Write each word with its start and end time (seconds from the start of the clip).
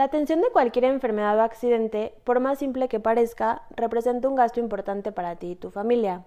La 0.00 0.06
atención 0.06 0.40
de 0.40 0.48
cualquier 0.48 0.86
enfermedad 0.86 1.36
o 1.36 1.42
accidente, 1.42 2.14
por 2.24 2.40
más 2.40 2.58
simple 2.58 2.88
que 2.88 3.00
parezca, 3.00 3.64
representa 3.76 4.28
un 4.28 4.34
gasto 4.34 4.58
importante 4.58 5.12
para 5.12 5.36
ti 5.36 5.50
y 5.50 5.56
tu 5.56 5.70
familia. 5.70 6.24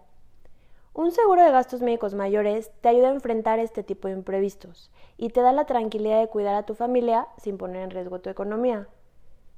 Un 0.93 1.11
seguro 1.11 1.43
de 1.43 1.49
gastos 1.49 1.81
médicos 1.81 2.13
mayores 2.13 2.69
te 2.81 2.89
ayuda 2.89 3.07
a 3.07 3.13
enfrentar 3.15 3.57
este 3.57 3.81
tipo 3.81 4.07
de 4.07 4.13
imprevistos 4.13 4.91
y 5.17 5.29
te 5.29 5.41
da 5.41 5.51
la 5.53 5.65
tranquilidad 5.65 6.19
de 6.19 6.27
cuidar 6.27 6.53
a 6.53 6.67
tu 6.67 6.75
familia 6.75 7.27
sin 7.41 7.57
poner 7.57 7.81
en 7.81 7.89
riesgo 7.89 8.19
tu 8.19 8.29
economía. 8.29 8.85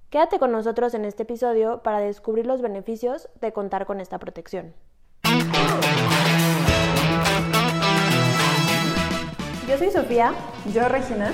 Quédate 0.09 0.39
con 0.39 0.54
nosotros 0.54 0.93
en 0.93 1.04
este 1.04 1.23
episodio 1.23 1.84
para 1.84 2.00
descubrir 2.00 2.45
los 2.45 2.61
beneficios 2.61 3.27
de 3.41 3.52
contar 3.52 3.86
con 3.86 4.00
esta 4.00 4.18
protección. 4.18 4.73
Yo 9.68 9.77
soy 9.77 9.91
Sofía. 9.91 10.34
Yo, 10.73 10.88
Regina. 10.88 11.34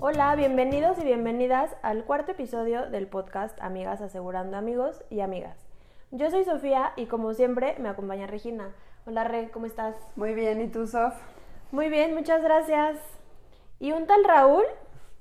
Hola, 0.00 0.36
bienvenidos 0.36 0.96
y 1.00 1.04
bienvenidas 1.04 1.74
al 1.82 2.04
cuarto 2.04 2.30
episodio 2.30 2.88
del 2.88 3.08
podcast 3.08 3.60
Amigas 3.60 4.00
Asegurando 4.00 4.56
Amigos 4.56 5.02
y 5.10 5.18
Amigas. 5.22 5.58
Yo 6.12 6.30
soy 6.30 6.44
Sofía 6.44 6.92
y 6.94 7.06
como 7.06 7.34
siempre 7.34 7.74
me 7.80 7.88
acompaña 7.88 8.28
Regina. 8.28 8.68
Hola 9.06 9.24
Re, 9.24 9.50
¿cómo 9.50 9.66
estás? 9.66 9.96
Muy 10.14 10.34
bien, 10.34 10.60
¿y 10.60 10.68
tú 10.68 10.86
Sof? 10.86 11.14
Muy 11.72 11.88
bien, 11.88 12.14
muchas 12.14 12.44
gracias. 12.44 12.96
Y 13.80 13.90
un 13.90 14.06
tal 14.06 14.22
Raúl, 14.22 14.62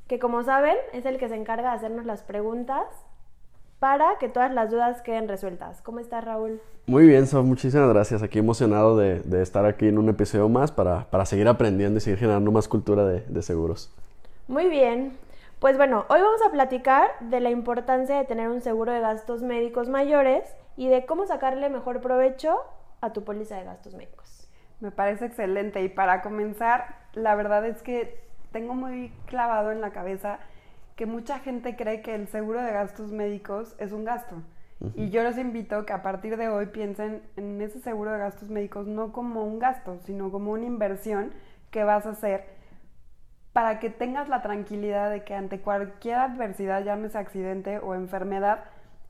que 0.07 0.19
como 0.19 0.43
saben 0.43 0.77
es 0.93 1.07
el 1.07 1.17
que 1.17 1.27
se 1.27 1.35
encarga 1.35 1.71
de 1.71 1.77
hacernos 1.77 2.05
las 2.05 2.21
preguntas 2.21 2.85
para 3.79 4.19
que 4.19 4.29
todas 4.29 4.53
las 4.53 4.69
dudas 4.69 5.01
queden 5.01 5.27
resueltas. 5.27 5.81
¿Cómo 5.81 5.97
estás 5.97 6.23
Raúl? 6.23 6.61
Muy 6.85 7.07
bien, 7.07 7.25
Sof, 7.25 7.43
muchísimas 7.43 7.89
gracias. 7.89 8.21
Aquí 8.21 8.37
emocionado 8.37 8.95
de, 8.95 9.41
estar 9.41 9.65
aquí 9.65 9.87
en 9.87 9.97
un 9.97 10.09
episodio 10.09 10.47
más 10.49 10.71
para, 10.71 11.07
seguir 11.25 11.47
aprendiendo 11.47 11.97
y 11.97 12.01
seguir 12.01 12.19
generando 12.19 12.51
más 12.51 12.67
cultura 12.67 13.05
de 13.05 13.41
seguros. 13.41 13.91
Muy 14.47 14.69
bien. 14.69 15.17
Pues 15.59 15.75
bueno, 15.75 16.05
hoy 16.07 16.21
vamos 16.21 16.41
a 16.41 16.51
platicar 16.51 17.09
de 17.19 17.41
la 17.41 17.49
importancia 17.49 18.15
de 18.15 18.23
tener 18.23 18.47
un 18.47 18.61
seguro 18.61 18.93
de 18.93 19.01
gastos 19.01 19.43
médicos 19.43 19.89
mayores 19.89 20.55
y 20.77 20.87
de 20.87 21.05
cómo 21.05 21.25
sacarle 21.25 21.69
mejor 21.69 21.99
provecho 21.99 22.55
a 23.01 23.11
tu 23.11 23.25
póliza 23.25 23.57
de 23.57 23.65
gastos 23.65 23.93
médicos. 23.93 24.49
Me 24.79 24.91
parece 24.91 25.25
excelente 25.25 25.81
y 25.81 25.89
para 25.89 26.21
comenzar, 26.21 26.95
la 27.13 27.35
verdad 27.35 27.65
es 27.65 27.81
que 27.83 28.23
tengo 28.53 28.73
muy 28.73 29.11
clavado 29.25 29.71
en 29.71 29.81
la 29.81 29.91
cabeza 29.91 30.39
que 30.95 31.05
mucha 31.05 31.39
gente 31.39 31.75
cree 31.75 32.01
que 32.01 32.15
el 32.15 32.29
seguro 32.29 32.61
de 32.61 32.71
gastos 32.71 33.11
médicos 33.11 33.75
es 33.79 33.91
un 33.91 34.05
gasto. 34.05 34.35
Y 34.95 35.09
yo 35.09 35.23
los 35.23 35.37
invito 35.37 35.85
que 35.85 35.91
a 35.91 36.03
partir 36.03 36.37
de 36.37 36.47
hoy 36.47 36.67
piensen 36.67 37.21
en 37.35 37.59
ese 37.61 37.81
seguro 37.81 38.13
de 38.13 38.19
gastos 38.19 38.49
médicos 38.49 38.87
no 38.87 39.11
como 39.11 39.43
un 39.43 39.59
gasto, 39.59 39.99
sino 40.05 40.31
como 40.31 40.51
una 40.51 40.65
inversión 40.65 41.33
que 41.69 41.83
vas 41.83 42.05
a 42.05 42.11
hacer 42.11 42.56
para 43.57 43.79
que 43.79 43.89
tengas 43.89 44.29
la 44.29 44.43
tranquilidad 44.43 45.09
de 45.09 45.23
que 45.23 45.33
ante 45.33 45.61
cualquier 45.61 46.17
adversidad, 46.17 46.83
llámese 46.83 47.17
accidente 47.17 47.79
o 47.79 47.95
enfermedad, 47.95 48.65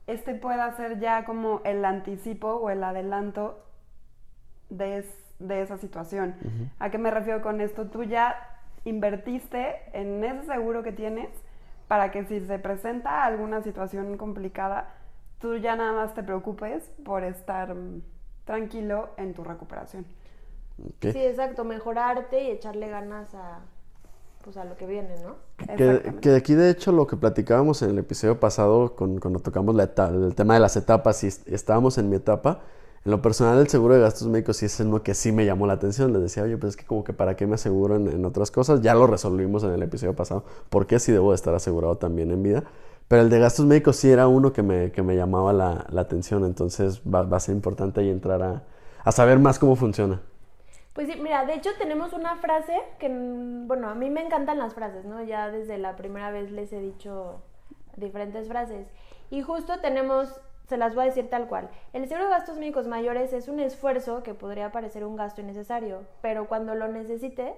este 0.06 0.34
pueda 0.34 0.74
ser 0.74 0.98
ya 1.00 1.26
como 1.26 1.60
el 1.66 1.84
anticipo 1.84 2.54
o 2.54 2.70
el 2.70 2.82
adelanto 2.82 3.62
de, 4.70 5.04
esa 5.50 5.76
situación. 5.76 6.34
¿A 6.78 6.88
qué 6.88 6.96
me 6.96 7.10
refiero 7.10 7.42
con 7.42 7.60
esto? 7.60 7.90
Tú 7.90 8.04
ya 8.04 8.36
invertiste 8.86 9.82
en 9.92 10.24
ese 10.24 10.46
seguro 10.46 10.82
que 10.82 10.92
tienes 10.92 11.28
para 11.86 12.10
que 12.10 12.24
si 12.24 12.40
se 12.40 12.58
presenta 12.58 13.24
alguna 13.26 13.60
situación 13.60 14.16
complicada, 14.16 14.94
tú 15.40 15.58
ya 15.58 15.76
nada 15.76 15.92
más 15.92 16.14
te 16.14 16.22
preocupes 16.22 16.90
por 17.04 17.22
estar 17.22 17.74
mm, 17.74 18.00
tranquilo 18.46 19.10
en 19.18 19.34
tu 19.34 19.44
recuperación. 19.44 20.06
Sí, 21.02 21.18
exacto, 21.18 21.64
mejorarte 21.64 22.44
y 22.44 22.50
echarle 22.50 22.88
ganas 22.88 23.34
a, 23.34 23.60
pues 24.42 24.56
a 24.56 24.64
lo 24.64 24.76
que 24.76 24.86
viene, 24.86 25.14
¿no? 25.22 25.36
Que, 26.20 26.30
aquí 26.30 26.54
de 26.54 26.70
hecho 26.70 26.92
lo 26.92 27.06
que 27.06 27.16
platicábamos 27.16 27.82
en 27.82 27.90
el 27.90 27.98
episodio 27.98 28.40
pasado 28.40 28.94
con, 28.94 29.18
cuando 29.18 29.40
tocamos 29.40 29.74
la 29.74 29.90
el 30.08 30.34
tema 30.34 30.54
de 30.54 30.60
las 30.60 30.76
etapas 30.76 31.22
y 31.24 31.28
estábamos 31.46 31.98
en 31.98 32.08
mi 32.08 32.16
etapa, 32.16 32.62
en 33.04 33.10
lo 33.12 33.22
personal 33.22 33.58
el 33.58 33.68
seguro 33.68 33.94
de 33.94 34.00
gastos 34.00 34.28
médicos 34.28 34.58
sí 34.58 34.66
es 34.66 34.80
uno 34.80 35.02
que 35.02 35.14
sí 35.14 35.32
me 35.32 35.46
llamó 35.46 35.66
la 35.66 35.74
atención. 35.74 36.12
Les 36.12 36.22
decía, 36.22 36.42
oye, 36.42 36.56
pues 36.56 36.70
es 36.70 36.76
que 36.76 36.84
como 36.84 37.04
que 37.04 37.12
para 37.12 37.36
qué 37.36 37.46
me 37.46 37.54
aseguro 37.54 37.96
en, 37.96 38.24
otras 38.24 38.50
cosas, 38.50 38.82
ya 38.82 38.94
lo 38.94 39.06
resolvimos 39.06 39.64
en 39.64 39.70
el 39.70 39.82
episodio 39.82 40.14
pasado, 40.14 40.44
porque 40.68 40.98
sí 40.98 41.12
debo 41.12 41.30
de 41.30 41.36
estar 41.36 41.54
asegurado 41.54 41.96
también 41.96 42.30
en 42.30 42.42
vida. 42.42 42.64
Pero 43.06 43.22
el 43.22 43.30
de 43.30 43.38
gastos 43.38 43.64
médicos 43.64 43.96
sí 43.96 44.10
era 44.10 44.28
uno 44.28 44.52
que 44.52 44.62
me, 44.62 44.92
que 44.92 45.02
me 45.02 45.16
llamaba 45.16 45.52
la, 45.52 45.86
la 45.90 46.02
atención, 46.02 46.44
entonces 46.44 47.00
va, 47.02 47.22
va, 47.22 47.38
a 47.38 47.40
ser 47.40 47.54
importante 47.54 48.00
ahí 48.00 48.10
entrar 48.10 48.42
a, 48.42 48.64
a 49.02 49.12
saber 49.12 49.38
más 49.38 49.58
cómo 49.58 49.76
funciona. 49.76 50.20
Pues 50.98 51.06
sí, 51.06 51.14
mira, 51.20 51.44
de 51.44 51.54
hecho 51.54 51.70
tenemos 51.78 52.12
una 52.12 52.34
frase 52.38 52.76
que, 52.98 53.08
mm, 53.08 53.68
bueno, 53.68 53.88
a 53.88 53.94
mí 53.94 54.10
me 54.10 54.20
encantan 54.20 54.58
las 54.58 54.74
frases, 54.74 55.04
¿no? 55.04 55.22
Ya 55.22 55.48
desde 55.48 55.78
la 55.78 55.94
primera 55.94 56.32
vez 56.32 56.50
les 56.50 56.72
he 56.72 56.80
dicho 56.80 57.40
diferentes 57.94 58.48
frases. 58.48 58.90
Y 59.30 59.42
justo 59.42 59.78
tenemos, 59.78 60.40
se 60.66 60.76
las 60.76 60.96
voy 60.96 61.04
a 61.04 61.06
decir 61.06 61.30
tal 61.30 61.46
cual. 61.46 61.70
El 61.92 62.08
seguro 62.08 62.24
de 62.24 62.32
gastos 62.32 62.58
médicos 62.58 62.88
mayores 62.88 63.32
es 63.32 63.46
un 63.46 63.60
esfuerzo 63.60 64.24
que 64.24 64.34
podría 64.34 64.72
parecer 64.72 65.04
un 65.04 65.14
gasto 65.14 65.40
innecesario, 65.40 66.00
pero 66.20 66.48
cuando 66.48 66.74
lo 66.74 66.88
necesites, 66.88 67.54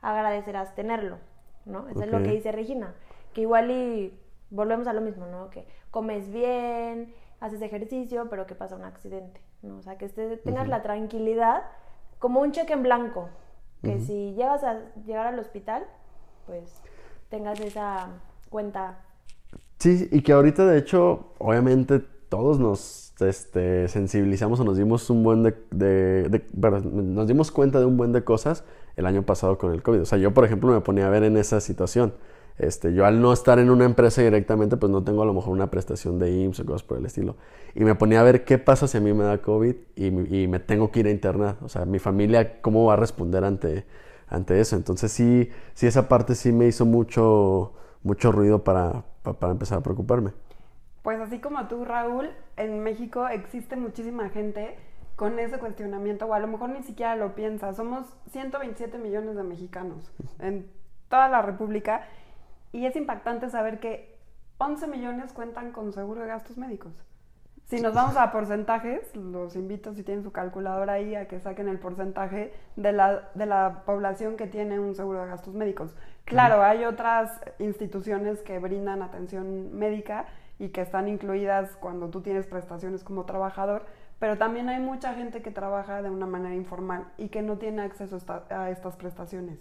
agradecerás 0.00 0.76
tenerlo, 0.76 1.18
¿no? 1.64 1.88
Eso 1.88 2.04
es 2.04 2.10
lo 2.12 2.22
que 2.22 2.30
dice 2.30 2.52
Regina. 2.52 2.94
Que 3.34 3.40
igual 3.40 3.68
y 3.72 4.16
volvemos 4.50 4.86
a 4.86 4.92
lo 4.92 5.00
mismo, 5.00 5.26
¿no? 5.26 5.50
Que 5.50 5.66
comes 5.90 6.30
bien, 6.30 7.12
haces 7.40 7.60
ejercicio, 7.62 8.28
pero 8.30 8.46
que 8.46 8.54
pasa 8.54 8.76
un 8.76 8.84
accidente, 8.84 9.40
¿no? 9.62 9.78
O 9.78 9.82
sea, 9.82 9.98
que 9.98 10.08
tengas 10.08 10.68
la 10.68 10.82
tranquilidad 10.82 11.64
como 12.18 12.40
un 12.40 12.52
cheque 12.52 12.72
en 12.72 12.82
blanco, 12.82 13.28
que 13.82 14.00
si 14.00 14.34
llegas 14.34 14.64
a 14.64 14.80
llegar 15.06 15.26
al 15.26 15.38
hospital, 15.38 15.84
pues 16.46 16.80
tengas 17.28 17.60
esa 17.60 18.08
cuenta. 18.50 18.98
Sí, 19.78 20.08
y 20.10 20.22
que 20.22 20.32
ahorita 20.32 20.66
de 20.66 20.78
hecho, 20.78 21.34
obviamente 21.38 22.00
todos 22.28 22.58
nos 22.58 23.12
este, 23.20 23.88
sensibilizamos 23.88 24.60
o 24.60 24.64
nos 24.64 24.76
dimos 24.76 25.08
un 25.10 25.22
buen 25.22 25.42
de, 25.42 26.42
nos 26.52 27.26
dimos 27.28 27.50
cuenta 27.50 27.78
de 27.78 27.86
un 27.86 27.96
buen 27.96 28.12
de 28.12 28.24
cosas 28.24 28.64
el 28.96 29.06
año 29.06 29.22
pasado 29.22 29.58
con 29.58 29.72
el 29.72 29.82
COVID. 29.82 30.00
O 30.00 30.04
sea, 30.04 30.18
yo 30.18 30.34
por 30.34 30.44
ejemplo 30.44 30.72
me 30.72 30.80
ponía 30.80 31.06
a 31.06 31.10
ver 31.10 31.22
en 31.22 31.36
esa 31.36 31.60
situación. 31.60 32.14
Este, 32.58 32.94
yo 32.94 33.04
al 33.04 33.20
no 33.20 33.32
estar 33.32 33.58
en 33.58 33.68
una 33.68 33.84
empresa 33.84 34.22
directamente, 34.22 34.76
pues 34.76 34.90
no 34.90 35.04
tengo 35.04 35.22
a 35.22 35.26
lo 35.26 35.34
mejor 35.34 35.52
una 35.52 35.70
prestación 35.70 36.18
de 36.18 36.30
IMSS 36.30 36.60
o 36.60 36.66
cosas 36.66 36.82
por 36.82 36.98
el 36.98 37.04
estilo. 37.04 37.36
Y 37.74 37.84
me 37.84 37.94
ponía 37.94 38.20
a 38.20 38.22
ver 38.22 38.44
qué 38.44 38.56
pasa 38.56 38.88
si 38.88 38.96
a 38.96 39.00
mí 39.00 39.12
me 39.12 39.24
da 39.24 39.38
COVID 39.38 39.74
y, 39.94 40.10
me 40.10 40.58
tengo 40.60 40.90
que 40.90 41.00
ir 41.00 41.06
a 41.06 41.10
internar. 41.10 41.56
O 41.62 41.68
sea, 41.68 41.84
mi 41.84 41.98
familia, 41.98 42.62
¿cómo 42.62 42.86
va 42.86 42.94
a 42.94 42.96
responder 42.96 43.44
ante, 43.44 43.84
ante 44.28 44.58
eso? 44.58 44.76
Entonces 44.76 45.12
sí, 45.12 45.50
sí, 45.74 45.86
esa 45.86 46.08
parte 46.08 46.34
sí 46.34 46.50
me 46.50 46.66
hizo 46.66 46.86
mucho, 46.86 47.74
mucho 48.02 48.32
ruido 48.32 48.64
para, 48.64 49.04
para, 49.22 49.52
empezar 49.52 49.78
a 49.78 49.82
preocuparme. 49.82 50.32
Pues 51.02 51.20
así 51.20 51.38
como 51.38 51.68
tú, 51.68 51.84
Raúl, 51.84 52.30
en 52.56 52.82
México 52.82 53.28
existe 53.28 53.76
muchísima 53.76 54.30
gente 54.30 54.76
con 55.14 55.38
ese 55.38 55.58
cuestionamiento, 55.58 56.26
o 56.26 56.34
a 56.34 56.38
lo 56.38 56.46
mejor 56.46 56.70
ni 56.70 56.82
siquiera 56.82 57.16
lo 57.16 57.34
piensa. 57.34 57.74
Somos 57.74 58.06
127 58.32 58.96
millones 58.98 59.36
de 59.36 59.42
mexicanos 59.42 60.10
en 60.38 60.66
toda 61.08 61.28
la 61.28 61.42
República 61.42 62.06
y 62.72 62.86
es 62.86 62.96
impactante 62.96 63.48
saber 63.50 63.80
que 63.80 64.18
11 64.58 64.86
millones 64.88 65.32
cuentan 65.32 65.72
con 65.72 65.92
seguro 65.92 66.22
de 66.22 66.28
gastos 66.28 66.56
médicos. 66.56 67.04
Si 67.66 67.80
nos 67.80 67.94
vamos 67.94 68.16
a 68.16 68.30
porcentajes, 68.30 69.14
los 69.16 69.56
invito 69.56 69.92
si 69.92 70.04
tienen 70.04 70.22
su 70.22 70.30
calculadora 70.30 70.92
ahí 70.92 71.16
a 71.16 71.26
que 71.26 71.40
saquen 71.40 71.68
el 71.68 71.80
porcentaje 71.80 72.54
de 72.76 72.92
la, 72.92 73.28
de 73.34 73.44
la 73.44 73.82
población 73.84 74.36
que 74.36 74.46
tiene 74.46 74.78
un 74.78 74.94
seguro 74.94 75.22
de 75.22 75.26
gastos 75.26 75.52
médicos. 75.52 75.92
Claro, 76.24 76.62
hay 76.62 76.84
otras 76.84 77.40
instituciones 77.58 78.40
que 78.42 78.60
brindan 78.60 79.02
atención 79.02 79.76
médica 79.76 80.26
y 80.60 80.68
que 80.68 80.80
están 80.80 81.08
incluidas 81.08 81.76
cuando 81.76 82.08
tú 82.08 82.20
tienes 82.20 82.46
prestaciones 82.46 83.02
como 83.02 83.24
trabajador, 83.24 83.84
pero 84.18 84.38
también 84.38 84.68
hay 84.68 84.80
mucha 84.80 85.14
gente 85.14 85.42
que 85.42 85.50
trabaja 85.50 86.00
de 86.00 86.10
una 86.10 86.26
manera 86.26 86.54
informal 86.54 87.04
y 87.18 87.28
que 87.28 87.42
no 87.42 87.58
tiene 87.58 87.82
acceso 87.82 88.18
a 88.50 88.70
estas 88.70 88.96
prestaciones, 88.96 89.58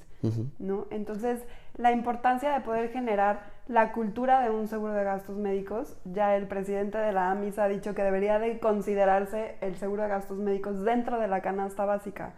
¿no? 0.60 0.88
Entonces, 0.92 1.46
la 1.76 1.92
importancia 1.92 2.52
de 2.54 2.62
poder 2.62 2.90
generar 2.90 3.54
la 3.68 3.92
cultura 3.92 4.42
de 4.42 4.50
un 4.52 4.68
seguro 4.68 4.94
de 4.94 5.04
gastos 5.04 5.38
médicos, 5.38 5.98
ya 6.06 6.36
el 6.36 6.48
presidente 6.48 6.98
de 6.98 7.12
la 7.12 7.32
AMIS 7.32 7.60
ha 7.60 7.68
dicho 7.68 7.94
que 7.94 8.04
debería 8.04 8.40
de 8.40 8.60
considerarse 8.60 9.58
el 9.60 9.76
seguro 9.76 10.04
de 10.04 10.10
gastos 10.10 10.38
médicos 10.38 10.84
dentro 10.84 11.20
de 11.20 11.28
la 11.28 11.42
canasta 11.42 11.84
básica. 11.84 12.34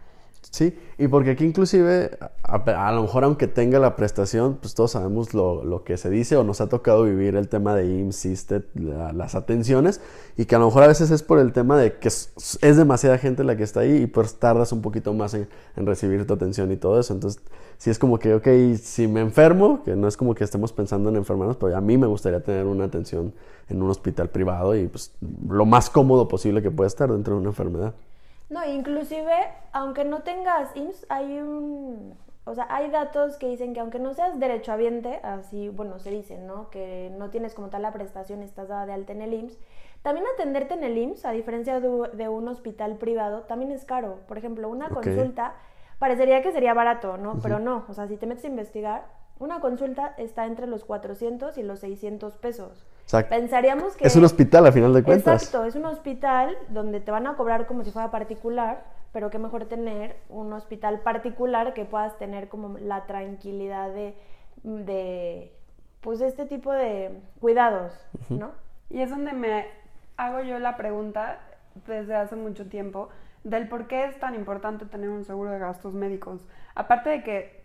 Sí, 0.50 0.74
y 0.96 1.08
porque 1.08 1.32
aquí 1.32 1.44
inclusive, 1.44 2.10
a, 2.42 2.92
lo 2.92 3.02
mejor 3.02 3.24
aunque 3.24 3.46
tenga 3.46 3.78
la 3.78 3.96
prestación, 3.96 4.56
pues 4.60 4.74
todos 4.74 4.92
sabemos 4.92 5.34
lo, 5.34 5.62
lo, 5.62 5.84
que 5.84 5.98
se 5.98 6.08
dice 6.08 6.36
o 6.36 6.42
nos 6.42 6.62
ha 6.62 6.68
tocado 6.68 7.04
vivir 7.04 7.36
el 7.36 7.48
tema 7.48 7.74
de 7.74 7.86
IMSS, 7.86 8.46
la, 8.74 9.12
las 9.12 9.34
atenciones, 9.34 10.00
y 10.38 10.46
que 10.46 10.54
a 10.54 10.58
lo 10.58 10.64
mejor 10.66 10.84
a 10.84 10.86
veces 10.86 11.10
es 11.10 11.22
por 11.22 11.38
el 11.38 11.52
tema 11.52 11.76
de 11.76 11.98
que 11.98 12.08
es, 12.08 12.32
demasiada 12.60 13.18
gente 13.18 13.44
la 13.44 13.58
que 13.58 13.62
está 13.62 13.80
ahí 13.80 14.04
y 14.04 14.06
pues 14.06 14.36
tardas 14.36 14.72
un 14.72 14.80
poquito 14.80 15.12
más 15.12 15.34
en, 15.34 15.48
en, 15.76 15.86
recibir 15.86 16.26
tu 16.26 16.32
atención 16.32 16.72
y 16.72 16.76
todo 16.76 16.98
eso. 16.98 17.12
Entonces, 17.12 17.42
sí 17.76 17.90
es 17.90 17.98
como 17.98 18.18
que, 18.18 18.32
ok, 18.34 18.48
si 18.80 19.06
me 19.06 19.20
enfermo, 19.20 19.82
que 19.84 19.96
no 19.96 20.08
es 20.08 20.16
como 20.16 20.34
que 20.34 20.44
estemos 20.44 20.72
pensando 20.72 21.10
en 21.10 21.16
enfermarnos, 21.16 21.58
pero 21.58 21.76
a 21.76 21.80
mí 21.82 21.98
me 21.98 22.06
gustaría 22.06 22.42
tener 22.42 22.64
una 22.64 22.84
atención 22.84 23.34
en 23.68 23.82
un 23.82 23.90
hospital 23.90 24.30
privado 24.30 24.74
y 24.74 24.88
pues 24.88 25.12
lo 25.46 25.66
más 25.66 25.90
cómodo 25.90 26.26
posible 26.26 26.62
que 26.62 26.70
pueda 26.70 26.88
estar 26.88 27.12
dentro 27.12 27.34
de 27.34 27.40
una 27.40 27.50
enfermedad. 27.50 27.94
No, 28.50 28.64
inclusive, 28.64 29.34
aunque 29.72 30.04
no 30.04 30.20
tengas 30.22 30.74
IMSS, 30.74 31.06
hay 31.08 31.38
un... 31.38 32.16
O 32.44 32.54
sea, 32.54 32.66
hay 32.70 32.90
datos 32.90 33.36
que 33.36 33.46
dicen 33.46 33.74
que 33.74 33.80
aunque 33.80 33.98
no 33.98 34.14
seas 34.14 34.38
derechohabiente, 34.40 35.20
así, 35.22 35.68
bueno, 35.68 35.98
se 35.98 36.10
dice, 36.10 36.38
¿no? 36.38 36.70
Que 36.70 37.12
no 37.18 37.28
tienes 37.28 37.54
como 37.54 37.68
tal 37.68 37.82
la 37.82 37.92
prestación, 37.92 38.42
estás 38.42 38.68
dada 38.68 38.86
de 38.86 38.94
alta 38.94 39.12
en 39.12 39.20
el 39.20 39.34
IMSS, 39.34 39.58
también 40.00 40.26
atenderte 40.32 40.72
en 40.72 40.82
el 40.82 40.96
IMSS, 40.96 41.26
a 41.26 41.32
diferencia 41.32 41.78
de, 41.78 41.88
de 42.14 42.28
un 42.30 42.48
hospital 42.48 42.96
privado, 42.96 43.42
también 43.42 43.70
es 43.70 43.84
caro. 43.84 44.20
Por 44.26 44.38
ejemplo, 44.38 44.70
una 44.70 44.86
okay. 44.86 44.94
consulta 44.94 45.56
parecería 45.98 46.40
que 46.42 46.52
sería 46.52 46.72
barato, 46.72 47.18
¿no? 47.18 47.32
Uh 47.32 47.34
-huh. 47.34 47.42
Pero 47.42 47.58
no, 47.58 47.84
o 47.86 47.92
sea, 47.92 48.06
si 48.06 48.16
te 48.16 48.26
metes 48.26 48.44
a 48.44 48.48
investigar, 48.48 49.04
una 49.38 49.60
consulta 49.60 50.14
está 50.16 50.46
entre 50.46 50.66
los 50.66 50.84
400 50.84 51.58
y 51.58 51.62
los 51.62 51.80
600 51.80 52.36
pesos. 52.36 52.86
O 53.06 53.08
sea, 53.08 53.28
Pensaríamos 53.28 53.96
que... 53.96 54.06
Es 54.06 54.16
un 54.16 54.24
hospital 54.24 54.66
a 54.66 54.72
final 54.72 54.92
de 54.92 55.02
cuentas. 55.02 55.42
Exacto, 55.42 55.66
es 55.66 55.74
un 55.76 55.84
hospital 55.84 56.56
donde 56.68 57.00
te 57.00 57.10
van 57.10 57.26
a 57.26 57.36
cobrar 57.36 57.66
como 57.66 57.84
si 57.84 57.90
fuera 57.90 58.10
particular, 58.10 58.84
pero 59.12 59.30
qué 59.30 59.38
mejor 59.38 59.66
tener 59.66 60.16
un 60.28 60.52
hospital 60.52 61.00
particular 61.00 61.72
que 61.72 61.84
puedas 61.84 62.18
tener 62.18 62.48
como 62.48 62.78
la 62.78 63.06
tranquilidad 63.06 63.90
de, 63.92 64.14
de 64.62 65.54
pues 66.00 66.20
este 66.20 66.46
tipo 66.46 66.72
de 66.72 67.22
cuidados, 67.40 67.92
uh 68.14 68.34
-huh. 68.34 68.38
¿no? 68.38 68.50
Y 68.90 69.00
es 69.00 69.10
donde 69.10 69.32
me 69.32 69.66
hago 70.16 70.40
yo 70.42 70.58
la 70.58 70.76
pregunta 70.76 71.40
desde 71.86 72.14
hace 72.14 72.36
mucho 72.36 72.68
tiempo 72.68 73.08
del 73.44 73.68
por 73.68 73.86
qué 73.86 74.04
es 74.04 74.18
tan 74.18 74.34
importante 74.34 74.84
tener 74.86 75.08
un 75.08 75.24
seguro 75.24 75.50
de 75.50 75.58
gastos 75.58 75.94
médicos. 75.94 76.46
Aparte 76.74 77.10
de 77.10 77.22
que 77.22 77.64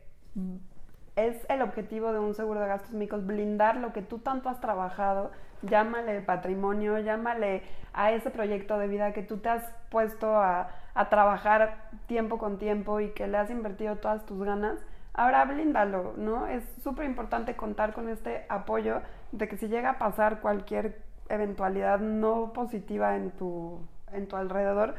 es 1.15 1.37
el 1.49 1.61
objetivo 1.61 2.11
de 2.11 2.19
un 2.19 2.33
seguro 2.33 2.59
de 2.59 2.67
gastos 2.67 2.91
médicos 2.91 3.25
blindar 3.25 3.77
lo 3.77 3.93
que 3.93 4.01
tú 4.01 4.19
tanto 4.19 4.49
has 4.49 4.59
trabajado, 4.59 5.31
llámale 5.61 6.21
patrimonio, 6.21 6.99
llámale 6.99 7.63
a 7.93 8.11
ese 8.11 8.31
proyecto 8.31 8.77
de 8.77 8.87
vida 8.87 9.13
que 9.13 9.21
tú 9.21 9.37
te 9.37 9.49
has 9.49 9.63
puesto 9.89 10.37
a, 10.37 10.69
trabajar 11.09 11.89
tiempo 12.05 12.37
con 12.37 12.59
tiempo 12.59 12.99
y 12.99 13.09
que 13.11 13.25
le 13.27 13.37
has 13.37 13.49
invertido 13.49 13.95
todas 13.95 14.25
tus 14.27 14.43
ganas. 14.43 14.77
Ahora 15.15 15.43
blíndalo, 15.45 16.13
¿no? 16.17 16.45
Es 16.45 16.63
súper 16.83 17.05
importante 17.05 17.55
contar 17.55 17.93
con 17.93 18.09
este 18.09 18.45
apoyo 18.47 19.01
de 19.31 19.47
que 19.47 19.57
si 19.57 19.67
llega 19.67 19.91
a 19.91 19.97
pasar 19.97 20.39
cualquier 20.39 21.01
eventualidad 21.29 21.99
no 21.99 22.53
positiva 22.53 23.15
en 23.15 23.31
tu, 23.31 23.79
en 24.11 24.27
tu 24.27 24.35
alrededor, 24.35 24.93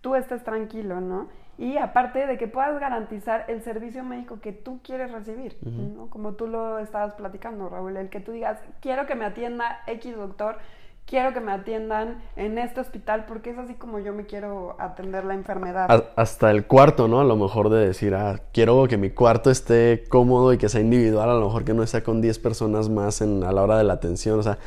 tú 0.00 0.14
estés 0.14 0.42
tranquilo, 0.42 1.02
¿no? 1.02 1.28
Y 1.58 1.78
aparte 1.78 2.26
de 2.26 2.36
que 2.36 2.48
puedas 2.48 2.78
garantizar 2.78 3.44
el 3.48 3.62
servicio 3.62 4.04
médico 4.04 4.40
que 4.40 4.52
tú 4.52 4.80
quieres 4.82 5.10
recibir, 5.10 5.56
uh 5.64 5.68
-huh. 5.68 5.96
¿no? 5.96 6.10
Como 6.10 6.32
tú 6.32 6.46
lo 6.46 6.78
estabas 6.78 7.14
platicando, 7.14 7.68
Raúl, 7.68 7.96
el 7.96 8.10
que 8.10 8.20
tú 8.20 8.32
digas, 8.32 8.58
quiero 8.80 9.06
que 9.06 9.14
me 9.14 9.24
atienda 9.24 9.80
X 9.86 10.16
doctor, 10.16 10.58
quiero 11.06 11.32
que 11.32 11.40
me 11.40 11.52
atiendan 11.52 12.20
en 12.34 12.58
este 12.58 12.80
hospital 12.80 13.24
porque 13.26 13.50
es 13.50 13.58
así 13.58 13.74
como 13.74 14.00
yo 14.00 14.12
me 14.12 14.26
quiero 14.26 14.76
atender 14.78 15.24
la 15.24 15.34
enfermedad. 15.34 16.10
Hasta 16.16 16.50
el 16.50 16.66
cuarto, 16.66 17.08
¿no? 17.08 17.20
A 17.20 17.24
lo 17.24 17.36
mejor 17.36 17.70
de 17.70 17.86
decir, 17.86 18.14
ah, 18.14 18.40
quiero 18.52 18.86
que 18.88 18.98
mi 18.98 19.10
cuarto 19.10 19.50
esté 19.50 20.04
cómodo 20.08 20.52
y 20.52 20.58
que 20.58 20.68
sea 20.68 20.80
individual, 20.80 21.30
a 21.30 21.34
lo 21.34 21.46
mejor 21.46 21.64
que 21.64 21.74
no 21.74 21.86
sea 21.86 22.02
con 22.02 22.20
10 22.20 22.38
personas 22.40 22.88
más 22.88 23.20
en, 23.20 23.44
a 23.44 23.52
la 23.52 23.62
hora 23.62 23.78
de 23.78 23.84
la 23.84 23.94
atención, 23.94 24.38
o 24.38 24.42
sea, 24.42 24.58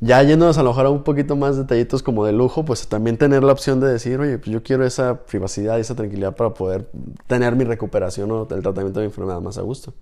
ya 0.00 0.22
yéndonos 0.22 0.58
a 0.58 0.62
lo 0.62 0.70
mejor 0.70 0.86
a 0.86 0.90
un 0.90 1.02
poquito 1.02 1.36
más 1.36 1.56
detallitos 1.56 2.02
como 2.02 2.24
de 2.24 2.32
lujo, 2.32 2.64
pues 2.64 2.88
también 2.88 3.16
tener 3.16 3.42
la 3.42 3.52
opción 3.52 3.80
de 3.80 3.88
decir, 3.88 4.20
oye, 4.20 4.38
pues 4.38 4.50
yo 4.50 4.62
quiero 4.62 4.84
esa 4.84 5.24
privacidad 5.24 5.78
y 5.78 5.80
esa 5.80 5.94
tranquilidad 5.94 6.36
para 6.36 6.50
poder 6.50 6.88
tener 7.26 7.56
mi 7.56 7.64
recuperación 7.64 8.30
o 8.30 8.42
el 8.42 8.62
tratamiento 8.62 9.00
de 9.00 9.06
mi 9.06 9.10
enfermedad 9.10 9.40
más 9.40 9.58
a 9.58 9.62
gusto. 9.62 9.94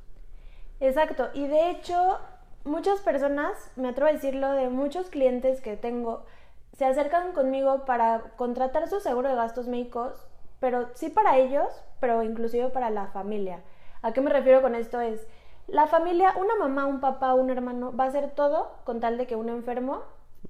Exacto, 0.80 1.28
y 1.34 1.46
de 1.46 1.70
hecho, 1.70 2.18
muchas 2.64 3.00
personas, 3.00 3.52
me 3.76 3.88
atrevo 3.88 4.10
a 4.10 4.12
decirlo, 4.12 4.50
de 4.52 4.68
muchos 4.68 5.08
clientes 5.08 5.60
que 5.60 5.76
tengo, 5.76 6.24
se 6.76 6.84
acercan 6.84 7.32
conmigo 7.32 7.84
para 7.84 8.32
contratar 8.36 8.88
su 8.88 9.00
seguro 9.00 9.28
de 9.28 9.36
gastos 9.36 9.68
médicos, 9.68 10.12
pero 10.58 10.88
sí 10.94 11.08
para 11.08 11.38
ellos, 11.38 11.68
pero 12.00 12.22
inclusive 12.22 12.68
para 12.70 12.90
la 12.90 13.06
familia. 13.08 13.60
¿A 14.02 14.12
qué 14.12 14.20
me 14.20 14.30
refiero 14.30 14.60
con 14.60 14.74
esto? 14.74 15.00
Es, 15.00 15.20
la 15.66 15.86
familia, 15.86 16.34
una 16.36 16.56
mamá, 16.56 16.86
un 16.86 17.00
papá, 17.00 17.34
un 17.34 17.50
hermano, 17.50 17.94
va 17.96 18.04
a 18.04 18.08
hacer 18.08 18.30
todo 18.30 18.72
con 18.84 19.00
tal 19.00 19.16
de 19.16 19.26
que 19.26 19.36
un 19.36 19.48
enfermo 19.48 20.02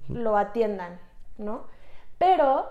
lo 0.08 0.37
atiendan, 0.37 0.99
¿no? 1.38 1.62
Pero 2.19 2.66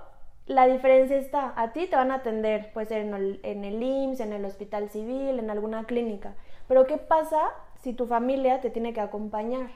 la 0.45 0.67
diferencia 0.67 1.17
está, 1.17 1.53
a 1.55 1.71
ti 1.71 1.87
te 1.87 1.95
van 1.95 2.11
a 2.11 2.15
atender, 2.15 2.71
puede 2.73 2.87
ser 2.87 3.01
en 3.01 3.13
el, 3.13 3.39
en 3.43 3.63
el 3.63 3.81
IMSS, 3.81 4.19
en 4.19 4.33
el 4.33 4.45
hospital 4.45 4.89
civil, 4.89 5.39
en 5.39 5.49
alguna 5.49 5.85
clínica. 5.85 6.33
Pero 6.67 6.85
¿qué 6.85 6.97
pasa 6.97 7.41
si 7.81 7.93
tu 7.93 8.07
familia 8.07 8.59
te 8.59 8.69
tiene 8.69 8.93
que 8.93 9.01
acompañar? 9.01 9.69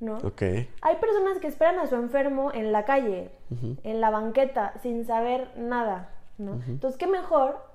¿No? 0.00 0.18
Okay. 0.18 0.68
Hay 0.80 0.96
personas 0.96 1.38
que 1.38 1.48
esperan 1.48 1.78
a 1.78 1.86
su 1.86 1.96
enfermo 1.96 2.52
en 2.52 2.70
la 2.72 2.84
calle, 2.84 3.30
uh 3.50 3.54
-huh. 3.54 3.78
en 3.82 4.00
la 4.00 4.10
banqueta, 4.10 4.72
sin 4.80 5.04
saber 5.04 5.50
nada, 5.56 6.10
¿no? 6.38 6.52
Uh 6.52 6.56
-huh. 6.56 6.68
Entonces, 6.68 6.98
¿qué 6.98 7.08
mejor 7.08 7.67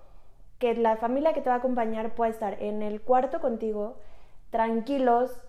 que 0.60 0.76
la 0.76 0.98
familia 0.98 1.34
que 1.34 1.42
te 1.42 1.50
va 1.50 1.56
a 1.56 1.60
acompañar 1.60 2.16
pueda 2.16 2.32
estar 2.32 2.62
en 2.62 2.82
el 2.82 3.02
cuarto 3.02 3.40
contigo, 3.42 3.98
tranquilos, 4.50 5.42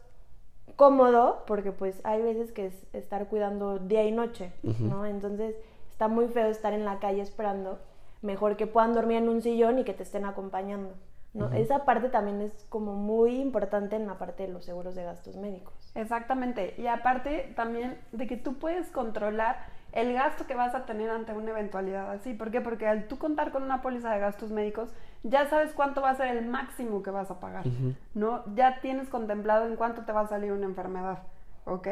cómodo, 0.76 1.44
porque 1.46 1.72
pues 1.72 2.00
hay 2.04 2.22
veces 2.22 2.52
que 2.52 2.66
es 2.66 2.86
estar 2.92 3.28
cuidando 3.28 3.78
día 3.78 4.02
y 4.04 4.12
noche, 4.12 4.52
uh 4.62 4.70
-huh. 4.70 4.78
¿no? 4.80 5.06
Entonces 5.06 5.54
está 5.90 6.08
muy 6.08 6.26
feo 6.28 6.46
estar 6.48 6.72
en 6.72 6.84
la 6.84 6.98
calle 6.98 7.22
esperando, 7.22 7.78
mejor 8.22 8.56
que 8.56 8.66
puedan 8.66 8.94
dormir 8.94 9.18
en 9.18 9.28
un 9.28 9.42
sillón 9.42 9.78
y 9.78 9.84
que 9.84 9.92
te 9.92 10.02
estén 10.02 10.24
acompañando, 10.24 10.90
¿no? 11.32 11.46
Uh 11.46 11.50
-huh. 11.50 11.58
Esa 11.58 11.84
parte 11.84 12.08
también 12.08 12.40
es 12.40 12.52
como 12.70 12.94
muy 12.94 13.40
importante 13.40 13.94
en 13.94 14.06
la 14.06 14.18
parte 14.18 14.46
de 14.46 14.52
los 14.52 14.64
seguros 14.64 14.94
de 14.94 15.04
gastos 15.04 15.36
médicos. 15.36 15.74
Exactamente, 15.94 16.74
y 16.76 16.86
aparte 16.88 17.52
también 17.54 17.98
de 18.10 18.26
que 18.26 18.36
tú 18.36 18.54
puedes 18.54 18.90
controlar 18.90 19.66
el 19.94 20.12
gasto 20.12 20.46
que 20.46 20.56
vas 20.56 20.74
a 20.74 20.86
tener 20.86 21.08
ante 21.08 21.32
una 21.32 21.52
eventualidad 21.52 22.10
así. 22.10 22.34
¿Por 22.34 22.50
qué? 22.50 22.60
Porque 22.60 22.86
al 22.86 23.06
tú 23.06 23.16
contar 23.16 23.52
con 23.52 23.62
una 23.62 23.80
póliza 23.80 24.10
de 24.10 24.18
gastos 24.18 24.50
médicos, 24.50 24.92
ya 25.22 25.46
sabes 25.46 25.72
cuánto 25.72 26.02
va 26.02 26.10
a 26.10 26.16
ser 26.16 26.36
el 26.36 26.46
máximo 26.46 27.02
que 27.02 27.10
vas 27.10 27.30
a 27.30 27.38
pagar, 27.38 27.66
uh 27.66 27.70
-huh. 27.70 27.96
¿no? 28.14 28.42
Ya 28.56 28.80
tienes 28.80 29.08
contemplado 29.08 29.66
en 29.66 29.76
cuánto 29.76 30.02
te 30.02 30.12
va 30.12 30.22
a 30.22 30.26
salir 30.26 30.52
una 30.52 30.66
enfermedad, 30.66 31.22
¿ok? 31.64 31.88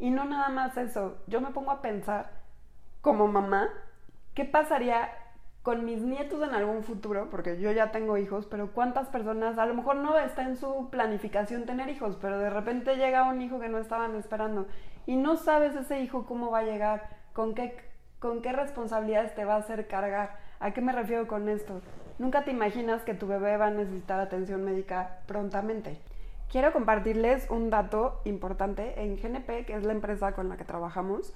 Y 0.00 0.10
no 0.10 0.24
nada 0.24 0.48
más 0.48 0.76
eso, 0.76 1.18
yo 1.28 1.40
me 1.40 1.52
pongo 1.52 1.70
a 1.70 1.80
pensar, 1.82 2.30
como 3.00 3.28
mamá, 3.28 3.68
¿qué 4.34 4.44
pasaría 4.44 5.08
con 5.62 5.84
mis 5.84 6.02
nietos 6.02 6.42
en 6.42 6.52
algún 6.52 6.82
futuro? 6.82 7.28
Porque 7.30 7.60
yo 7.60 7.70
ya 7.70 7.92
tengo 7.92 8.18
hijos, 8.18 8.46
pero 8.46 8.72
¿cuántas 8.72 9.08
personas, 9.08 9.56
a 9.56 9.66
lo 9.66 9.74
mejor 9.74 9.96
no 9.96 10.18
está 10.18 10.42
en 10.42 10.56
su 10.56 10.90
planificación 10.90 11.64
tener 11.64 11.88
hijos, 11.90 12.18
pero 12.20 12.40
de 12.40 12.50
repente 12.50 12.96
llega 12.96 13.28
un 13.28 13.40
hijo 13.40 13.60
que 13.60 13.68
no 13.68 13.78
estaban 13.78 14.16
esperando 14.16 14.66
y 15.06 15.14
no 15.14 15.36
sabes 15.36 15.76
ese 15.76 16.00
hijo 16.00 16.26
cómo 16.26 16.50
va 16.50 16.58
a 16.58 16.64
llegar? 16.64 17.25
¿Con 17.36 17.52
qué, 17.52 17.76
¿Con 18.18 18.40
qué 18.40 18.50
responsabilidades 18.50 19.34
te 19.34 19.44
va 19.44 19.56
a 19.56 19.58
hacer 19.58 19.86
cargar? 19.88 20.38
¿A 20.58 20.70
qué 20.70 20.80
me 20.80 20.92
refiero 20.92 21.28
con 21.28 21.50
esto? 21.50 21.82
Nunca 22.18 22.44
te 22.44 22.50
imaginas 22.50 23.02
que 23.02 23.12
tu 23.12 23.26
bebé 23.26 23.58
va 23.58 23.66
a 23.66 23.70
necesitar 23.70 24.18
atención 24.20 24.64
médica 24.64 25.18
prontamente. 25.26 25.98
Quiero 26.50 26.72
compartirles 26.72 27.50
un 27.50 27.68
dato 27.68 28.22
importante. 28.24 29.02
En 29.02 29.18
GNP, 29.18 29.66
que 29.66 29.74
es 29.74 29.84
la 29.84 29.92
empresa 29.92 30.32
con 30.32 30.48
la 30.48 30.56
que 30.56 30.64
trabajamos, 30.64 31.34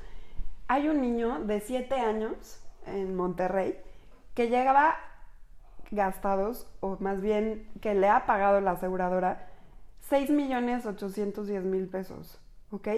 hay 0.68 0.88
un 0.88 1.02
niño 1.02 1.40
de 1.40 1.60
7 1.60 1.94
años 1.96 2.64
en 2.86 3.14
Monterrey 3.14 3.78
que 4.32 4.48
llegaba 4.48 4.96
gastados, 5.90 6.66
o 6.80 6.96
más 6.98 7.20
bien 7.20 7.68
que 7.82 7.92
le 7.92 8.08
ha 8.08 8.24
pagado 8.24 8.62
la 8.62 8.70
aseguradora, 8.70 9.50
6 10.08 10.30
millones 10.30 10.86
810 10.86 11.62
mil 11.64 11.88
pesos. 11.88 12.40
¿Ok? 12.70 12.88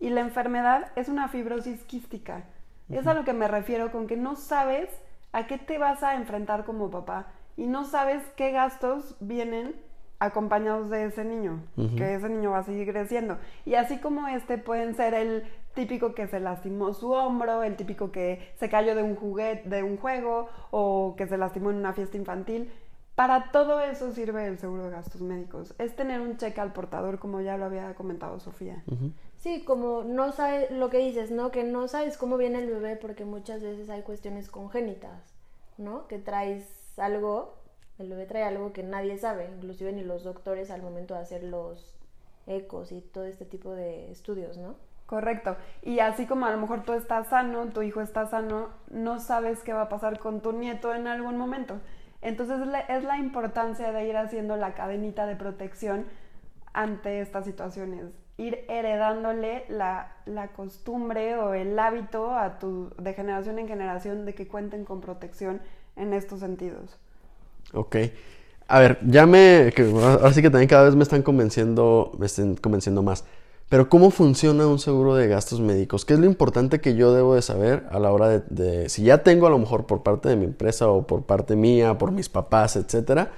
Y 0.00 0.10
la 0.10 0.22
enfermedad 0.22 0.90
es 0.96 1.08
una 1.08 1.28
fibrosis 1.28 1.84
quística. 1.84 2.44
Uh 2.88 2.94
-huh. 2.94 2.98
Es 2.98 3.06
a 3.06 3.14
lo 3.14 3.24
que 3.24 3.34
me 3.34 3.46
refiero 3.46 3.92
con 3.92 4.06
que 4.06 4.16
no 4.16 4.34
sabes 4.34 4.88
a 5.32 5.46
qué 5.46 5.58
te 5.58 5.78
vas 5.78 6.02
a 6.02 6.14
enfrentar 6.16 6.64
como 6.64 6.90
papá 6.90 7.28
y 7.56 7.66
no 7.66 7.84
sabes 7.84 8.22
qué 8.36 8.50
gastos 8.50 9.16
vienen 9.20 9.76
acompañados 10.18 10.90
de 10.90 11.04
ese 11.04 11.24
niño, 11.24 11.62
uh 11.76 11.82
-huh. 11.82 11.96
que 11.96 12.14
ese 12.14 12.28
niño 12.28 12.50
va 12.50 12.58
a 12.58 12.62
seguir 12.64 12.90
creciendo. 12.90 13.38
Y 13.64 13.74
así 13.74 13.98
como 13.98 14.26
este 14.28 14.58
pueden 14.58 14.94
ser 14.94 15.14
el 15.14 15.44
típico 15.74 16.14
que 16.14 16.26
se 16.26 16.40
lastimó 16.40 16.92
su 16.92 17.12
hombro, 17.12 17.62
el 17.62 17.76
típico 17.76 18.10
que 18.10 18.52
se 18.56 18.68
cayó 18.68 18.94
de 18.94 19.02
un 19.02 19.16
juguete, 19.16 19.68
de 19.68 19.82
un 19.82 19.96
juego 19.96 20.48
o 20.70 21.14
que 21.16 21.26
se 21.26 21.38
lastimó 21.38 21.70
en 21.70 21.76
una 21.76 21.92
fiesta 21.92 22.16
infantil. 22.16 22.70
Para 23.14 23.50
todo 23.50 23.80
eso 23.80 24.12
sirve 24.12 24.46
el 24.46 24.58
seguro 24.58 24.84
de 24.84 24.90
gastos 24.90 25.20
médicos. 25.20 25.74
Es 25.78 25.94
tener 25.94 26.20
un 26.20 26.36
cheque 26.38 26.60
al 26.60 26.72
portador, 26.72 27.18
como 27.18 27.40
ya 27.40 27.56
lo 27.56 27.66
había 27.66 27.94
comentado 27.94 28.40
Sofía. 28.40 28.82
Uh 28.86 28.94
-huh. 28.94 29.12
Sí, 29.40 29.64
como 29.64 30.04
no 30.04 30.32
sabes 30.32 30.70
lo 30.70 30.90
que 30.90 30.98
dices, 30.98 31.30
¿no? 31.30 31.50
Que 31.50 31.64
no 31.64 31.88
sabes 31.88 32.18
cómo 32.18 32.36
viene 32.36 32.58
el 32.58 32.68
bebé 32.68 32.96
porque 32.96 33.24
muchas 33.24 33.62
veces 33.62 33.88
hay 33.88 34.02
cuestiones 34.02 34.50
congénitas, 34.50 35.34
¿no? 35.78 36.06
Que 36.08 36.18
traes 36.18 36.68
algo, 36.98 37.54
el 37.98 38.10
bebé 38.10 38.26
trae 38.26 38.42
algo 38.44 38.74
que 38.74 38.82
nadie 38.82 39.16
sabe, 39.16 39.48
inclusive 39.56 39.94
ni 39.94 40.02
los 40.02 40.24
doctores 40.24 40.70
al 40.70 40.82
momento 40.82 41.14
de 41.14 41.20
hacer 41.20 41.42
los 41.42 41.96
ecos 42.46 42.92
y 42.92 43.00
todo 43.00 43.24
este 43.24 43.46
tipo 43.46 43.72
de 43.72 44.10
estudios, 44.10 44.58
¿no? 44.58 44.74
Correcto. 45.06 45.56
Y 45.80 46.00
así 46.00 46.26
como 46.26 46.44
a 46.44 46.50
lo 46.50 46.58
mejor 46.58 46.82
tú 46.82 46.92
estás 46.92 47.28
sano, 47.28 47.66
tu 47.68 47.80
hijo 47.80 48.02
está 48.02 48.26
sano, 48.26 48.68
no 48.90 49.20
sabes 49.20 49.62
qué 49.62 49.72
va 49.72 49.82
a 49.82 49.88
pasar 49.88 50.18
con 50.18 50.42
tu 50.42 50.52
nieto 50.52 50.94
en 50.94 51.06
algún 51.06 51.38
momento. 51.38 51.80
Entonces 52.20 52.58
es 52.90 53.04
la 53.04 53.16
importancia 53.16 53.90
de 53.90 54.06
ir 54.06 54.18
haciendo 54.18 54.58
la 54.58 54.74
cadenita 54.74 55.24
de 55.24 55.36
protección 55.36 56.04
ante 56.74 57.22
estas 57.22 57.46
situaciones. 57.46 58.19
Ir 58.40 58.64
heredándole 58.68 59.64
la, 59.68 60.12
costumbre 60.56 61.36
o 61.36 61.52
el 61.52 61.78
hábito 61.78 62.34
a 62.34 62.58
tu, 62.58 62.90
de 62.98 63.12
generación 63.12 63.58
en 63.58 63.68
generación 63.68 64.24
de 64.24 64.34
que 64.34 64.48
cuenten 64.48 64.84
con 64.84 65.02
protección 65.02 65.60
en 65.96 66.14
estos 66.14 66.40
sentidos. 66.40 66.96
Ok. 67.74 67.96
A 68.66 68.80
ver, 68.80 68.98
ya 69.06 69.26
me... 69.26 69.72
ahora 70.02 70.32
sí 70.32 70.40
que 70.40 70.48
también 70.48 70.68
cada 70.68 70.84
vez 70.84 70.94
me 70.94 71.02
están 71.02 71.22
convenciendo, 71.22 72.12
me 72.18 72.26
están 72.26 72.56
convenciendo 72.56 73.02
más. 73.02 73.24
Pero 73.68 73.88
¿cómo 73.88 74.10
funciona 74.10 74.66
un 74.66 74.78
seguro 74.78 75.14
de 75.16 75.28
gastos 75.28 75.60
médicos? 75.60 76.04
¿Qué 76.04 76.14
es 76.14 76.18
lo 76.18 76.26
importante 76.26 76.80
que 76.80 76.94
yo 76.94 77.12
debo 77.12 77.34
de 77.34 77.42
saber 77.42 77.86
a 77.90 77.98
la 77.98 78.10
hora 78.10 78.40
de, 78.40 78.88
si 78.88 79.04
ya 79.04 79.22
tengo 79.22 79.46
a 79.46 79.50
lo 79.50 79.58
mejor 79.58 79.86
por 79.86 80.02
parte 80.02 80.28
de 80.28 80.36
mi 80.36 80.46
empresa 80.46 80.88
o 80.88 81.06
por 81.06 81.24
parte 81.24 81.56
mía, 81.56 81.98
por 81.98 82.10
mis 82.10 82.28
papás, 82.28 82.76
etcétera? 82.76 83.32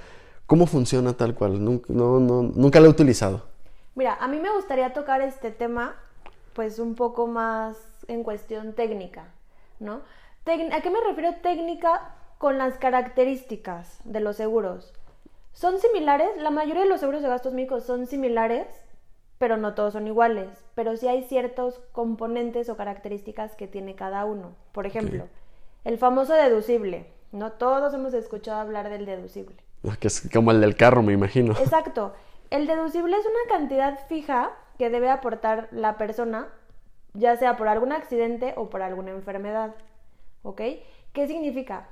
¿Cómo 0.47 0.65
funciona 0.65 1.13
tal 1.13 1.35
cual? 1.35 1.63
Nunca, 1.63 1.85
no, 1.93 2.19
nunca 2.19 2.79
lo 2.79 2.87
he 2.87 2.89
utilizado. 2.89 3.52
Mira, 3.95 4.15
a 4.19 4.27
mí 4.27 4.39
me 4.39 4.51
gustaría 4.51 4.93
tocar 4.93 5.21
este 5.21 5.51
tema 5.51 5.95
pues 6.53 6.79
un 6.79 6.95
poco 6.95 7.27
más 7.27 7.77
en 8.07 8.23
cuestión 8.23 8.73
técnica, 8.73 9.25
¿no? 9.79 10.01
¿A 10.45 10.81
qué 10.81 10.89
me 10.89 11.01
refiero 11.07 11.35
técnica 11.41 12.15
con 12.37 12.57
las 12.57 12.77
características 12.77 13.99
de 14.03 14.19
los 14.19 14.35
seguros? 14.37 14.93
¿Son 15.53 15.79
similares? 15.79 16.29
La 16.37 16.51
mayoría 16.51 16.83
de 16.83 16.89
los 16.89 16.99
seguros 16.99 17.21
de 17.21 17.29
gastos 17.29 17.53
médicos 17.53 17.85
son 17.85 18.07
similares 18.07 18.67
pero 19.43 19.57
no 19.57 19.73
todos 19.73 19.91
son 19.91 20.07
iguales, 20.07 20.47
pero 20.73 20.95
sí 20.95 21.09
hay 21.09 21.23
ciertos 21.23 21.81
componentes 21.91 22.69
o 22.69 22.77
características 22.77 23.57
que 23.57 23.67
tiene 23.67 23.93
cada 23.93 24.23
uno. 24.23 24.55
Por 24.71 24.85
ejemplo, 24.85 25.27
el 25.83 25.97
famoso 25.97 26.33
deducible, 26.33 27.07
¿no? 27.33 27.51
Todos 27.51 27.93
hemos 27.93 28.13
escuchado 28.13 28.61
hablar 28.61 28.89
del 28.89 29.05
deducible. 29.05 29.57
Ah, 29.85 29.97
que 29.99 30.07
es 30.07 30.29
como 30.31 30.51
el 30.51 30.61
del 30.61 30.77
carro, 30.77 31.03
me 31.03 31.11
imagino. 31.11 31.51
Exacto. 31.59 32.13
El 32.53 32.67
deducible 32.67 33.17
es 33.17 33.25
una 33.25 33.57
cantidad 33.57 33.99
fija 34.07 34.51
que 34.77 34.89
debe 34.89 35.09
aportar 35.09 35.67
la 35.71 35.97
persona, 35.97 36.47
ya 37.13 37.35
sea 37.35 37.57
por 37.57 37.67
algún 37.67 37.91
accidente 37.91 38.53
o 38.55 38.69
por 38.69 38.81
alguna 38.81 39.11
enfermedad. 39.11 39.75
¿Ok? 40.43 40.61
¿Qué 41.13 41.27
significa? 41.27 41.87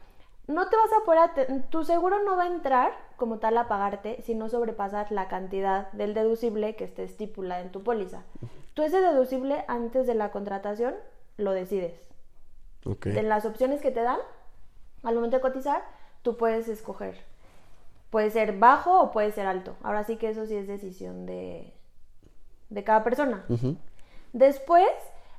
no 0.47 0.67
te 0.67 0.75
vas 0.75 0.91
a 0.91 1.05
poder, 1.05 1.63
tu 1.69 1.83
seguro 1.83 2.23
no 2.23 2.35
va 2.35 2.43
a 2.43 2.47
entrar 2.47 2.91
como 3.15 3.39
tal 3.39 3.57
a 3.57 3.67
pagarte 3.67 4.21
si 4.21 4.35
no 4.35 4.49
sobrepasas 4.49 5.11
la 5.11 5.27
cantidad 5.27 5.91
del 5.93 6.13
deducible 6.13 6.75
que 6.75 6.83
esté 6.83 7.03
estipulada 7.03 7.61
en 7.61 7.71
tu 7.71 7.83
póliza. 7.83 8.23
Tú 8.73 8.83
ese 8.83 9.01
deducible 9.01 9.63
antes 9.67 10.07
de 10.07 10.15
la 10.15 10.31
contratación 10.31 10.95
lo 11.37 11.51
decides. 11.51 12.09
Okay. 12.85 13.17
En 13.17 13.29
las 13.29 13.45
opciones 13.45 13.81
que 13.81 13.91
te 13.91 14.01
dan, 14.01 14.19
al 15.03 15.15
momento 15.15 15.37
de 15.37 15.41
cotizar, 15.41 15.83
tú 16.21 16.37
puedes 16.37 16.67
escoger. 16.67 17.30
Puede 18.11 18.29
ser 18.29 18.59
bajo 18.59 19.01
o 19.01 19.11
puede 19.11 19.31
ser 19.31 19.47
alto. 19.47 19.75
Ahora 19.81 20.03
sí 20.03 20.17
que 20.17 20.29
eso 20.29 20.45
sí 20.45 20.55
es 20.55 20.67
decisión 20.67 21.25
de, 21.25 21.73
de 22.69 22.83
cada 22.83 23.03
persona. 23.03 23.45
Después, 24.33 24.87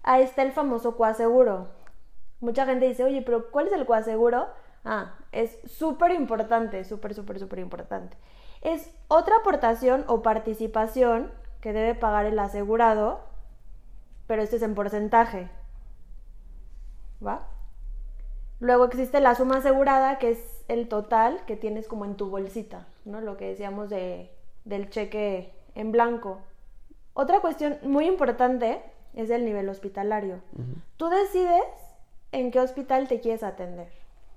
ahí 0.02 0.24
está 0.24 0.42
el 0.42 0.52
famoso 0.52 0.96
coaseguro. 0.96 1.68
Mucha 2.40 2.66
gente 2.66 2.88
dice, 2.88 3.04
oye, 3.04 3.22
pero 3.22 3.50
¿cuál 3.50 3.68
es 3.68 3.72
el 3.72 3.86
coaseguro? 3.86 4.48
Ah, 4.84 5.14
es 5.30 5.60
súper 5.66 6.10
importante, 6.12 6.82
súper, 6.84 7.14
súper, 7.14 7.38
súper 7.38 7.60
importante. 7.60 8.16
Es 8.62 8.90
otra 9.06 9.36
aportación 9.36 10.04
o 10.08 10.22
participación 10.22 11.30
que 11.60 11.72
debe 11.72 11.94
pagar 11.94 12.26
el 12.26 12.38
asegurado, 12.38 13.20
pero 14.26 14.42
este 14.42 14.56
es 14.56 14.62
en 14.62 14.74
porcentaje. 14.74 15.50
¿Va? 17.24 17.46
Luego 18.60 18.84
existe 18.84 19.20
la 19.20 19.34
suma 19.34 19.58
asegurada, 19.58 20.18
que 20.18 20.30
es 20.30 20.62
el 20.72 20.88
total 20.88 21.44
que 21.46 21.56
tienes 21.56 21.86
como 21.86 22.04
en 22.04 22.16
tu 22.16 22.30
bolsita, 22.30 22.86
¿no? 23.04 23.20
Lo 23.20 23.36
que 23.36 23.48
decíamos 23.48 23.90
de, 23.90 24.30
del 24.64 24.88
cheque 24.90 25.52
en 25.74 25.92
blanco. 25.92 26.38
Otra 27.14 27.40
cuestión 27.40 27.76
muy 27.82 28.06
importante 28.06 28.80
es 29.14 29.30
el 29.30 29.44
nivel 29.44 29.68
hospitalario. 29.68 30.40
Tú 30.96 31.08
decides 31.08 31.62
en 32.32 32.50
qué 32.50 32.60
hospital 32.60 33.06
te 33.06 33.20
quieres 33.20 33.42
atender. 33.42 33.88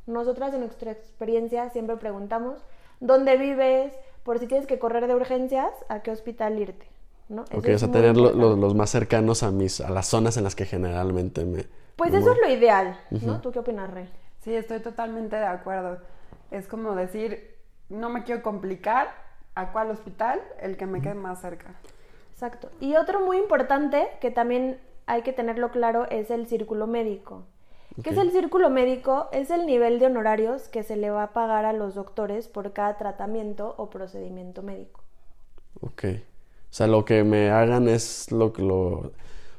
Nosotras 0.08 0.54
en 0.54 0.60
nuestra 0.60 0.92
experiencia 0.92 1.70
siempre 1.70 1.96
preguntamos 1.96 2.60
dónde 3.00 3.38
vives, 3.38 3.94
por 4.24 4.40
si 4.40 4.48
tienes 4.48 4.68
que 4.68 4.78
correr 4.78 5.08
de 5.08 5.16
urgencias, 5.16 5.72
a 5.88 6.02
qué 6.02 6.12
hospital 6.12 6.60
irte. 6.60 6.86
¿no? 7.30 7.44
Ok, 7.44 7.68
o 7.74 7.78
sea, 7.78 7.92
tener 7.92 8.18
los 8.18 8.76
más 8.76 8.90
cercanos 8.90 9.42
a 9.42 9.52
mis, 9.52 9.80
a 9.80 9.90
las 9.90 10.08
zonas 10.08 10.36
en 10.38 10.44
las 10.44 10.56
que 10.56 10.66
generalmente 10.66 11.46
me... 11.46 11.66
Pues 11.96 12.14
eso 12.14 12.34
es 12.34 12.38
lo 12.42 12.50
ideal, 12.50 13.00
¿no? 13.10 13.40
¿Tú 13.40 13.52
qué 13.54 13.60
opinas, 13.60 13.90
Rey? 13.90 14.10
Sí, 14.42 14.54
estoy 14.54 14.80
totalmente 14.82 15.38
de 15.38 15.46
acuerdo. 15.46 15.98
Es 16.52 16.68
como 16.68 16.96
decir, 16.96 17.56
no 17.90 18.10
me 18.10 18.24
quiero 18.24 18.42
complicar, 18.42 19.10
¿a 19.56 19.72
cuál 19.72 19.92
hospital? 19.92 20.42
El 20.60 20.78
que 20.78 20.86
me 20.86 21.02
quede 21.02 21.16
más 21.16 21.42
cerca. 21.42 21.76
Exacto. 22.34 22.70
Y 22.80 22.96
otro 22.96 23.26
muy 23.26 23.38
importante 23.38 24.08
que 24.20 24.32
también 24.32 24.80
hay 25.06 25.22
que 25.22 25.34
tenerlo 25.34 25.72
claro 25.72 26.10
es 26.10 26.32
el 26.32 26.48
círculo 26.48 26.88
médico. 26.88 27.44
¿Qué 28.04 28.10
es 28.10 28.18
el 28.18 28.32
círculo 28.32 28.70
médico? 28.70 29.30
Es 29.32 29.50
el 29.52 29.66
nivel 29.66 30.00
de 30.00 30.08
honorarios 30.08 30.68
que 30.68 30.84
se 30.84 30.98
le 30.98 31.12
va 31.12 31.24
a 31.24 31.34
pagar 31.34 31.64
a 31.64 31.72
los 31.72 31.96
doctores 31.96 32.50
por 32.50 32.74
cada 32.74 32.98
tratamiento 32.98 33.74
o 33.78 33.90
procedimiento 33.90 34.62
médico. 34.62 35.02
Ok. 35.80 36.04
O 36.04 36.74
sea, 36.76 36.88
lo 36.88 37.06
que 37.06 37.24
me 37.24 37.52
hagan 37.52 37.88
es 37.88 38.34
lo 38.34 38.52
que 38.52 38.64
lo... 38.64 38.76
O 38.76 39.12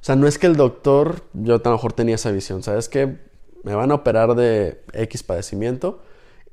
sea, 0.03 0.17
no 0.17 0.27
es 0.27 0.39
que 0.39 0.47
el 0.47 0.57
doctor, 0.57 1.23
yo 1.33 1.55
a 1.55 1.61
lo 1.65 1.71
mejor 1.71 1.95
tenía 1.95 2.17
esa 2.17 2.31
visión, 2.31 2.63
¿sabes 2.63 2.91
qué? 2.91 3.17
Me 3.63 3.75
van 3.75 3.91
a 3.91 3.95
operar 3.95 4.35
de 4.35 4.83
X 4.93 5.23
padecimiento 5.23 6.03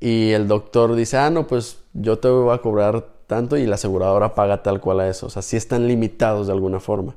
y 0.04 0.32
el 0.32 0.48
doctor 0.48 0.94
dice, 0.94 1.16
ah, 1.16 1.30
no, 1.30 1.46
pues 1.46 1.82
yo 1.94 2.18
te 2.18 2.28
voy 2.28 2.54
a 2.54 2.58
cobrar 2.58 3.06
tanto 3.26 3.56
y 3.56 3.64
la 3.64 3.76
aseguradora 3.76 4.34
paga 4.34 4.62
tal 4.62 4.78
cual 4.78 5.00
a 5.00 5.08
eso. 5.08 5.28
O 5.28 5.30
sea, 5.30 5.40
sí 5.40 5.56
están 5.56 5.88
limitados 5.88 6.46
de 6.46 6.52
alguna 6.52 6.78
forma. 6.78 7.14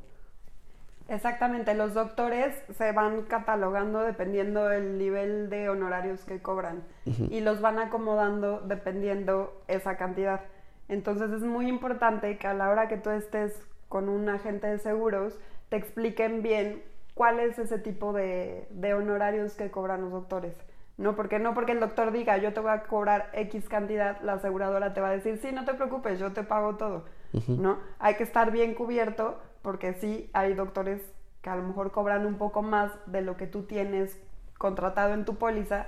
Exactamente, 1.10 1.74
los 1.74 1.94
doctores 1.94 2.56
se 2.77 2.94
van 2.94 3.24
catalogando 3.24 4.00
dependiendo 4.00 4.70
del 4.70 4.98
nivel 4.98 5.50
de 5.50 5.67
honorarios 5.67 6.24
que 6.24 6.41
cobran 6.41 6.82
y 7.29 7.41
los 7.41 7.60
van 7.60 7.77
acomodando 7.77 8.62
dependiendo 8.62 9.51
esa 9.67 9.98
cantidad. 9.98 10.39
Entonces 10.88 11.29
es 11.32 11.41
muy 11.41 11.67
importante 11.67 12.38
que 12.38 12.48
a 12.48 12.53
la 12.53 12.70
hora 12.70 12.88
que 12.88 12.96
tú 12.96 13.10
estés 13.10 13.62
con 13.89 14.08
un 14.08 14.29
agente 14.29 14.67
de 14.67 14.79
seguros 14.79 15.38
te 15.67 15.75
expliquen 15.75 16.41
bien 16.41 16.84
cuál 17.15 17.41
es 17.41 17.60
ese 17.60 17.79
tipo 17.79 18.13
de, 18.13 18.65
honorarios 18.96 19.56
que 19.56 19.70
cobran 19.72 20.01
los 20.01 20.12
doctores. 20.12 20.56
No 20.98 21.16
porque 21.16 21.38
no 21.38 21.54
porque 21.54 21.74
el 21.74 21.80
doctor 21.80 22.12
diga 22.12 22.38
yo 22.38 22.54
te 22.54 22.60
voy 22.60 22.72
a 22.72 22.84
cobrar 22.84 23.30
X 23.34 23.70
cantidad, 23.70 24.20
la 24.22 24.34
aseguradora 24.34 24.94
te 24.94 25.01
va 25.01 25.10
a 25.10 25.12
decir 25.12 25.38
sí, 25.38 25.51
no 25.51 25.63
te 25.63 25.75
preocupes, 25.75 26.20
yo 26.20 26.34
te 26.34 26.44
pago 26.44 26.75
todo. 26.75 27.06
¿No? 27.48 27.77
Hay 28.00 28.16
que 28.16 28.24
estar 28.24 28.51
bien 28.51 28.74
cubierto 28.74 29.38
porque 29.62 29.94
sí 29.94 30.30
hay 30.34 30.54
doctores 30.54 31.01
que 31.42 31.50
a 31.50 31.56
lo 31.56 31.63
mejor 31.63 31.92
cobran 31.92 32.25
un 32.25 32.36
poco 32.36 32.63
más 32.63 32.92
de 33.06 33.22
lo 33.22 33.38
que 33.38 33.48
tú 33.48 33.63
tienes 33.63 34.20
contratado 34.58 35.13
en 35.13 35.24
tu 35.24 35.36
póliza 35.36 35.86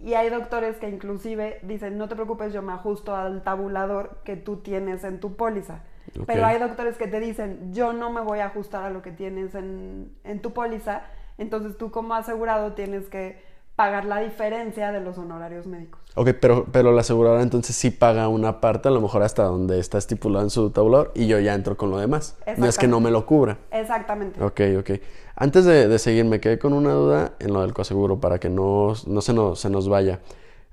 y 0.00 0.14
hay 0.14 0.28
doctores 0.28 0.76
que 0.76 0.88
inclusive 0.88 1.58
dicen, 1.62 1.96
no 1.96 2.08
te 2.08 2.14
preocupes, 2.14 2.52
yo 2.52 2.62
me 2.62 2.72
ajusto 2.72 3.14
al 3.14 3.42
tabulador 3.42 4.18
que 4.24 4.36
tú 4.36 4.58
tienes 4.58 5.04
en 5.04 5.20
tu 5.20 5.36
póliza. 5.36 5.80
Pero 6.26 6.46
hay 6.46 6.58
doctores 6.58 6.96
que 6.96 7.08
te 7.08 7.18
dicen, 7.18 7.72
yo 7.72 7.92
no 7.92 8.10
me 8.10 8.20
voy 8.20 8.38
a 8.38 8.46
ajustar 8.46 8.84
a 8.84 8.90
lo 8.90 9.02
que 9.02 9.10
tienes 9.10 9.54
en, 9.54 10.14
en 10.24 10.40
tu 10.40 10.52
póliza, 10.52 11.02
entonces 11.38 11.76
tú 11.76 11.90
como 11.90 12.14
asegurado 12.14 12.72
tienes 12.72 13.08
que 13.08 13.42
pagar 13.76 14.06
la 14.06 14.20
diferencia 14.20 14.90
de 14.90 15.00
los 15.00 15.18
honorarios 15.18 15.66
médicos. 15.66 16.00
Ok, 16.14 16.30
pero, 16.40 16.66
pero 16.72 16.92
la 16.92 17.02
aseguradora 17.02 17.42
entonces 17.42 17.76
sí 17.76 17.90
paga 17.90 18.26
una 18.28 18.60
parte, 18.60 18.88
a 18.88 18.90
lo 18.90 19.02
mejor 19.02 19.22
hasta 19.22 19.44
donde 19.44 19.78
está 19.78 19.98
estipulado 19.98 20.44
en 20.44 20.50
su 20.50 20.70
tabulador, 20.70 21.12
y 21.14 21.26
yo 21.26 21.38
ya 21.38 21.54
entro 21.54 21.76
con 21.76 21.90
lo 21.90 21.98
demás. 21.98 22.38
No 22.56 22.66
es 22.66 22.78
que 22.78 22.88
no 22.88 23.00
me 23.00 23.10
lo 23.10 23.26
cubra. 23.26 23.58
Exactamente. 23.70 24.42
Ok, 24.42 24.60
ok. 24.78 24.90
Antes 25.36 25.66
de, 25.66 25.98
seguir, 25.98 26.24
me 26.24 26.40
quedé 26.40 26.58
con 26.58 26.72
una 26.72 26.92
duda 26.92 27.34
en 27.38 27.52
lo 27.52 27.60
del 27.60 27.74
coaseguro 27.74 28.18
para 28.18 28.40
que 28.40 28.48
no, 28.48 28.94
no 29.06 29.20
se, 29.20 29.34
nos, 29.34 29.60
se 29.60 29.68
nos 29.68 29.88
vaya. 29.90 30.20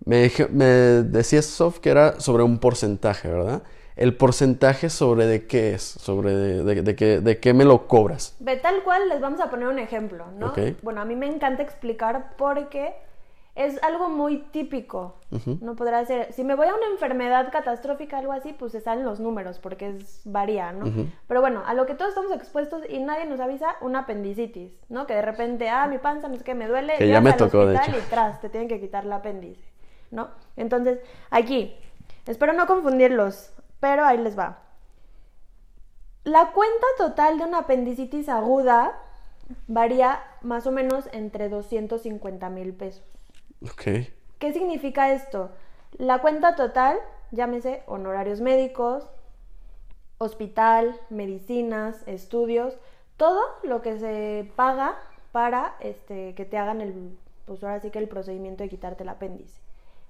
Me, 0.06 0.32
me 0.52 0.66
decías, 0.66 1.46
Sof, 1.46 1.80
que 1.80 1.90
era 1.90 2.20
sobre 2.22 2.44
un 2.44 2.58
porcentaje, 2.60 3.28
¿verdad? 3.28 3.64
El 3.96 4.16
porcentaje 4.16 4.90
sobre 4.90 5.26
de 5.26 5.48
qué 5.48 5.74
es, 5.74 5.84
sobre 5.84 6.34
de, 6.34 6.82
de, 6.82 6.96
qué, 6.96 7.22
de 7.22 7.40
qué 7.40 7.54
me 7.54 7.66
lo 7.66 7.88
cobras. 7.88 8.36
De 8.40 8.56
tal 8.58 8.84
cual 8.84 9.10
les 9.10 9.22
vamos 9.22 9.40
a 9.40 9.50
poner 9.50 9.68
un 9.68 9.80
ejemplo, 9.80 10.26
¿no? 10.38 10.54
Bueno, 10.82 11.02
a 11.02 11.06
mí 11.06 11.16
me 11.16 11.28
encanta 11.28 11.62
explicar 11.64 12.34
porque 12.38 12.94
es 13.56 13.82
algo 13.84 14.10
muy 14.10 14.40
típico. 14.52 15.16
No 15.62 15.76
podrá 15.76 16.04
ser. 16.06 16.34
Si 16.34 16.44
me 16.44 16.56
voy 16.56 16.68
a 16.68 16.76
una 16.76 16.88
enfermedad 16.88 17.52
catastrófica, 17.52 18.18
algo 18.18 18.32
así, 18.32 18.54
pues 18.54 18.72
se 18.72 18.82
salen 18.82 19.06
los 19.06 19.20
números, 19.20 19.60
porque 19.60 19.90
es 19.90 20.22
varía, 20.26 20.72
¿no? 20.72 20.86
Pero 21.28 21.42
bueno, 21.42 21.64
a 21.66 21.74
lo 21.74 21.86
que 21.86 21.94
todos 21.94 22.10
estamos 22.10 22.32
expuestos 22.32 22.84
y 22.90 23.00
nadie 23.00 23.26
nos 23.26 23.40
avisa, 23.40 23.76
una 23.82 24.00
apendicitis, 24.00 24.72
¿no? 24.90 25.08
Que 25.08 25.14
de 25.14 25.22
repente, 25.22 25.70
ah, 25.70 25.88
mi 25.88 25.98
panza 25.98 26.28
no 26.28 26.36
es 26.36 26.44
que 26.44 26.56
me 26.56 26.68
duele, 26.68 26.96
que 26.98 27.08
ya 27.08 27.22
me 27.22 27.34
tocó, 27.34 27.66
de 27.66 27.76
y 27.76 28.10
tras, 28.10 28.42
te 28.42 28.50
tienen 28.50 28.68
que 28.68 28.80
quitar 28.80 29.06
el 29.06 29.12
apéndice. 29.12 29.74
¿no? 30.14 30.30
Entonces, 30.56 31.00
aquí, 31.30 31.76
espero 32.26 32.54
no 32.54 32.68
confundirlos, 32.68 33.52
pero 33.84 34.06
ahí 34.06 34.18
les 34.18 34.40
va. 34.40 34.60
La 36.24 36.54
cuenta 36.54 36.88
total 36.98 37.38
de 37.38 37.44
una 37.44 37.58
apendicitis 37.60 38.30
aguda 38.30 38.98
varía 39.68 40.24
más 40.42 40.66
o 40.68 40.72
menos 40.72 41.10
entre 41.12 41.50
250 41.50 42.50
mil 42.50 42.74
pesos. 42.74 43.04
Ok. 43.62 44.08
¿Qué 44.40 44.54
significa 44.54 45.12
esto? 45.12 45.52
La 45.98 46.22
cuenta 46.22 46.56
total, 46.56 46.98
llámese 47.32 47.84
honorarios 47.86 48.40
médicos, 48.40 49.10
hospital, 50.18 50.98
medicinas, 51.10 52.08
estudios, 52.08 52.78
todo 53.18 53.42
lo 53.64 53.82
que 53.82 54.00
se 54.00 54.50
paga 54.56 54.96
para 55.34 55.76
este, 55.82 56.36
que 56.36 56.46
te 56.46 56.58
hagan 56.58 56.80
el, 56.80 57.18
pues 57.46 57.62
ahora 57.66 57.82
sí 57.82 57.90
que 57.90 58.00
el 58.00 58.08
procedimiento 58.08 58.64
de 58.64 58.70
quitarte 58.70 59.04
el 59.04 59.10
apéndice. 59.10 59.60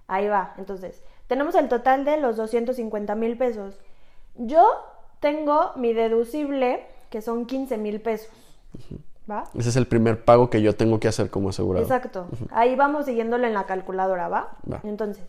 Ahí 0.05 0.27
va, 0.27 0.53
entonces, 0.59 1.03
tenemos 1.27 1.55
el 1.55 1.69
total 1.69 2.05
de 2.05 2.17
los 2.17 2.37
250 2.37 3.15
mil 3.15 3.37
pesos. 3.37 3.79
Yo 4.35 4.63
tengo 5.19 5.71
mi 5.75 5.93
deducible, 5.93 6.85
que 7.09 7.21
son 7.21 7.45
15 7.45 7.77
mil 7.77 8.01
pesos. 8.01 8.29
¿Va? 9.29 9.45
Ese 9.55 9.69
es 9.69 9.75
el 9.77 9.87
primer 9.87 10.25
pago 10.25 10.49
que 10.49 10.61
yo 10.61 10.75
tengo 10.75 10.99
que 10.99 11.07
hacer 11.07 11.29
como 11.29 11.49
asegurado. 11.49 11.85
Exacto. 11.85 12.27
Ahí 12.51 12.75
vamos 12.75 13.05
siguiéndolo 13.05 13.47
en 13.47 13.53
la 13.53 13.65
calculadora, 13.65 14.27
¿va? 14.27 14.57
Va. 14.69 14.81
Entonces, 14.83 15.23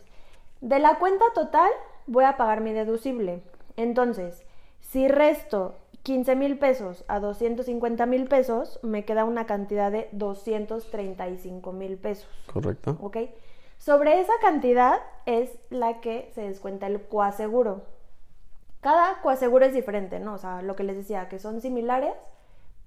de 0.61 0.79
la 0.79 0.99
cuenta 0.99 1.23
total 1.33 1.69
voy 2.07 2.25
a 2.25 2.35
pagar 2.35 2.61
mi 2.61 2.73
deducible. 2.73 3.41
Entonces, 3.77 4.45
si 4.81 5.07
resto 5.07 5.75
15 6.03 6.35
mil 6.35 6.57
pesos 6.59 7.03
a 7.07 7.19
250 7.19 8.05
mil 8.05 8.27
pesos, 8.27 8.79
me 8.83 9.05
queda 9.05 9.25
una 9.25 9.45
cantidad 9.45 9.91
de 9.91 10.09
235 10.11 11.71
mil 11.71 11.97
pesos. 11.97 12.27
Correcto. 12.51 12.97
¿Ok? 13.01 13.17
Sobre 13.77 14.19
esa 14.19 14.33
cantidad 14.41 14.99
es 15.25 15.51
la 15.69 16.01
que 16.01 16.31
se 16.33 16.41
descuenta 16.41 16.87
el 16.87 17.01
coaseguro. 17.01 17.83
Cada 18.81 19.21
coaseguro 19.21 19.65
es 19.65 19.73
diferente, 19.73 20.19
¿no? 20.19 20.33
O 20.33 20.37
sea, 20.37 20.61
lo 20.61 20.75
que 20.75 20.83
les 20.83 20.95
decía, 20.95 21.27
que 21.27 21.39
son 21.39 21.61
similares, 21.61 22.13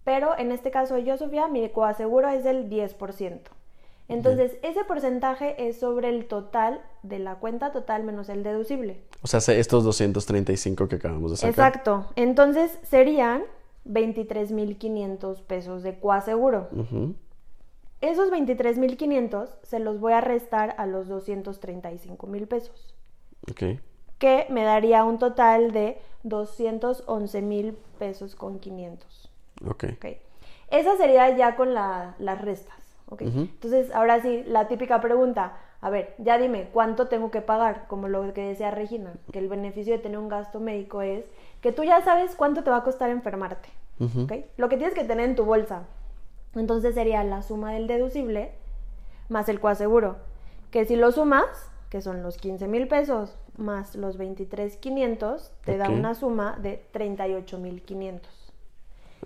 pero 0.05 0.37
en 0.39 0.53
este 0.53 0.71
caso 0.71 0.97
yo, 0.99 1.17
Sofía, 1.17 1.49
mi 1.49 1.69
coaseguro 1.71 2.29
es 2.29 2.45
del 2.45 2.69
10%. 2.71 3.41
Entonces, 4.11 4.57
ese 4.63 4.85
porcentaje 4.85 5.69
es 5.69 5.79
sobre 5.81 6.09
el 6.09 6.27
total 6.29 6.81
de 7.03 7.19
la 7.19 7.35
cuenta 7.35 7.73
total 7.73 8.05
menos 8.05 8.31
el 8.31 8.43
deducible. 8.43 9.03
O 9.23 9.27
sea, 9.27 9.41
se- 9.41 9.61
estos 9.61 9.85
235 9.85 10.89
que 10.89 10.97
acabamos 10.97 11.33
de 11.33 11.37
sacar. 11.37 11.51
Exacto. 11.51 12.07
Entonces, 12.17 12.79
serían 12.85 13.43
23.500 13.85 15.43
pesos 15.43 15.83
de 15.83 15.99
coaseguro. 15.99 16.69
Ujú. 16.73 17.15
Esos 18.01 18.31
23.500 18.31 19.49
se 19.63 19.79
los 19.81 19.99
voy 20.01 20.13
a 20.13 20.21
restar 20.21 20.75
a 20.79 20.87
los 20.87 21.09
235 21.09 22.27
mil 22.27 22.47
pesos. 22.47 22.95
Ok. 23.51 23.81
que 24.19 24.47
me 24.51 24.65
daría 24.65 25.05
un 25.05 25.21
total 25.21 25.71
de 25.71 25.97
211 26.25 27.41
mil 27.41 27.77
pesos 28.01 28.35
con 28.35 28.59
500. 28.59 29.31
Ok. 29.65 29.85
¿ok? 29.97 30.07
Esa 30.71 30.97
sería 30.97 31.31
ya 31.37 31.55
con 31.55 31.73
la- 31.73 32.17
las 32.19 32.41
restas. 32.41 32.77
¿ok? 33.11 33.23
Ujú. 33.23 33.41
Entonces, 33.43 33.93
ahora 33.95 34.21
sí, 34.21 34.43
la 34.45 34.67
típica 34.67 35.01
pregunta. 35.01 35.57
A 35.81 35.89
ver, 35.91 36.15
ya 36.19 36.37
dime, 36.37 36.69
¿cuánto 36.73 37.07
tengo 37.07 37.31
que 37.31 37.41
pagar? 37.43 37.87
Como 37.87 38.09
lo 38.09 38.35
que 38.35 38.43
decía 38.49 38.73
Regina, 38.73 39.13
que 39.33 39.39
el 39.39 39.49
beneficio 39.49 39.93
de 39.93 40.01
tener 40.01 40.19
un 40.19 40.29
gasto 40.29 40.59
médico 40.59 41.01
es 41.01 41.25
que 41.61 41.71
tú 41.71 41.85
ya 41.85 42.03
sabes 42.03 42.35
cuánto 42.35 42.65
te 42.65 42.71
va 42.71 42.79
a 42.79 42.83
costar 42.85 43.11
enfermarte. 43.11 43.69
Ujú. 44.01 44.23
¿ok? 44.23 44.33
Lo 44.57 44.69
que 44.69 44.77
tienes 44.77 44.95
que 44.97 45.05
tener 45.05 45.29
en 45.29 45.37
tu 45.37 45.45
bolsa. 45.45 45.85
Entonces 46.55 46.95
sería 46.95 47.25
la 47.25 47.43
suma 47.43 47.73
del 47.73 47.87
deducible 47.87 48.53
más 49.29 49.49
el 49.49 49.61
coaseguro. 49.61 50.17
Que 50.71 50.85
si 50.85 50.97
lo 50.97 51.13
sumas, 51.13 51.71
que 51.91 52.01
son 52.01 52.23
los 52.23 52.37
15 52.37 52.69
mil 52.69 52.89
pesos 52.89 53.37
más 53.57 53.97
los 53.97 54.19
23,500, 54.19 55.53
te 55.65 55.77
da 55.77 55.89
una 55.89 56.15
suma 56.15 56.57
de 56.61 56.85
38,500. 56.93 58.53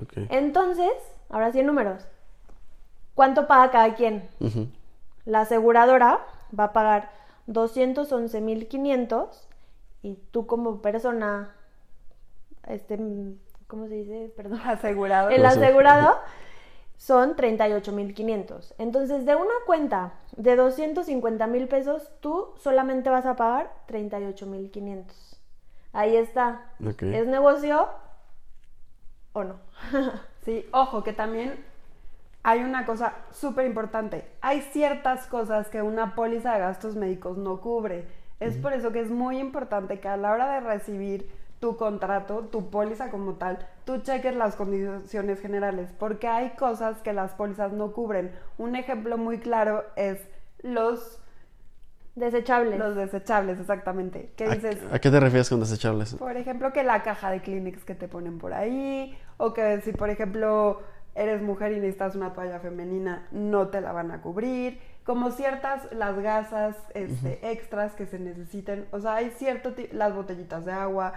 Ok. 0.02 0.12
Entonces, 0.30 0.92
ahora 1.28 1.52
sí 1.52 1.60
en 1.60 1.66
números. 1.66 2.06
¿Cuánto 3.14 3.46
paga 3.46 3.70
cada 3.70 3.94
quien? 3.94 4.28
La 5.24 5.42
aseguradora 5.42 6.24
va 6.58 6.64
a 6.64 6.72
pagar 6.72 7.10
211,500 7.46 9.48
y 10.02 10.14
tú 10.30 10.46
como 10.46 10.80
persona, 10.80 11.54
este, 12.66 12.98
¿cómo 13.66 13.86
se 13.86 13.94
dice? 13.94 14.32
Perdón. 14.34 14.60
Asegurado. 14.64 15.28
El 15.28 15.44
asegurado 15.46 16.16
son 17.02 17.34
38,500. 17.34 18.74
Entonces, 18.78 19.26
de 19.26 19.34
una 19.34 19.54
cuenta 19.66 20.12
de 20.36 20.54
250 20.54 21.48
mil 21.48 21.66
pesos, 21.66 22.08
tú 22.20 22.50
solamente 22.58 23.10
vas 23.10 23.26
a 23.26 23.34
pagar 23.34 23.72
38,500. 23.86 25.40
Ahí 25.92 26.14
está. 26.16 26.70
¿Es 27.00 27.26
negocio 27.26 27.88
o 29.32 29.44
no? 29.44 29.56
Sí, 30.44 30.66
ojo, 30.72 31.04
que 31.04 31.12
también 31.12 31.64
hay 32.42 32.64
una 32.64 32.84
cosa 32.84 33.14
súper 33.30 33.66
importante. 33.66 34.28
Hay 34.40 34.60
ciertas 34.60 35.28
cosas 35.28 35.68
que 35.68 35.82
una 35.82 36.16
póliza 36.16 36.54
de 36.54 36.58
gastos 36.58 36.96
médicos 36.96 37.36
no 37.38 37.60
cubre. 37.60 38.08
Es 38.40 38.56
por 38.56 38.72
eso 38.72 38.90
que 38.90 39.00
es 39.00 39.10
muy 39.10 39.38
importante 39.38 40.00
que 40.00 40.08
a 40.08 40.16
la 40.16 40.32
hora 40.32 40.54
de 40.54 40.60
recibir 40.60 41.30
tu 41.60 41.76
contrato, 41.76 42.40
tu 42.50 42.70
póliza 42.70 43.08
como 43.10 43.34
tal, 43.34 43.64
tú 43.84 43.98
cheques 43.98 44.34
las 44.36 44.56
condiciones 44.56 45.40
generales, 45.40 45.90
porque 45.98 46.28
hay 46.28 46.50
cosas 46.50 46.98
que 47.02 47.12
las 47.12 47.32
pólizas 47.34 47.72
no 47.72 47.92
cubren. 47.92 48.32
Un 48.58 48.76
ejemplo 48.76 49.18
muy 49.18 49.38
claro 49.38 49.84
es 49.96 50.20
los, 50.62 51.18
Desechables. 52.14 52.78
los 52.78 52.94
desechables, 52.94 53.58
exactamente. 53.58 54.32
Que 54.36 54.44
¿A, 54.44 54.48
dices, 54.50 54.78
a 54.92 54.98
qué 54.98 55.10
te 55.10 55.18
refieres 55.18 55.48
con 55.48 55.60
desechables? 55.60 56.14
por 56.14 56.36
ejemplo, 56.36 56.72
que 56.72 56.82
la 56.84 57.02
caja 57.02 57.30
de 57.30 57.40
Kleenex 57.40 57.84
que 57.84 57.94
te 57.94 58.06
ponen 58.06 58.38
por 58.38 58.52
ahí, 58.52 59.16
o 59.38 59.54
que 59.54 59.80
si, 59.80 59.92
por 59.92 60.10
ejemplo, 60.10 60.82
eres 61.14 61.40
mujer 61.42 61.72
y 61.72 61.76
necesitas 61.76 62.14
una 62.14 62.34
toalla 62.34 62.60
femenina, 62.60 63.26
no 63.30 63.68
te 63.68 63.80
la 63.80 63.92
van 63.92 64.10
a 64.10 64.20
cubrir. 64.20 64.78
Como 65.04 65.30
ciertas, 65.30 65.90
las 65.92 66.18
gasas 66.20 66.76
este, 66.94 67.50
extras 67.50 67.94
que 67.94 68.06
se 68.06 68.18
necesiten, 68.18 68.86
o 68.92 69.00
sea, 69.00 69.14
hay 69.14 69.30
cierto, 69.30 69.72
ti- 69.72 69.88
las 69.92 70.14
botellitas 70.14 70.64
de 70.66 70.72
agua, 70.72 71.14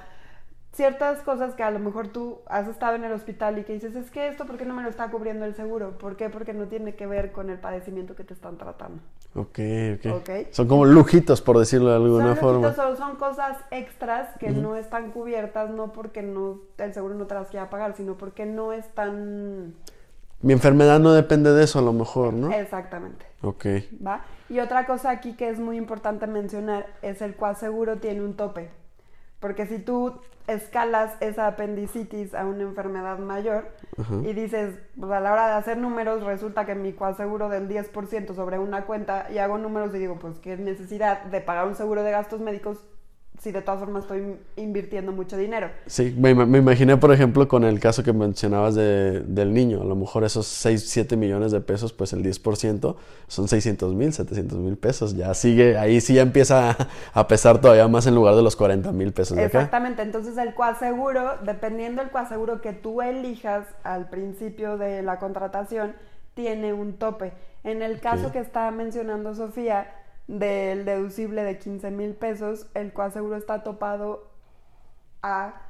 ciertas 0.75 1.21
cosas 1.21 1.55
que 1.55 1.63
a 1.63 1.71
lo 1.71 1.79
mejor 1.79 2.09
tú 2.09 2.39
has 2.47 2.67
estado 2.67 2.95
en 2.95 3.05
el 3.05 3.13
hospital 3.13 3.57
y 3.57 3.63
que 3.63 3.73
dices, 3.73 3.95
es 3.95 4.11
que 4.11 4.27
esto, 4.27 4.45
¿por 4.45 4.57
qué 4.57 4.65
no 4.65 4.73
me 4.73 4.83
lo 4.83 4.89
está 4.89 5.09
cubriendo 5.09 5.45
el 5.45 5.55
seguro? 5.55 5.97
¿Por 5.97 6.17
qué? 6.17 6.29
Porque 6.29 6.53
no 6.53 6.65
tiene 6.65 6.95
que 6.95 7.07
ver 7.07 7.31
con 7.31 7.49
el 7.49 7.57
padecimiento 7.57 8.15
que 8.15 8.25
te 8.25 8.33
están 8.33 8.57
tratando. 8.57 9.01
Ok, 9.35 9.59
ok. 9.95 10.15
Ok. 10.17 10.29
Son 10.51 10.67
como 10.67 10.85
lujitos, 10.85 11.41
por 11.41 11.57
decirlo 11.57 11.89
de 11.89 11.95
alguna 11.95 12.35
son, 12.35 12.37
forma. 12.37 12.67
loquitos, 12.67 12.97
son, 12.97 13.15
cosas 13.15 13.57
extras 13.71 14.37
que 14.37 14.51
no 14.51 14.75
están 14.75 15.11
cubiertas, 15.11 15.69
no 15.69 15.93
porque 15.93 16.21
no 16.21 16.59
el 16.77 16.93
seguro 16.93 17.15
no 17.15 17.25
te 17.25 17.35
las 17.35 17.47
quiera 17.47 17.69
pagar, 17.69 17.95
sino 17.95 18.17
porque 18.17 18.45
no 18.45 18.73
están 18.73 19.75
Mi 20.41 20.51
enfermedad 20.51 20.99
no 20.99 21.13
depende 21.13 21.53
de 21.53 21.63
eso, 21.63 21.79
a 21.79 21.83
lo 21.83 21.93
mejor, 21.93 22.33
¿no? 22.33 22.51
exactamente. 22.51 23.25
Ok. 23.41 23.65
¿Va? 24.05 24.25
Y 24.49 24.59
otra 24.59 24.85
cosa 24.85 25.09
aquí 25.09 25.33
que 25.37 25.47
es 25.47 25.57
muy 25.57 25.77
importante 25.77 26.27
mencionar 26.27 26.87
es 27.01 27.21
el 27.21 27.35
cual 27.35 27.55
seguro 27.55 27.95
tiene 27.95 28.21
un 28.21 28.35
tope. 28.35 28.69
Porque 29.39 29.65
si 29.67 29.79
tú 29.79 30.19
escalas 30.47 31.15
esa 31.21 31.47
apendicitis 31.47 32.33
a 32.35 32.45
una 32.45 32.63
enfermedad 32.63 33.17
mayor 33.17 33.69
Ajá. 33.97 34.15
y 34.23 34.33
dices, 34.33 34.75
pues 34.99 35.11
a 35.11 35.19
la 35.19 35.31
hora 35.31 35.47
de 35.47 35.53
hacer 35.53 35.77
números, 35.77 36.23
resulta 36.23 36.65
que 36.65 36.75
mi 36.75 36.93
coaseguro 36.93 37.49
del 37.49 37.67
10% 37.67 38.35
sobre 38.35 38.59
una 38.59 38.85
cuenta 38.85 39.27
y 39.31 39.39
hago 39.39 39.57
números 39.57 39.93
y 39.95 39.99
digo, 39.99 40.17
pues 40.19 40.39
qué 40.39 40.55
necesidad 40.57 41.23
de 41.23 41.41
pagar 41.41 41.67
un 41.67 41.75
seguro 41.75 42.03
de 42.03 42.11
gastos 42.11 42.41
médicos 42.41 42.85
si 43.41 43.51
de 43.51 43.61
todas 43.61 43.79
formas 43.79 44.03
estoy 44.03 44.37
invirtiendo 44.55 45.11
mucho 45.11 45.35
dinero. 45.37 45.69
Sí, 45.85 46.15
me, 46.17 46.33
me 46.33 46.57
imaginé, 46.59 46.97
por 46.97 47.11
ejemplo, 47.11 47.47
con 47.47 47.63
el 47.63 47.79
caso 47.79 48.03
que 48.03 48.13
mencionabas 48.13 48.75
de- 48.75 49.21
del 49.21 49.53
niño. 49.53 49.81
A 49.81 49.85
lo 49.85 49.95
mejor 49.95 50.23
esos 50.23 50.47
6, 50.47 50.89
7 50.89 51.17
millones 51.17 51.51
de 51.51 51.59
pesos, 51.61 51.91
pues 51.93 52.13
el 52.13 52.23
10% 52.23 52.95
son 53.27 53.47
600 53.47 53.93
mil, 53.93 54.13
700 54.13 54.57
mil 54.59 54.77
pesos. 54.77 55.15
Ya 55.15 55.33
sigue, 55.33 55.77
ahí 55.77 56.01
sí 56.01 56.13
ya 56.15 56.21
empieza 56.21 56.77
a, 57.13 57.27
pesar 57.27 57.59
todavía 57.59 57.87
más 57.87 58.07
en 58.07 58.15
lugar 58.15 58.35
de 58.35 58.41
los 58.43 58.55
40 58.55 58.91
mil 58.91 59.11
pesos 59.11 59.35
de 59.37 59.43
acá. 59.45 59.57
Exactamente, 59.59 60.01
entonces 60.01 60.37
el 60.37 60.53
coaseguro, 60.53 61.37
dependiendo 61.43 62.01
del 62.01 62.11
coaseguro 62.11 62.61
que 62.61 62.73
tú 62.73 63.01
elijas 63.01 63.67
al 63.83 64.09
principio 64.09 64.77
de 64.77 65.01
la 65.03 65.19
contratación, 65.19 65.93
tiene 66.33 66.73
un 66.73 66.93
tope. 66.93 67.33
En 67.63 67.81
el 67.81 67.99
caso 67.99 68.31
que 68.31 68.39
estaba 68.39 68.69
mencionando 68.71 69.33
Sofía, 69.33 69.87
del 70.27 70.85
deducible 70.85 71.43
de 71.43 71.59
15 71.59 71.91
mil 71.91 72.13
pesos, 72.15 72.67
el 72.73 72.93
coaseguro 72.93 73.35
está 73.35 73.63
topado 73.63 74.31
a 75.21 75.61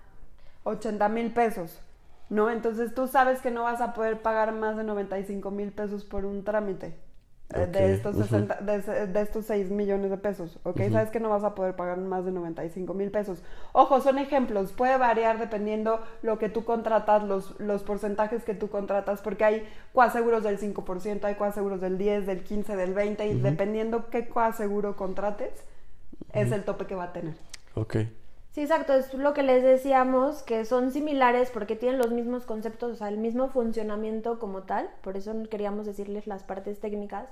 80 0.63 1.09
mil 1.09 1.33
pesos, 1.33 1.81
¿no? 2.29 2.49
Entonces 2.49 2.93
tú 2.93 3.07
sabes 3.07 3.41
que 3.41 3.51
no 3.51 3.63
vas 3.63 3.81
a 3.81 3.93
poder 3.93 4.21
pagar 4.21 4.53
más 4.53 4.77
de 4.77 4.83
95 4.83 5.51
mil 5.51 5.71
pesos 5.71 6.03
por 6.05 6.25
un 6.25 6.43
trámite. 6.43 7.04
De, 7.49 7.93
estos 7.93 8.15
ujú. 8.15 8.23
60 8.23 8.55
de, 8.55 9.08
de 9.08 9.21
estos 9.21 9.45
6 9.45 9.69
millones 9.69 10.10
de 10.10 10.17
pesos, 10.17 10.60
¿ok? 10.63 10.81
Sabes 10.91 11.12
que 11.12 11.19
no 11.19 11.29
vas 11.29 11.43
a 11.43 11.53
poder 11.53 11.75
pagar 11.75 11.97
más 11.97 12.25
de 12.25 12.31
95 12.31 12.93
mil 12.93 13.12
pesos. 13.12 13.43
Ojo, 13.71 14.01
son 14.01 14.17
ejemplos, 14.17 14.71
puede 14.71 14.97
variar 14.97 15.39
dependiendo 15.39 16.01
lo 16.23 16.39
que 16.39 16.49
tú 16.49 16.65
contratas, 16.65 17.23
los, 17.23 17.60
los 17.60 17.84
porcentajes 17.84 18.43
que 18.43 18.55
tú 18.55 18.69
contratas, 18.69 19.21
porque 19.21 19.45
hay 19.45 19.67
coaseguros 19.93 20.43
del 20.43 20.60
5%, 20.60 21.23
hay 21.23 21.36
coaseguros 21.36 21.81
del 21.81 21.97
10, 21.97 22.25
del 22.25 22.43
15, 22.43 22.75
del 22.75 22.93
20, 22.93 23.27
y 23.27 23.39
dependiendo 23.39 24.10
qué 24.10 24.27
coaseguro 24.27 24.95
contrates, 24.95 25.53
es 26.34 26.51
el 26.51 26.63
tope 26.63 26.86
que 26.86 26.95
va 26.95 27.05
a 27.05 27.13
tener. 27.13 27.36
Ok. 27.75 27.97
Sí, 28.55 28.61
exacto, 28.61 28.93
es 28.93 29.13
lo 29.13 29.33
que 29.33 29.43
les 29.43 29.63
decíamos, 29.63 30.41
que 30.41 30.63
son 30.63 30.89
similares 30.91 31.51
porque 31.51 31.75
tienen 31.75 31.97
los 31.97 32.11
mismos 32.11 32.45
conceptos, 32.45 32.89
o 32.89 32.95
sea, 32.95 33.09
el 33.09 33.17
mismo 33.17 33.49
funcionamiento 33.49 34.39
como 34.39 34.63
tal, 34.63 34.89
por 35.01 35.17
eso 35.17 35.33
queríamos 35.51 35.85
decirles 35.85 36.25
las 36.25 36.43
partes 36.43 36.79
técnicas, 36.79 37.27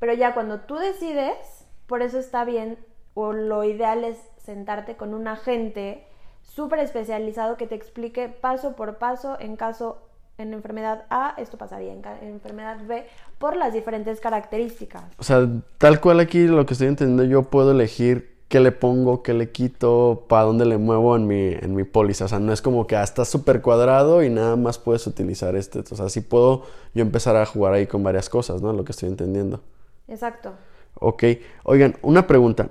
pero 0.00 0.14
ya 0.14 0.34
cuando 0.34 0.62
tú 0.62 0.74
decides, 0.74 1.68
por 1.86 2.02
eso 2.02 2.18
está 2.18 2.44
bien, 2.44 2.76
o 3.14 3.32
lo 3.32 3.62
ideal 3.62 4.02
es 4.02 4.18
sentarte 4.38 4.96
con 4.96 5.14
un 5.14 5.28
agente 5.28 6.08
súper 6.42 6.80
especializado 6.80 7.56
que 7.56 7.68
te 7.68 7.76
explique 7.76 8.28
paso 8.28 8.74
por 8.74 8.96
paso 8.96 9.36
en 9.38 9.54
caso 9.54 10.08
en 10.38 10.54
enfermedad 10.54 11.04
A, 11.08 11.36
esto 11.38 11.56
pasaría 11.56 11.92
en, 11.92 12.02
en 12.20 12.28
enfermedad 12.30 12.78
B, 12.84 13.06
por 13.38 13.54
las 13.54 13.72
diferentes 13.72 14.18
características. 14.18 15.04
O 15.18 15.22
sea, 15.22 15.46
tal 15.78 16.00
cual 16.00 16.18
aquí 16.18 16.48
lo 16.48 16.66
que 16.66 16.74
estoy 16.74 16.88
entendiendo, 16.88 17.22
yo 17.22 17.44
puedo 17.44 17.70
elegir 17.70 18.33
qué 18.48 18.60
le 18.60 18.72
pongo, 18.72 19.22
qué 19.22 19.34
le 19.34 19.50
quito, 19.50 20.24
para 20.28 20.44
dónde 20.44 20.64
le 20.66 20.78
muevo 20.78 21.16
en 21.16 21.26
mi, 21.26 21.52
en 21.52 21.74
mi 21.74 21.84
póliza. 21.84 22.26
O 22.26 22.28
sea, 22.28 22.38
no 22.40 22.52
es 22.52 22.62
como 22.62 22.86
que 22.86 22.96
ah, 22.96 23.02
está 23.02 23.24
súper 23.24 23.62
cuadrado 23.62 24.22
y 24.22 24.30
nada 24.30 24.56
más 24.56 24.78
puedes 24.78 25.06
utilizar 25.06 25.56
este. 25.56 25.80
O 25.80 25.96
sea, 25.96 26.08
sí 26.08 26.20
puedo 26.20 26.62
yo 26.94 27.02
empezar 27.02 27.36
a 27.36 27.46
jugar 27.46 27.74
ahí 27.74 27.86
con 27.86 28.02
varias 28.02 28.28
cosas, 28.28 28.62
¿no? 28.62 28.72
Lo 28.72 28.84
que 28.84 28.92
estoy 28.92 29.08
entendiendo. 29.08 29.60
Exacto. 30.08 30.54
Ok. 30.94 31.24
Oigan, 31.64 31.96
una 32.02 32.26
pregunta. 32.26 32.70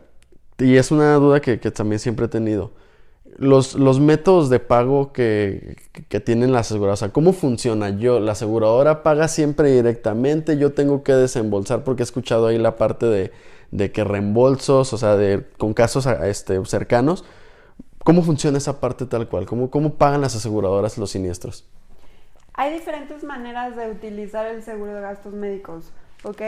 Y 0.59 0.77
es 0.77 0.91
una 0.91 1.15
duda 1.15 1.41
que, 1.41 1.59
que 1.59 1.71
también 1.71 1.99
siempre 1.99 2.25
he 2.25 2.29
tenido. 2.29 2.71
Los, 3.37 3.75
los 3.75 3.99
métodos 3.99 4.49
de 4.49 4.59
pago 4.59 5.13
que, 5.13 5.77
que- 6.09 6.19
tienen 6.19 6.53
la 6.53 6.59
aseguradora, 6.59 6.93
o 6.93 6.97
sea, 6.97 7.09
¿cómo 7.09 7.33
funciona? 7.33 7.89
Yo, 7.89 8.19
la 8.19 8.33
aseguradora 8.33 9.03
paga 9.03 9.27
siempre 9.27 9.71
directamente, 9.71 10.57
yo 10.57 10.73
tengo 10.73 11.03
que 11.03 11.13
desembolsar 11.13 11.83
porque 11.83 12.03
he 12.03 12.05
escuchado 12.05 12.47
ahí 12.47 12.59
la 12.59 12.77
parte 12.77 13.07
de, 13.07 13.31
de 13.73 13.91
que 13.91 14.03
reembolsos, 14.03 14.93
o 14.93 14.97
sea, 14.97 15.15
de, 15.15 15.47
con 15.57 15.73
casos 15.73 16.05
a- 16.07 16.27
este, 16.27 16.63
cercanos. 16.65 17.25
¿Cómo 18.03 18.21
funciona 18.21 18.57
esa 18.57 18.79
parte 18.79 19.05
tal 19.05 19.27
cual? 19.27 19.45
¿Cómo, 19.45 19.69
¿Cómo 19.71 19.95
pagan 19.95 20.21
las 20.21 20.35
aseguradoras 20.35 20.97
los 20.97 21.11
siniestros? 21.11 21.65
Hay 22.53 22.71
diferentes 22.73 23.23
maneras 23.23 23.75
de 23.75 23.89
utilizar 23.89 24.45
el 24.45 24.61
seguro 24.61 24.93
de 24.93 25.01
gastos 25.01 25.33
médicos, 25.33 25.91
¿ok? 26.23 26.41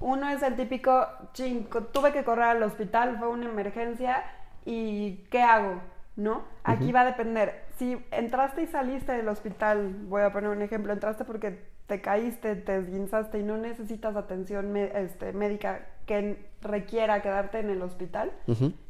Uno 0.00 0.28
es 0.28 0.42
el 0.42 0.54
típico, 0.54 1.06
ching, 1.32 1.64
co- 1.64 1.82
tuve 1.82 2.12
que 2.12 2.22
correr 2.22 2.44
al 2.44 2.62
hospital, 2.62 3.16
fue 3.18 3.28
una 3.28 3.46
emergencia 3.46 4.22
y 4.64 5.24
¿qué 5.30 5.42
hago? 5.42 5.80
¿No? 6.14 6.42
Aquí 6.62 6.92
va 6.92 7.00
a 7.00 7.04
depender. 7.06 7.64
Si 7.78 7.96
entraste 8.10 8.62
y 8.62 8.66
saliste 8.66 9.12
del 9.12 9.28
hospital, 9.28 9.94
voy 10.08 10.22
a 10.22 10.32
poner 10.32 10.50
un 10.50 10.62
ejemplo, 10.62 10.92
entraste 10.92 11.24
porque 11.24 11.62
te 11.86 12.00
caíste, 12.00 12.56
te 12.56 12.74
esguinzaste 12.74 13.38
y 13.38 13.44
no 13.44 13.56
necesitas 13.56 14.16
atención 14.16 14.76
este, 14.76 15.32
médica 15.32 15.86
que 16.04 16.44
requiera 16.60 17.22
quedarte 17.22 17.60
en 17.60 17.70
el 17.70 17.80
hospital, 17.82 18.32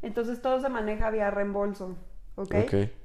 entonces 0.01 0.41
todo 0.41 0.59
se 0.59 0.69
maneja 0.69 1.11
vía 1.11 1.29
reembolso, 1.29 1.97
¿ok? 2.35 2.55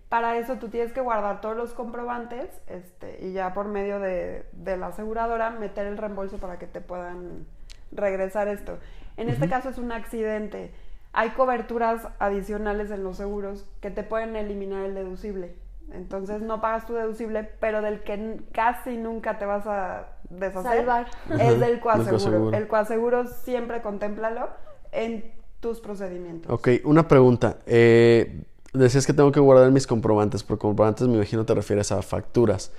Para 0.08 0.38
eso 0.38 0.56
tú 0.56 0.68
tienes 0.68 0.92
que 0.92 1.02
guardar 1.02 1.42
todos 1.42 1.56
los 1.56 1.74
comprobantes 1.74 2.48
este, 2.66 3.18
y 3.22 3.32
ya 3.32 3.52
por 3.52 3.68
medio 3.68 4.00
de, 4.00 4.46
de 4.52 4.78
la 4.78 4.86
aseguradora 4.86 5.50
meter 5.50 5.86
el 5.86 5.98
reembolso 5.98 6.38
para 6.38 6.58
que 6.58 6.66
te 6.66 6.80
puedan 6.80 7.46
regresar 7.92 8.48
esto. 8.48 8.78
En 9.18 9.28
este 9.28 9.48
caso 9.50 9.68
es 9.68 9.76
un 9.76 9.92
accidente. 9.92 10.72
Hay 11.12 11.30
coberturas 11.30 12.08
adicionales 12.18 12.90
en 12.90 13.04
los 13.04 13.18
seguros 13.18 13.68
que 13.82 13.90
te 13.90 14.02
pueden 14.02 14.34
eliminar 14.34 14.84
el 14.84 14.94
deducible. 14.94 15.62
Entonces 15.92 16.42
no 16.42 16.60
pagas 16.60 16.86
tu 16.86 16.94
deducible, 16.94 17.48
pero 17.60 17.82
del 17.82 18.02
que 18.02 18.40
casi 18.52 18.96
nunca 18.96 19.38
te 19.38 19.44
vas 19.44 19.66
a 19.66 20.08
deshacer 20.30 20.78
Salvar. 20.78 21.06
es 21.38 21.60
del 21.60 21.80
coaseguro. 21.80 22.52
El 22.52 22.66
coaseguro 22.66 23.26
siempre 23.26 23.82
contémplalo 23.82 24.48
en 24.92 25.32
tus 25.60 25.80
procedimientos. 25.80 26.52
Ok, 26.52 26.68
una 26.84 27.06
pregunta. 27.06 27.58
Eh, 27.66 28.42
decías 28.72 29.06
que 29.06 29.12
tengo 29.12 29.32
que 29.32 29.40
guardar 29.40 29.70
mis 29.70 29.86
comprobantes. 29.86 30.42
Por 30.42 30.58
comprobantes 30.58 31.06
me 31.08 31.14
imagino 31.14 31.44
te 31.44 31.54
refieres 31.54 31.92
a 31.92 32.02
facturas. 32.02 32.72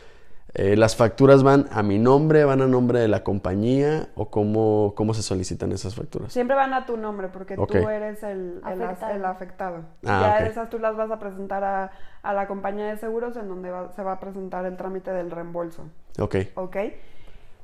Eh, 0.58 0.78
¿Las 0.78 0.96
facturas 0.96 1.44
van 1.44 1.68
a 1.72 1.84
mi 1.84 2.00
nombre, 2.00 2.46
van 2.46 2.62
a 2.62 2.68
nombre 2.68 3.00
de 3.00 3.10
la 3.10 3.26
compañía 3.26 4.08
o 4.16 4.30
cómo, 4.30 4.94
cómo 4.96 5.14
se 5.14 5.22
solicitan 5.22 5.74
esas 5.74 5.96
facturas? 5.96 6.32
Siempre 6.32 6.56
van 6.56 6.74
a 6.74 6.86
tu 6.86 6.96
nombre 6.96 7.28
porque 7.28 7.58
tú 7.58 7.90
eres 7.90 8.24
el, 8.24 8.62
Afectado. 8.64 9.14
el 9.14 9.26
afectado. 9.26 9.78
Ah, 10.06 10.38
ya 10.40 10.46
esas 10.46 10.70
tú 10.70 10.80
las 10.80 10.96
vas 10.96 11.12
a 11.12 11.20
presentar 11.20 11.62
a, 11.66 11.92
a 12.26 12.34
la 12.34 12.48
compañía 12.48 12.88
de 12.88 12.98
seguros 12.98 13.38
en 13.38 13.48
donde 13.48 13.70
va- 13.72 13.92
se 13.94 14.02
va 14.04 14.14
a 14.14 14.20
presentar 14.20 14.66
el 14.66 14.78
trámite 14.78 15.12
del 15.12 15.32
reembolso. 15.32 15.86
Ok, 16.20 16.36
¿Ok? 16.56 16.78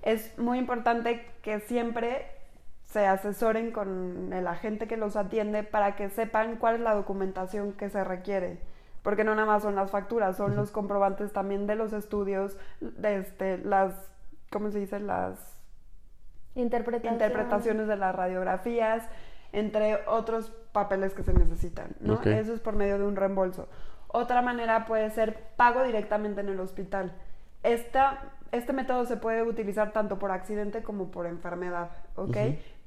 Es 0.03 0.37
muy 0.39 0.57
importante 0.59 1.25
que 1.41 1.59
siempre 1.59 2.25
se 2.85 3.05
asesoren 3.07 3.71
con 3.71 4.33
el 4.33 4.47
agente 4.47 4.87
que 4.87 4.97
los 4.97 5.15
atiende 5.15 5.63
para 5.63 5.95
que 5.95 6.09
sepan 6.09 6.57
cuál 6.57 6.75
es 6.75 6.81
la 6.81 6.93
documentación 6.95 7.73
que 7.73 7.89
se 7.89 8.03
requiere. 8.03 8.59
Porque 9.03 9.23
no 9.23 9.33
nada 9.33 9.47
más 9.47 9.63
son 9.63 9.75
las 9.75 9.89
facturas, 9.91 10.37
son 10.37 10.55
los 10.55 10.71
comprobantes 10.71 11.31
también 11.33 11.65
de 11.67 11.75
los 11.75 11.93
estudios, 11.93 12.57
de 12.81 13.17
este, 13.17 13.57
las, 13.59 13.93
¿cómo 14.51 14.69
se 14.71 14.79
dice? 14.79 14.99
Las 14.99 15.39
Interpretación. 16.55 17.13
interpretaciones 17.13 17.87
de 17.87 17.95
las 17.95 18.13
radiografías, 18.13 19.07
entre 19.53 19.99
otros 20.07 20.51
papeles 20.71 21.13
que 21.13 21.23
se 21.23 21.33
necesitan, 21.33 21.87
¿no? 21.99 22.15
Ok. 22.15 22.25
Eso 22.27 22.53
es 22.53 22.59
por 22.59 22.75
medio 22.75 22.97
de 22.97 23.05
un 23.05 23.15
reembolso. 23.15 23.67
Otra 24.13 24.41
manera 24.41 24.85
puede 24.85 25.09
ser 25.09 25.41
pago 25.55 25.83
directamente 25.83 26.41
en 26.41 26.49
el 26.49 26.59
hospital. 26.59 27.13
Esta, 27.63 28.19
este 28.51 28.73
método 28.73 29.05
se 29.05 29.17
puede 29.17 29.43
utilizar 29.43 29.93
tanto 29.93 30.19
por 30.19 30.31
accidente 30.31 30.83
como 30.83 31.11
por 31.11 31.27
enfermedad, 31.27 31.91
¿ok? 32.15 32.37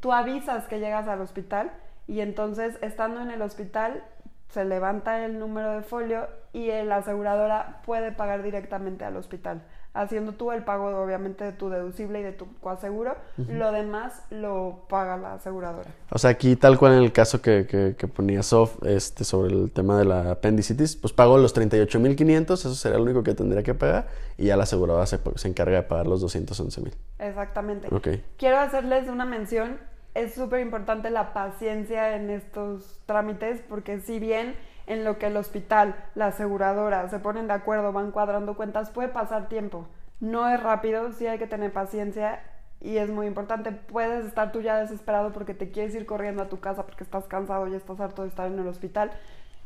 Tú 0.00 0.12
avisas 0.12 0.66
que 0.66 0.80
llegas 0.80 1.08
al 1.08 1.20
hospital 1.20 1.70
y 2.06 2.20
entonces 2.20 2.78
estando 2.82 3.20
en 3.22 3.30
el 3.30 3.40
hospital 3.40 4.04
se 4.48 4.64
levanta 4.64 5.24
el 5.24 5.38
número 5.38 5.72
de 5.72 5.82
folio 5.82 6.28
y 6.52 6.70
la 6.70 6.96
aseguradora 6.96 7.80
puede 7.84 8.12
pagar 8.12 8.42
directamente 8.42 9.04
al 9.04 9.16
hospital, 9.16 9.62
haciendo 9.94 10.32
tú 10.32 10.50
el 10.50 10.64
pago 10.64 10.88
obviamente 11.02 11.44
de 11.44 11.52
tu 11.52 11.70
deducible 11.70 12.20
y 12.20 12.22
de 12.24 12.32
tu 12.32 12.46
coaseguro, 12.60 13.16
lo 13.36 13.72
demás 13.72 14.22
lo 14.30 14.84
paga 14.88 15.16
la 15.16 15.34
aseguradora. 15.34 15.88
o 16.10 16.18
sea, 16.18 16.30
aquí 16.30 16.56
tal 16.56 16.78
cual 16.78 16.94
en 16.94 17.04
el 17.04 17.12
caso 17.12 17.40
que, 17.40 17.66
que, 17.66 17.94
que 17.96 18.08
ponía 18.08 18.42
Sof 18.42 18.76
este, 18.84 19.24
sobre 19.24 19.54
el 19.54 19.70
tema 19.70 19.96
de 19.96 20.04
la 20.04 20.32
apendicitis, 20.32 20.96
pues 20.96 21.12
pago 21.12 21.38
los 21.38 21.56
38.500, 21.56 22.52
eso 22.52 22.74
sería 22.74 22.98
lo 22.98 23.04
único 23.04 23.22
que 23.22 23.34
tendría 23.34 23.62
que 23.62 23.74
pagar 23.74 24.08
y 24.36 24.46
ya 24.46 24.56
la 24.56 24.64
aseguradora 24.64 25.06
se, 25.06 25.20
se 25.36 25.48
encarga 25.48 25.76
de 25.76 25.82
pagar 25.84 26.08
los 26.08 26.22
211.000. 26.24 26.92
Exactamente. 27.20 27.88
Ok, 27.90 28.08
Quiero 28.36 28.58
hacerles 28.58 29.08
una 29.08 29.24
mención. 29.24 29.78
Es 30.14 30.34
súper 30.34 30.60
importante 30.60 31.10
la 31.10 31.32
paciencia 31.32 32.16
en 32.16 32.30
estos 32.30 33.00
trámites 33.06 33.62
porque 33.68 34.00
si 34.00 34.18
bien 34.20 34.54
en 34.86 35.04
lo 35.04 35.18
que 35.18 35.26
el 35.26 35.36
hospital, 35.36 35.94
la 36.14 36.26
aseguradora 36.26 37.08
se 37.08 37.18
ponen 37.18 37.46
de 37.46 37.54
acuerdo, 37.54 37.92
van 37.92 38.10
cuadrando 38.10 38.54
cuentas, 38.56 38.90
puede 38.90 39.08
pasar 39.08 39.48
tiempo. 39.48 39.86
No 40.20 40.48
es 40.48 40.62
rápido, 40.62 41.12
sí 41.12 41.26
hay 41.26 41.38
que 41.38 41.46
tener 41.46 41.72
paciencia 41.72 42.40
y 42.80 42.98
es 42.98 43.08
muy 43.10 43.26
importante. 43.26 43.72
Puedes 43.72 44.24
estar 44.26 44.52
tú 44.52 44.60
ya 44.60 44.76
desesperado 44.78 45.32
porque 45.32 45.54
te 45.54 45.70
quieres 45.70 45.94
ir 45.94 46.06
corriendo 46.06 46.42
a 46.42 46.48
tu 46.48 46.60
casa 46.60 46.84
porque 46.86 47.04
estás 47.04 47.24
cansado 47.26 47.66
y 47.68 47.74
estás 47.74 47.98
harto 48.00 48.22
de 48.22 48.28
estar 48.28 48.46
en 48.46 48.58
el 48.58 48.66
hospital, 48.68 49.10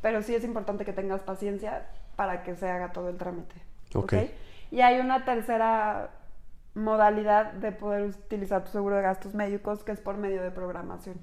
pero 0.02 0.22
sí 0.22 0.35
es 0.35 0.44
importante 0.44 0.85
que 0.85 0.92
tengas 0.92 1.20
paciencia 1.22 1.87
para 2.16 2.42
que 2.44 2.54
se 2.54 2.68
haga 2.68 2.92
todo 2.92 3.09
el 3.09 3.16
trámite. 3.16 3.54
Ok. 3.94 4.14
Y 4.70 4.81
hay 4.83 5.00
una 5.00 5.24
tercera 5.24 6.11
modalidad 6.74 7.52
de 7.54 7.72
poder 7.72 8.02
utilizar 8.04 8.64
tu 8.64 8.70
seguro 8.70 8.96
de 8.96 9.02
gastos 9.02 9.35
médicos 9.35 9.83
que 9.85 9.92
es 9.92 10.00
por 10.00 10.16
medio 10.16 10.42
de 10.42 10.50
programación. 10.50 11.16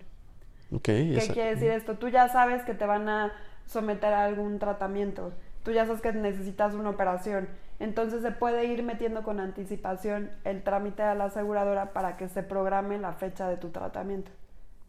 ok. 0.74 0.82
¿Qué 0.84 1.18
esa- 1.18 1.34
quiere 1.34 1.52
decir 1.52 1.72
esto? 1.72 1.98
Tú 1.98 2.10
ya 2.10 2.28
sabes 2.28 2.64
que 2.64 2.74
te 2.74 2.86
van 2.86 3.08
a 3.08 3.32
someter 3.66 4.14
a 4.14 4.26
algún 4.26 4.60
tratamiento, 4.60 5.34
tú 5.64 5.72
ya 5.72 5.86
sabes 5.86 6.02
que 6.02 6.14
necesitas 6.14 6.74
una 6.74 6.92
operación, 6.92 7.50
entonces 7.80 8.22
se 8.22 8.32
puede 8.32 8.66
ir 8.66 8.84
metiendo 8.84 9.24
con 9.24 9.40
anticipación 9.40 10.32
el 10.44 10.64
trámite 10.64 11.04
a 11.04 11.16
la 11.16 11.26
aseguradora 11.26 11.94
para 11.94 12.18
que 12.18 12.30
se 12.30 12.44
programe 12.44 12.98
la 13.00 13.14
fecha 13.14 13.50
de 13.50 13.58
tu 13.58 13.70
tratamiento. 13.70 14.32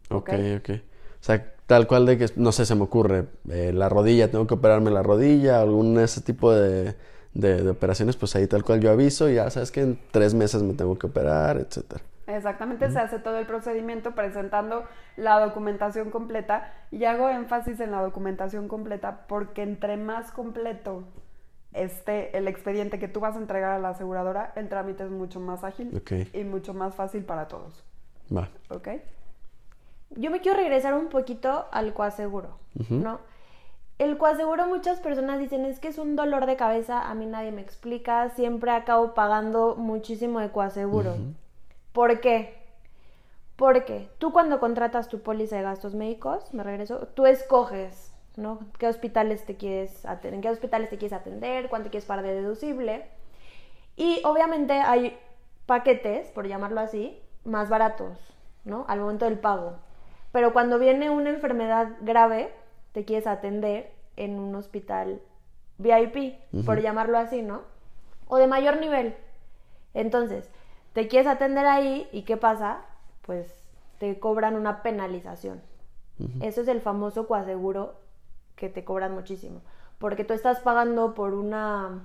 Ok, 0.09 0.29
¿ok? 0.29 0.33
ok. 0.59 0.69
O 1.19 1.23
sea, 1.23 1.53
tal 1.65 1.87
cual 1.87 2.05
de 2.05 2.17
que, 2.17 2.27
no 2.35 2.51
sé, 2.51 2.65
se 2.65 2.75
me 2.75 2.83
ocurre, 2.83 3.25
eh, 3.49 3.73
la 3.73 3.89
rodilla, 3.89 4.31
tengo 4.31 4.47
que 4.47 4.53
operarme 4.53 4.91
la 4.91 5.03
rodilla, 5.03 5.59
algún 5.61 5.99
ese 5.99 6.21
tipo 6.21 6.53
de, 6.53 6.95
de, 7.33 7.63
de 7.63 7.69
operaciones, 7.69 8.15
pues 8.15 8.35
ahí 8.35 8.47
tal 8.47 8.63
cual 8.63 8.79
yo 8.79 8.91
aviso, 8.91 9.29
y 9.29 9.35
ya 9.35 9.49
sabes 9.49 9.71
que 9.71 9.81
en 9.81 9.99
tres 10.11 10.33
meses 10.33 10.63
me 10.63 10.73
tengo 10.75 10.97
que 10.97 11.07
operar, 11.07 11.57
etcétera. 11.57 12.03
Exactamente, 12.27 12.91
se 12.91 12.99
hace 12.99 13.19
todo 13.19 13.39
el 13.39 13.45
procedimiento 13.45 14.13
presentando 14.13 14.83
la 15.15 15.39
documentación 15.39 16.11
completa 16.11 16.73
y 16.91 17.05
hago 17.05 17.29
énfasis 17.29 17.79
en 17.79 17.91
la 17.91 18.01
documentación 18.01 18.67
completa 18.67 19.25
porque 19.27 19.63
entre 19.63 19.95
más 19.95 20.31
completo 20.33 21.03
esté 21.71 22.37
el 22.37 22.49
expediente 22.49 22.99
que 22.99 23.07
tú 23.07 23.21
vas 23.21 23.35
a 23.35 23.39
entregar 23.39 23.71
a 23.71 23.79
la 23.79 23.89
aseguradora, 23.89 24.51
el 24.55 24.67
trámite 24.67 25.05
es 25.05 25.09
mucho 25.09 25.39
más 25.39 25.63
ágil 25.63 26.01
y 26.33 26.43
mucho 26.43 26.73
más 26.73 26.95
fácil 26.95 27.23
para 27.23 27.47
todos. 27.47 27.85
Va. 28.35 28.49
¿Ok? 28.69 28.89
Yo 30.11 30.29
me 30.29 30.41
quiero 30.41 30.57
regresar 30.57 30.93
un 30.95 31.07
poquito 31.07 31.67
al 31.71 31.93
coaseguro, 31.93 32.57
¿no? 32.89 33.19
El 33.99 34.17
coaseguro 34.17 34.67
muchas 34.67 34.99
personas 34.99 35.39
dicen 35.39 35.65
es 35.65 35.79
que 35.79 35.87
es 35.87 35.97
un 35.97 36.15
dolor 36.15 36.45
de 36.45 36.55
cabeza, 36.55 37.09
a 37.09 37.15
mí 37.15 37.25
nadie 37.25 37.51
me 37.51 37.61
explica, 37.61 38.29
siempre 38.31 38.71
acabo 38.71 39.13
pagando 39.13 39.75
muchísimo 39.75 40.39
de 40.39 40.51
coaseguro. 40.51 41.15
¿Por 41.97 42.19
qué? 42.19 42.53
Porque 43.55 44.07
tú 44.19 44.31
cuando 44.31 44.59
contratas 44.59 45.07
tu 45.07 45.23
póliza 45.23 45.55
de 45.55 45.63
gastos 45.63 45.95
médicos, 45.95 46.53
me 46.53 46.61
regreso, 46.61 47.07
tú 47.15 47.25
escoges, 47.25 48.13
¿no? 48.35 48.59
¿Qué 48.77 48.85
hospitales 48.85 49.47
te 49.47 49.57
quieres 49.57 50.05
atender, 50.05 50.35
en 50.35 50.41
qué 50.41 50.49
hospitales 50.51 50.91
te 50.91 50.99
quieres 50.99 51.19
atender, 51.19 51.69
cuánto 51.69 51.89
quieres 51.89 52.05
pagar 52.05 52.23
de 52.23 52.35
deducible? 52.35 53.07
Y 53.95 54.21
obviamente 54.25 54.73
hay 54.73 55.17
paquetes, 55.65 56.29
por 56.29 56.47
llamarlo 56.47 56.81
así, 56.81 57.19
más 57.45 57.67
baratos, 57.67 58.31
¿no? 58.63 58.85
Al 58.87 58.99
momento 58.99 59.25
del 59.25 59.39
pago. 59.39 59.77
Pero 60.31 60.53
cuando 60.53 60.77
viene 60.77 61.09
una 61.09 61.31
enfermedad 61.31 61.93
grave, 62.01 62.53
te 62.91 63.05
quieres 63.05 63.25
atender 63.25 63.91
en 64.17 64.39
un 64.39 64.53
hospital 64.53 65.19
VIP, 65.79 66.35
por 66.63 66.79
llamarlo 66.79 67.17
así, 67.17 67.41
¿no? 67.41 67.63
O 68.27 68.37
de 68.37 68.45
mayor 68.45 68.77
nivel. 68.77 69.15
Entonces, 69.95 70.51
te 70.97 71.07
quieres 71.07 71.27
atender 71.27 71.67
ahí 71.67 72.09
y 72.11 72.23
¿qué 72.23 72.37
pasa? 72.37 72.79
Pues 73.21 73.53
te 73.99 74.17
cobran 74.17 74.55
una 74.55 74.81
penalización. 74.81 75.61
Eso 76.41 76.61
es 76.61 76.67
el 76.67 76.81
famoso 76.81 77.27
coaseguro 77.27 77.93
que 78.55 78.67
te 78.67 78.83
cobran 78.83 79.13
muchísimo. 79.13 79.61
Porque 79.99 80.23
tú 80.23 80.33
estás 80.33 80.59
pagando 80.61 81.13
por 81.13 81.35
una... 81.35 82.01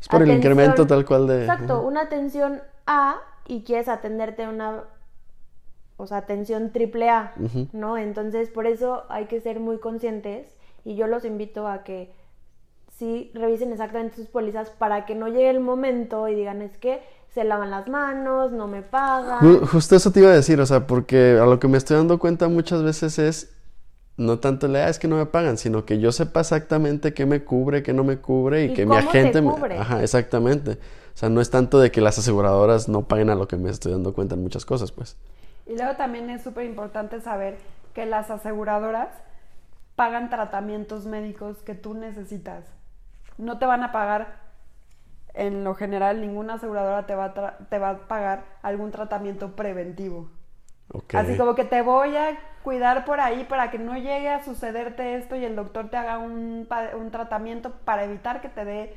Es 0.00 0.06
por 0.06 0.22
el 0.22 0.30
incremento 0.30 0.86
tal 0.86 1.04
cual 1.04 1.26
de... 1.26 1.40
Exacto, 1.40 1.82
una 1.82 2.02
atención 2.02 2.62
A 2.86 3.16
y 3.48 3.64
quieres 3.64 3.88
atenderte 3.88 4.46
una, 4.46 4.84
o 5.96 6.06
sea, 6.06 6.18
atención 6.18 6.70
triple 6.70 7.10
A, 7.10 7.34
¿no? 7.72 7.98
Entonces, 7.98 8.50
por 8.50 8.68
eso 8.68 9.02
hay 9.08 9.24
que 9.24 9.40
ser 9.40 9.58
muy 9.58 9.78
conscientes 9.78 10.56
y 10.84 10.94
yo 10.94 11.08
los 11.08 11.24
invito 11.24 11.66
a 11.66 11.82
que 11.82 12.12
sí 12.98 13.32
revisen 13.34 13.72
exactamente 13.72 14.14
sus 14.14 14.28
pólizas 14.28 14.70
para 14.70 15.06
que 15.06 15.16
no 15.16 15.26
llegue 15.26 15.50
el 15.50 15.58
momento 15.58 16.28
y 16.28 16.36
digan, 16.36 16.62
es 16.62 16.78
que 16.78 17.02
se 17.38 17.44
lavan 17.44 17.70
las 17.70 17.86
manos, 17.88 18.50
no 18.50 18.66
me 18.66 18.82
pagan. 18.82 19.38
Ju- 19.40 19.64
Justo 19.68 19.94
eso 19.94 20.10
te 20.10 20.18
iba 20.18 20.30
a 20.30 20.34
decir, 20.34 20.60
o 20.60 20.66
sea, 20.66 20.88
porque 20.88 21.38
a 21.40 21.46
lo 21.46 21.60
que 21.60 21.68
me 21.68 21.78
estoy 21.78 21.96
dando 21.96 22.18
cuenta 22.18 22.48
muchas 22.48 22.82
veces 22.82 23.20
es 23.20 23.54
no 24.16 24.40
tanto 24.40 24.66
la 24.66 24.86
"Ah, 24.86 24.88
es 24.88 24.98
que 24.98 25.06
no 25.06 25.14
me 25.16 25.26
pagan, 25.26 25.56
sino 25.56 25.84
que 25.84 26.00
yo 26.00 26.10
sepa 26.10 26.40
exactamente 26.40 27.14
qué 27.14 27.26
me 27.26 27.44
cubre, 27.44 27.84
qué 27.84 27.92
no 27.92 28.02
me 28.02 28.16
cubre 28.18 28.64
y, 28.64 28.70
¿Y 28.72 28.74
que 28.74 28.86
mi 28.86 28.92
te 28.92 28.98
agente 28.98 29.40
me... 29.40 29.52
cubre? 29.52 29.78
Ajá, 29.78 30.02
exactamente. 30.02 30.72
O 30.72 31.16
sea, 31.18 31.28
no 31.28 31.40
es 31.40 31.50
tanto 31.50 31.78
de 31.78 31.92
que 31.92 32.00
las 32.00 32.18
aseguradoras 32.18 32.88
no 32.88 33.02
paguen 33.06 33.30
a 33.30 33.36
lo 33.36 33.46
que 33.46 33.56
me 33.56 33.70
estoy 33.70 33.92
dando 33.92 34.12
cuenta 34.14 34.34
en 34.34 34.42
muchas 34.42 34.64
cosas, 34.66 34.90
pues. 34.90 35.16
Y 35.66 35.76
luego 35.76 35.94
también 35.94 36.28
es 36.30 36.42
súper 36.42 36.64
importante 36.66 37.20
saber 37.20 37.58
que 37.94 38.04
las 38.06 38.30
aseguradoras 38.32 39.10
pagan 39.94 40.28
tratamientos 40.30 41.06
médicos 41.06 41.58
que 41.58 41.76
tú 41.76 41.94
necesitas. 41.94 42.64
No 43.36 43.58
te 43.58 43.66
van 43.66 43.84
a 43.84 43.92
pagar, 43.92 44.47
en 45.38 45.64
lo 45.64 45.74
general, 45.74 46.20
ninguna 46.20 46.54
aseguradora 46.54 47.06
te 47.06 47.14
va 47.14 47.26
a, 47.26 47.34
tra- 47.34 47.68
te 47.68 47.78
va 47.78 47.90
a 47.90 47.98
pagar 48.08 48.44
algún 48.60 48.90
tratamiento 48.90 49.56
preventivo. 49.56 50.28
Así 51.14 51.36
como 51.36 51.54
que 51.54 51.64
te 51.64 51.82
voy 51.82 52.16
a 52.16 52.38
cuidar 52.62 53.04
por 53.04 53.20
ahí 53.20 53.44
para 53.44 53.70
que 53.70 53.78
no 53.78 53.94
llegue 53.96 54.30
a 54.30 54.42
sucederte 54.42 55.16
esto 55.16 55.36
y 55.36 55.44
el 55.44 55.54
doctor 55.54 55.90
te 55.90 55.96
haga 55.96 56.18
un, 56.18 56.66
un 56.98 57.10
tratamiento 57.10 57.72
para 57.84 58.04
evitar 58.04 58.40
que 58.40 58.48
te 58.48 58.64
dé 58.64 58.96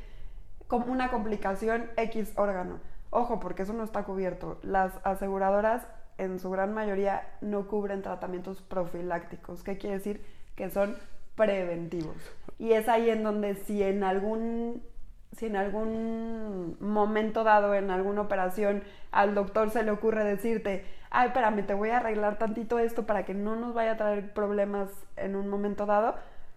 como 0.68 0.86
una 0.86 1.10
complicación 1.10 1.90
X 1.96 2.32
órgano. 2.36 2.80
Ojo, 3.10 3.40
porque 3.40 3.62
eso 3.62 3.74
no 3.74 3.84
está 3.84 4.04
cubierto. 4.04 4.58
Las 4.62 4.92
aseguradoras 5.04 5.86
en 6.16 6.40
su 6.40 6.50
gran 6.50 6.72
mayoría 6.72 7.28
no 7.42 7.68
cubren 7.68 8.00
tratamientos 8.00 8.62
profilácticos. 8.62 9.62
¿Qué 9.62 9.76
quiere 9.76 9.98
decir? 9.98 10.24
Que 10.56 10.70
son 10.70 10.96
preventivos. 11.36 12.16
Y 12.58 12.72
es 12.72 12.88
ahí 12.88 13.10
en 13.10 13.22
donde 13.22 13.54
si 13.54 13.82
en 13.82 14.02
algún 14.02 14.82
si 15.36 15.46
en 15.46 15.56
algún 15.56 16.76
momento 16.80 17.44
dado, 17.44 17.74
en 17.74 17.90
alguna 17.90 18.22
operación, 18.22 18.82
al 19.10 19.34
doctor 19.34 19.70
se 19.70 19.82
le 19.82 19.90
ocurre 19.90 20.24
decirte, 20.24 20.84
ay, 21.10 21.28
espérame, 21.28 21.66
te 21.66 21.74
voy 21.74 21.90
a 21.90 21.98
arreglar 21.98 22.38
tantito 22.38 22.78
esto 22.78 23.06
para 23.06 23.24
que 23.24 23.34
no 23.34 23.56
nos 23.56 23.74
vaya 23.74 23.92
a 23.92 23.96
traer 23.96 24.32
problemas 24.34 24.90
en 25.16 25.36
un 25.36 25.48
momento 25.48 25.86
dado, 25.86 26.14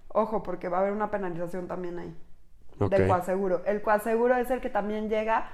ojo, 0.09 0.43
porque 0.43 0.69
va 0.69 0.77
a 0.77 0.81
haber 0.81 0.93
una 0.93 1.09
penalización 1.11 1.67
también 1.67 1.99
ahí 1.99 2.15
Ok. 2.79 2.91
del 2.91 3.07
coaseguro. 3.07 3.61
El 3.65 3.81
coaseguro 3.81 4.35
es 4.35 4.51
el 4.51 4.59
que 4.61 4.69
también 4.69 5.09
llega 5.09 5.49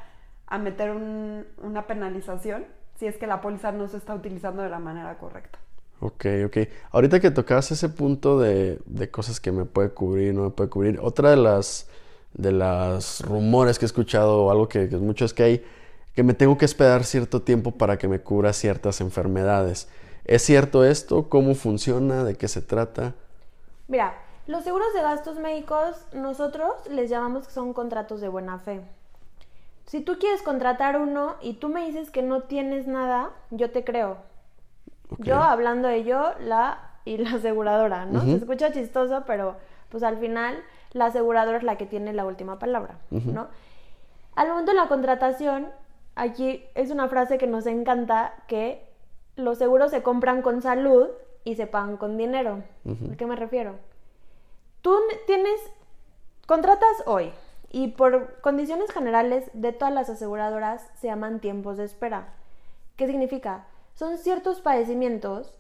a 0.48 0.58
meter 0.58 0.92
un- 0.92 1.46
una 1.62 1.88
penalización 1.88 2.66
si 2.96 3.08
es 3.08 3.18
que 3.18 3.28
la 3.28 3.42
póliza 3.42 3.72
no 3.72 3.88
se 3.88 3.98
está 3.98 4.14
utilizando 4.14 4.62
de 4.62 4.70
la 4.70 4.80
manera 4.80 5.18
correcta. 5.18 5.60
Ok, 6.00 6.26
ok. 6.46 6.58
Ahorita 6.92 7.20
que 7.20 7.30
tocabas 7.30 7.72
ese 7.72 7.90
punto 7.90 8.40
de, 8.40 8.80
de 8.86 9.12
cosas 9.12 9.40
que 9.40 9.52
me 9.52 9.66
puede 9.66 9.92
cubrir, 9.92 10.34
no 10.34 10.44
me 10.46 10.50
puede 10.50 10.70
cubrir, 10.70 11.00
otra 11.00 11.30
de 11.30 11.38
las 11.38 11.88
de 12.34 12.52
las 12.52 13.22
rumores 13.22 13.78
que 13.80 13.86
he 13.86 13.88
escuchado 13.88 14.46
o 14.46 14.52
algo 14.52 14.68
que, 14.68 14.90
que 14.90 14.98
mucho 14.98 15.26
es 15.26 15.34
que 15.34 15.44
hay 15.44 15.66
que 16.16 16.24
me 16.24 16.34
tengo 16.34 16.58
que 16.58 16.66
esperar 16.66 17.04
cierto 17.04 17.42
tiempo 17.42 17.72
para 17.72 17.98
que 17.98 18.08
me 18.08 18.20
cubra 18.20 18.54
ciertas 18.54 19.00
enfermedades. 19.02 19.88
¿Es 20.26 20.42
cierto 20.42 20.84
esto? 20.84 21.30
¿Cómo 21.30 21.56
funciona? 21.56 22.24
¿De 22.24 22.36
qué 22.36 22.48
se 22.48 22.62
trata? 22.62 23.14
Mira, 23.88 24.14
los 24.48 24.64
seguros 24.64 24.94
de 24.94 25.02
gastos 25.02 25.40
médicos 25.40 26.06
nosotros 26.14 26.72
les 26.90 27.10
llamamos 27.10 27.48
que 27.48 27.54
son 27.54 27.74
contratos 27.74 28.22
de 28.22 28.28
buena 28.28 28.60
fe. 28.60 28.82
Si 29.86 30.02
tú 30.02 30.18
quieres 30.20 30.42
contratar 30.42 31.00
uno 31.00 31.36
y 31.42 31.54
tú 31.54 31.70
me 31.70 31.86
dices 31.86 32.12
que 32.12 32.22
no 32.22 32.44
tienes 32.44 32.88
nada, 32.88 33.32
yo 33.50 33.72
te 33.72 33.84
creo. 33.84 34.18
Yo 35.18 35.42
hablando 35.42 35.88
de 35.88 36.04
yo, 36.04 36.34
la 36.40 36.92
y 37.04 37.18
la 37.18 37.32
aseguradora, 37.32 38.06
¿no? 38.06 38.20
Ujú. 38.20 38.32
Se 38.32 38.38
escucha 38.38 38.72
chistoso, 38.72 39.24
pero 39.26 39.56
pues 39.90 40.04
al 40.04 40.18
final 40.20 40.62
la 40.92 41.06
aseguradora 41.08 41.58
es 41.58 41.64
la 41.64 41.78
que 41.78 41.86
tiene 41.86 42.14
la 42.14 42.26
última 42.26 42.60
palabra, 42.60 43.00
¿no? 43.34 43.48
Al 44.36 44.48
momento 44.50 44.72
de 44.72 44.78
la 44.78 44.88
contratación, 44.88 45.70
aquí 46.16 46.64
es 46.76 46.92
una 46.92 47.08
frase 47.08 47.38
que 47.38 47.48
nos 47.48 47.66
encanta, 47.66 48.34
que 48.48 48.86
los 49.36 49.58
seguros 49.58 49.92
se 49.92 50.04
compran 50.04 50.42
con 50.42 50.62
salud 50.62 51.10
y 51.44 51.56
se 51.56 51.68
pagan 51.68 51.98
con 51.98 52.18
dinero. 52.18 52.64
¿A 53.14 53.16
qué 53.18 53.26
me 53.26 53.36
refiero? 53.36 53.76
Tú 54.82 54.94
ne- 55.10 55.18
tienes, 55.28 55.60
contratas 56.48 57.04
hoy 57.06 57.32
y 57.70 57.90
por 57.90 58.40
condiciones 58.42 58.92
generales 58.92 59.50
de 59.54 59.72
todas 59.74 59.94
las 59.94 60.10
aseguradoras 60.10 60.90
se 60.96 61.08
llaman 61.08 61.40
tiempos 61.40 61.78
de 61.78 61.86
espera. 61.86 62.34
¿Qué 62.98 63.08
significa? 63.08 63.66
Son 63.94 64.18
ciertos 64.18 64.62
padecimientos 64.62 65.54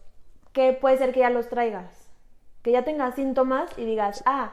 que 0.53 0.73
puede 0.73 0.97
ser 0.97 1.13
que 1.13 1.21
ya 1.21 1.29
los 1.29 1.49
traigas, 1.49 2.09
que 2.61 2.71
ya 2.71 2.83
tengas 2.83 3.15
síntomas 3.15 3.69
y 3.77 3.85
digas, 3.85 4.23
ah, 4.25 4.51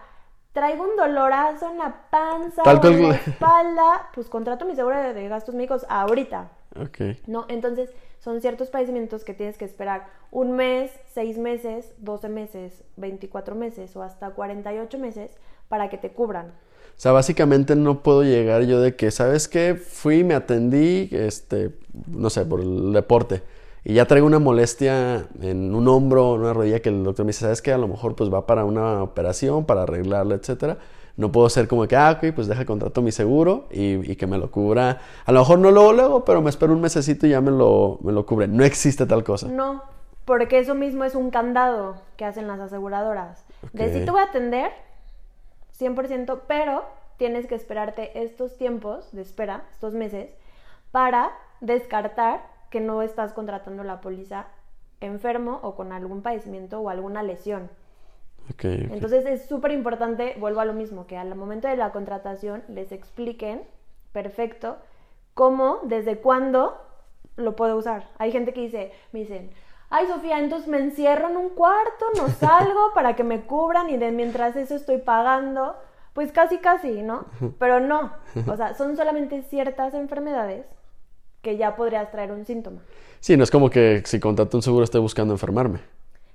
traigo 0.58 0.82
un 0.82 0.96
dolorazo 0.96 1.70
en 1.70 1.78
la 1.78 1.94
panza 2.10 2.62
Tal 2.64 2.80
o 2.82 2.88
en 2.88 3.08
la 3.08 3.14
espalda, 3.14 4.10
pues 4.12 4.28
contrato 4.28 4.64
mi 4.64 4.74
seguro 4.74 5.00
de, 5.00 5.14
de 5.14 5.28
gastos 5.28 5.54
médicos 5.54 5.86
ahorita. 5.88 6.50
Ok. 6.76 6.98
¿no? 7.26 7.46
Entonces, 7.48 7.90
son 8.18 8.40
ciertos 8.40 8.68
padecimientos 8.68 9.24
que 9.24 9.34
tienes 9.34 9.56
que 9.56 9.64
esperar 9.64 10.06
un 10.30 10.52
mes, 10.52 10.90
seis 11.14 11.38
meses, 11.38 11.94
12 11.98 12.28
meses, 12.28 12.84
24 12.96 13.54
meses 13.54 13.94
o 13.96 14.02
hasta 14.02 14.30
48 14.30 14.98
meses 14.98 15.30
para 15.68 15.88
que 15.88 15.98
te 15.98 16.10
cubran. 16.10 16.48
O 16.48 17.00
sea, 17.00 17.12
básicamente 17.12 17.76
no 17.76 18.02
puedo 18.02 18.24
llegar 18.24 18.64
yo 18.64 18.80
de 18.80 18.96
que, 18.96 19.12
¿sabes 19.12 19.46
qué? 19.46 19.76
Fui, 19.76 20.24
me 20.24 20.34
atendí, 20.34 21.08
este, 21.12 21.70
no 22.08 22.28
sé, 22.28 22.44
por 22.44 22.60
el 22.60 22.92
deporte. 22.92 23.42
Y 23.88 23.94
ya 23.94 24.04
traigo 24.04 24.26
una 24.26 24.38
molestia 24.38 25.28
en 25.40 25.74
un 25.74 25.88
hombro, 25.88 26.34
en 26.34 26.42
una 26.42 26.52
rodilla 26.52 26.80
que 26.80 26.90
el 26.90 27.02
doctor 27.02 27.24
me 27.24 27.30
dice, 27.30 27.40
¿sabes 27.40 27.62
qué? 27.62 27.72
A 27.72 27.78
lo 27.78 27.88
mejor 27.88 28.14
pues 28.14 28.30
va 28.30 28.46
para 28.46 28.66
una 28.66 29.02
operación, 29.02 29.64
para 29.64 29.84
arreglarla, 29.84 30.34
etcétera. 30.34 30.76
No 31.16 31.32
puedo 31.32 31.48
ser 31.48 31.68
como 31.68 31.88
que, 31.88 31.96
ah, 31.96 32.10
ok, 32.10 32.34
pues 32.34 32.48
deja 32.48 32.66
contrato 32.66 33.00
mi 33.00 33.12
seguro 33.12 33.64
y, 33.70 34.12
y 34.12 34.16
que 34.16 34.26
me 34.26 34.36
lo 34.36 34.50
cubra. 34.50 35.00
A 35.24 35.32
lo 35.32 35.40
mejor 35.40 35.60
no 35.60 35.70
luego, 35.70 35.94
luego, 35.94 36.24
pero 36.26 36.42
me 36.42 36.50
espero 36.50 36.74
un 36.74 36.82
mesecito 36.82 37.26
y 37.26 37.30
ya 37.30 37.40
me 37.40 37.50
lo, 37.50 37.98
me 38.02 38.12
lo 38.12 38.26
cubre. 38.26 38.46
No 38.46 38.62
existe 38.62 39.06
tal 39.06 39.24
cosa. 39.24 39.48
No, 39.48 39.82
porque 40.26 40.58
eso 40.58 40.74
mismo 40.74 41.04
es 41.04 41.14
un 41.14 41.30
candado 41.30 41.96
que 42.18 42.26
hacen 42.26 42.46
las 42.46 42.60
aseguradoras. 42.60 43.46
De 43.72 43.90
sí 43.90 44.04
te 44.04 44.10
voy 44.10 44.20
a 44.20 44.24
atender, 44.24 44.70
100%, 45.80 46.40
pero 46.46 46.84
tienes 47.16 47.46
que 47.46 47.54
esperarte 47.54 48.22
estos 48.22 48.54
tiempos 48.58 49.10
de 49.12 49.22
espera, 49.22 49.64
estos 49.72 49.94
meses, 49.94 50.28
para 50.92 51.30
descartar 51.62 52.57
que 52.70 52.80
no 52.80 53.02
estás 53.02 53.32
contratando 53.32 53.84
la 53.84 54.00
póliza 54.00 54.46
enfermo 55.00 55.60
o 55.62 55.74
con 55.74 55.92
algún 55.92 56.22
padecimiento 56.22 56.80
o 56.80 56.88
alguna 56.88 57.22
lesión. 57.22 57.70
Ok, 58.50 58.64
ok. 58.64 58.92
Entonces 58.92 59.26
es 59.26 59.46
súper 59.46 59.72
importante, 59.72 60.36
vuelvo 60.38 60.60
a 60.60 60.64
lo 60.64 60.72
mismo, 60.72 61.06
que 61.06 61.16
al 61.16 61.34
momento 61.34 61.68
de 61.68 61.76
la 61.76 61.92
contratación 61.92 62.62
les 62.68 62.92
expliquen 62.92 63.62
perfecto 64.12 64.78
cómo, 65.34 65.80
desde 65.84 66.18
cuándo 66.18 66.80
lo 67.36 67.54
puedo 67.54 67.76
usar. 67.76 68.08
Hay 68.18 68.32
gente 68.32 68.52
que 68.52 68.62
dice, 68.62 68.92
me 69.12 69.20
dicen, 69.20 69.50
ay 69.90 70.06
Sofía, 70.06 70.38
entonces 70.38 70.68
me 70.68 70.78
encierro 70.78 71.28
en 71.28 71.36
un 71.36 71.50
cuarto, 71.50 72.06
no 72.16 72.28
salgo 72.40 72.92
para 72.94 73.14
que 73.14 73.24
me 73.24 73.42
cubran 73.42 73.90
y 73.90 73.96
de 73.96 74.10
mientras 74.10 74.56
eso 74.56 74.74
estoy 74.74 74.98
pagando. 74.98 75.76
Pues 76.14 76.32
casi, 76.32 76.58
casi, 76.58 77.02
¿no? 77.02 77.26
Pero 77.60 77.78
no. 77.78 78.12
O 78.48 78.56
sea, 78.56 78.74
son 78.74 78.96
solamente 78.96 79.42
ciertas 79.42 79.94
enfermedades 79.94 80.66
que 81.42 81.56
ya 81.56 81.76
podrías 81.76 82.10
traer 82.10 82.32
un 82.32 82.44
síntoma. 82.44 82.80
Sí, 83.20 83.36
no 83.36 83.44
es 83.44 83.50
como 83.50 83.70
que 83.70 84.02
si 84.04 84.20
contrato 84.20 84.56
un 84.56 84.62
seguro 84.62 84.84
esté 84.84 84.98
buscando 84.98 85.34
enfermarme. 85.34 85.80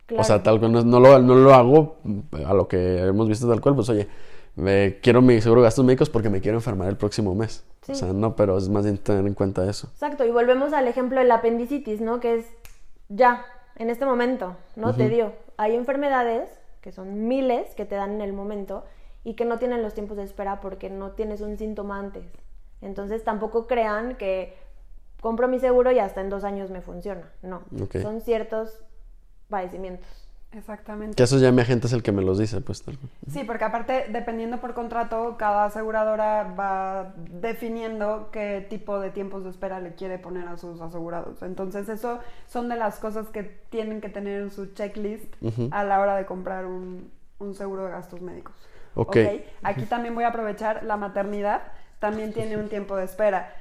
Claro. 0.05 0.21
O 0.21 0.23
sea, 0.25 0.43
tal 0.43 0.59
cual, 0.59 0.71
no, 0.71 0.83
no 0.83 0.99
lo, 0.99 1.19
no 1.19 1.35
lo 1.35 1.53
hago 1.53 1.97
a 2.45 2.53
lo 2.53 2.67
que 2.67 2.99
hemos 2.99 3.27
visto 3.27 3.47
tal 3.47 3.61
cual, 3.61 3.75
pues 3.75 3.89
oye, 3.89 4.07
me, 4.55 4.99
quiero 5.01 5.21
mi 5.21 5.41
seguro 5.41 5.61
de 5.61 5.67
gastos 5.67 5.85
médicos 5.85 6.09
porque 6.09 6.29
me 6.29 6.41
quiero 6.41 6.57
enfermar 6.57 6.89
el 6.89 6.97
próximo 6.97 7.33
mes. 7.35 7.63
Sí. 7.83 7.93
O 7.93 7.95
sea, 7.95 8.13
no, 8.13 8.35
pero 8.35 8.57
es 8.57 8.69
más 8.69 8.83
bien 8.83 8.97
tener 8.97 9.25
en 9.25 9.33
cuenta 9.33 9.69
eso. 9.69 9.87
Exacto, 9.87 10.25
y 10.25 10.31
volvemos 10.31 10.73
al 10.73 10.87
ejemplo 10.87 11.19
del 11.19 11.31
apendicitis, 11.31 12.01
¿no? 12.01 12.19
Que 12.19 12.35
es 12.35 12.45
ya, 13.09 13.45
en 13.77 13.89
este 13.89 14.05
momento, 14.05 14.55
¿no? 14.75 14.93
Te 14.93 15.09
dio. 15.09 15.33
Hay 15.57 15.75
enfermedades, 15.75 16.49
que 16.81 16.91
son 16.91 17.27
miles, 17.27 17.73
que 17.75 17.85
te 17.85 17.95
dan 17.95 18.11
en 18.11 18.21
el 18.21 18.33
momento 18.33 18.83
y 19.23 19.33
que 19.35 19.45
no 19.45 19.57
tienen 19.57 19.81
los 19.81 19.93
tiempos 19.93 20.17
de 20.17 20.23
espera 20.23 20.61
porque 20.61 20.89
no 20.89 21.11
tienes 21.11 21.41
un 21.41 21.57
síntoma 21.57 21.99
antes. 21.99 22.25
Entonces 22.81 23.23
tampoco 23.23 23.67
crean 23.67 24.15
que 24.15 24.57
compro 25.23 25.47
mi 25.47 25.57
seguro 25.57 25.91
y 25.91 25.97
hasta 25.97 26.21
en 26.21 26.29
dos 26.29 26.43
años 26.43 26.69
me 26.69 26.81
funciona. 26.81 27.31
No, 27.41 27.63
son 28.01 28.21
ciertos 28.21 28.83
padecimientos. 29.49 30.07
Exactamente. 30.51 31.15
Que 31.15 31.23
eso 31.23 31.39
ya 31.39 31.51
mi 31.51 31.61
agente 31.61 31.87
es 31.87 31.93
el 31.93 32.03
que 32.03 32.11
me 32.11 32.21
los 32.21 32.37
dice, 32.37 32.61
pues 32.61 32.83
tal. 32.83 32.99
Sí, 33.31 33.43
porque 33.43 33.63
aparte, 33.63 34.05
dependiendo 34.09 34.59
por 34.61 34.75
contrato, 34.75 35.35
cada 35.39 35.65
aseguradora 35.65 36.43
va 36.43 37.13
definiendo 37.15 38.29
qué 38.31 38.63
tipo 38.69 38.99
de 38.99 39.09
tiempos 39.09 39.43
de 39.45 39.49
espera 39.49 39.79
le 39.79 39.95
quiere 39.95 40.19
poner 40.19 40.47
a 40.47 40.57
sus 40.57 40.79
asegurados. 40.79 41.41
Entonces, 41.41 41.89
eso 41.89 42.19
son 42.47 42.69
de 42.69 42.75
las 42.75 42.99
cosas 42.99 43.29
que 43.29 43.43
tienen 43.43 43.99
que 43.99 44.09
tener 44.09 44.41
en 44.41 44.51
su 44.51 44.73
checklist 44.73 45.33
a 45.71 45.83
la 45.83 45.99
hora 45.99 46.15
de 46.17 46.25
comprar 46.25 46.67
un, 46.67 47.11
un 47.39 47.55
seguro 47.55 47.85
de 47.85 47.91
gastos 47.91 48.21
médicos. 48.21 48.53
Ok. 48.93 49.17
Aquí 49.63 49.85
también 49.85 50.13
voy 50.13 50.25
a 50.25 50.27
aprovechar 50.27 50.83
la 50.83 50.97
maternidad, 50.97 51.63
también 51.97 52.31
tiene 52.31 52.57
un 52.57 52.69
tiempo 52.69 52.95
de 52.95 53.05
espera. 53.05 53.55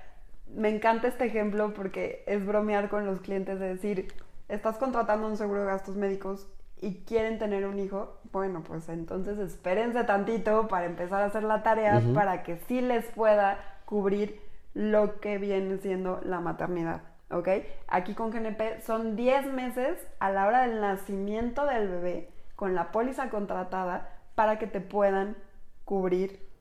Me 0.55 0.69
encanta 0.69 1.09
este 1.09 1.25
ejemplo 1.25 1.73
porque 1.75 2.25
es 2.27 2.45
bromear 2.45 2.89
con 2.89 3.07
los 3.07 3.21
clientes 3.21 3.59
de 3.59 3.69
decir, 3.69 4.13
estás 4.49 4.77
contratando 4.77 5.27
un 5.27 5.37
seguro 5.37 5.61
de 5.61 5.67
gastos 5.67 5.97
médicos 5.97 6.47
y 6.81 7.05
quieren 7.05 7.39
tener 7.39 7.65
un 7.65 7.79
hijo, 7.79 8.19
bueno, 8.33 8.63
pues 8.63 8.89
entonces 8.89 9.39
espérense 9.39 10.05
tantito 10.05 10.69
para 10.69 10.87
empezar 10.87 11.23
a 11.23 11.27
hacer 11.27 11.45
la 11.45 11.63
tarea 11.63 12.03
para 12.13 12.43
que 12.43 12.57
sí 12.67 12.81
les 12.81 13.07
pueda 13.07 13.59
cubrir 13.87 14.41
lo 14.75 15.21
que 15.21 15.39
viene 15.39 15.79
siendo 15.79 16.21
la 16.25 16.41
maternidad, 16.41 17.03
¿ok? 17.31 17.49
Aquí 17.89 18.15
con 18.15 18.31
GNP 18.31 18.81
son 18.83 19.17
10 19.17 19.53
meses 19.53 19.99
a 20.19 20.31
la 20.31 20.47
hora 20.47 20.67
del 20.67 20.81
nacimiento 20.81 21.67
del 21.67 21.89
bebé 21.89 22.31
con 22.57 22.75
la 22.75 22.91
póliza 22.91 23.31
contratada 23.31 24.11
para 24.35 24.59
que 24.59 24.67
te 24.67 24.81
puedan 24.81 25.37
cubrir 25.85 26.52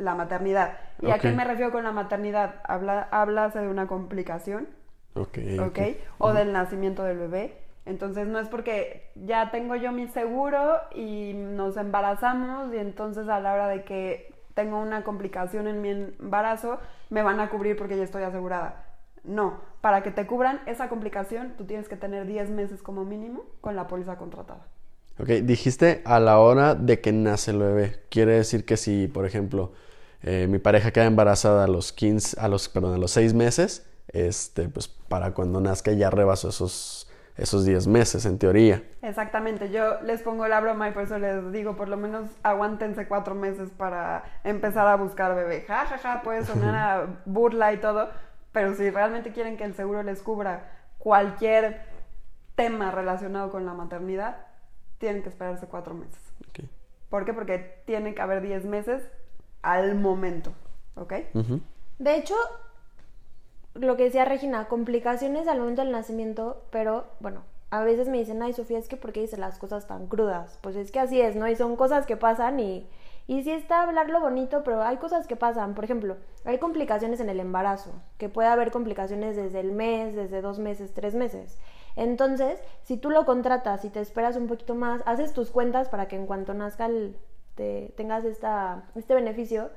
la 0.00 0.14
maternidad. 0.14 0.78
¿Y 1.00 1.10
a 1.10 1.18
qué 1.18 1.30
me 1.30 1.44
refiero 1.44 1.70
con 1.70 1.84
la 1.84 1.92
maternidad? 1.92 2.56
Habla, 2.64 3.08
hablas 3.10 3.54
de 3.54 3.68
una 3.68 3.86
complicación, 3.86 4.68
Ok, 5.14 5.38
¿ok? 5.60 5.78
O 6.18 6.32
del 6.32 6.52
nacimiento 6.52 7.02
del 7.04 7.18
bebé. 7.18 7.58
Entonces 7.86 8.26
no 8.26 8.38
es 8.38 8.48
porque 8.48 9.10
ya 9.14 9.50
tengo 9.50 9.74
yo 9.76 9.92
mi 9.92 10.06
seguro 10.08 10.76
y 10.94 11.32
nos 11.34 11.76
embarazamos 11.76 12.72
y 12.72 12.78
entonces 12.78 13.28
a 13.28 13.40
la 13.40 13.54
hora 13.54 13.68
de 13.68 13.84
que 13.84 14.34
tengo 14.54 14.78
una 14.78 15.02
complicación 15.02 15.66
en 15.66 15.80
mi 15.80 15.90
embarazo 15.90 16.78
me 17.08 17.22
van 17.22 17.40
a 17.40 17.48
cubrir 17.48 17.76
porque 17.76 17.96
ya 17.96 18.04
estoy 18.04 18.22
asegurada. 18.22 18.84
No, 19.24 19.60
para 19.80 20.02
que 20.02 20.10
te 20.10 20.26
cubran 20.26 20.60
esa 20.66 20.88
complicación 20.88 21.54
tú 21.56 21.64
tienes 21.64 21.88
que 21.88 21.96
tener 21.96 22.26
10 22.26 22.50
meses 22.50 22.82
como 22.82 23.04
mínimo 23.04 23.44
con 23.60 23.76
la 23.76 23.86
póliza 23.86 24.16
contratada. 24.16 24.66
Ok, 25.18 25.28
dijiste 25.42 26.00
a 26.06 26.18
la 26.20 26.38
hora 26.38 26.74
de 26.74 27.00
que 27.00 27.12
nace 27.12 27.50
el 27.50 27.58
bebé. 27.58 28.00
Quiere 28.08 28.32
decir 28.32 28.64
que 28.64 28.76
si, 28.78 29.06
por 29.06 29.26
ejemplo, 29.26 29.72
eh, 30.22 30.46
mi 30.48 30.58
pareja 30.58 30.90
queda 30.90 31.06
embarazada 31.06 31.64
a 31.64 31.66
los 31.66 31.92
15, 31.92 32.40
a 32.40 32.48
los, 32.48 32.68
perdón, 32.68 32.94
a 32.94 32.98
los 32.98 33.10
6 33.12 33.34
meses, 33.34 33.86
este, 34.08 34.68
pues 34.68 34.88
para 34.88 35.32
cuando 35.32 35.60
nazca 35.60 35.92
ya 35.92 36.10
rebasó 36.10 36.48
esos, 36.48 37.10
esos 37.36 37.64
10 37.64 37.86
meses, 37.86 38.26
en 38.26 38.38
teoría. 38.38 38.82
Exactamente, 39.02 39.70
yo 39.70 40.00
les 40.02 40.22
pongo 40.22 40.46
la 40.46 40.60
broma 40.60 40.88
y 40.88 40.92
por 40.92 41.04
eso 41.04 41.18
les 41.18 41.52
digo, 41.52 41.76
por 41.76 41.88
lo 41.88 41.96
menos 41.96 42.28
aguántense 42.42 43.08
cuatro 43.08 43.34
meses 43.34 43.70
para 43.70 44.24
empezar 44.44 44.86
a 44.88 44.96
buscar 44.96 45.34
bebé. 45.34 45.64
Ja, 45.66 45.86
ja, 45.86 45.98
ja, 45.98 46.22
puede 46.22 46.44
sonar 46.44 46.74
a 46.74 47.06
burla 47.24 47.72
y 47.72 47.78
todo, 47.78 48.10
pero 48.52 48.74
si 48.74 48.90
realmente 48.90 49.32
quieren 49.32 49.56
que 49.56 49.64
el 49.64 49.74
seguro 49.74 50.02
les 50.02 50.22
cubra 50.22 50.70
cualquier 50.98 51.80
tema 52.56 52.90
relacionado 52.90 53.50
con 53.50 53.64
la 53.64 53.72
maternidad, 53.72 54.36
tienen 54.98 55.22
que 55.22 55.30
esperarse 55.30 55.66
cuatro 55.66 55.94
meses. 55.94 56.20
¿Por 57.08 57.24
qué? 57.24 57.32
Porque 57.32 57.82
tiene 57.86 58.14
que 58.14 58.22
haber 58.22 58.40
10 58.40 58.66
meses 58.66 59.02
al 59.62 59.94
momento, 59.94 60.52
¿ok? 60.96 61.12
De 61.98 62.16
hecho, 62.16 62.34
lo 63.74 63.96
que 63.96 64.04
decía 64.04 64.24
Regina, 64.24 64.66
complicaciones 64.68 65.46
al 65.48 65.58
momento 65.60 65.82
del 65.82 65.92
nacimiento, 65.92 66.62
pero 66.70 67.04
bueno, 67.20 67.42
a 67.70 67.82
veces 67.84 68.08
me 68.08 68.18
dicen, 68.18 68.42
ay 68.42 68.52
Sofía, 68.52 68.78
es 68.78 68.88
que 68.88 68.96
¿por 68.96 69.12
qué 69.12 69.20
dices 69.20 69.38
las 69.38 69.58
cosas 69.58 69.86
tan 69.86 70.06
crudas? 70.08 70.58
Pues 70.60 70.74
es 70.76 70.90
que 70.90 70.98
así 70.98 71.20
es, 71.20 71.36
¿no? 71.36 71.46
Y 71.48 71.54
son 71.54 71.76
cosas 71.76 72.04
que 72.04 72.16
pasan 72.16 72.58
y, 72.58 72.88
y 73.28 73.44
sí 73.44 73.50
está 73.52 73.82
hablarlo 73.82 74.18
bonito, 74.20 74.64
pero 74.64 74.82
hay 74.82 74.96
cosas 74.96 75.28
que 75.28 75.36
pasan. 75.36 75.74
Por 75.74 75.84
ejemplo, 75.84 76.16
hay 76.44 76.58
complicaciones 76.58 77.20
en 77.20 77.28
el 77.28 77.38
embarazo, 77.38 77.92
que 78.18 78.28
puede 78.28 78.48
haber 78.48 78.72
complicaciones 78.72 79.36
desde 79.36 79.60
el 79.60 79.70
mes, 79.70 80.16
desde 80.16 80.40
dos 80.42 80.58
meses, 80.58 80.92
tres 80.94 81.14
meses. 81.14 81.58
Entonces, 81.94 82.60
si 82.82 82.96
tú 82.96 83.10
lo 83.10 83.24
contratas 83.24 83.84
y 83.84 83.90
te 83.90 84.00
esperas 84.00 84.36
un 84.36 84.48
poquito 84.48 84.74
más, 84.74 85.02
haces 85.06 85.32
tus 85.32 85.50
cuentas 85.50 85.88
para 85.88 86.08
que 86.08 86.16
en 86.16 86.26
cuanto 86.26 86.54
nazca 86.54 86.86
el- 86.86 87.16
te, 87.60 87.92
tengas 87.94 88.24
esta, 88.24 88.84
este 88.94 89.14
beneficio, 89.14 89.68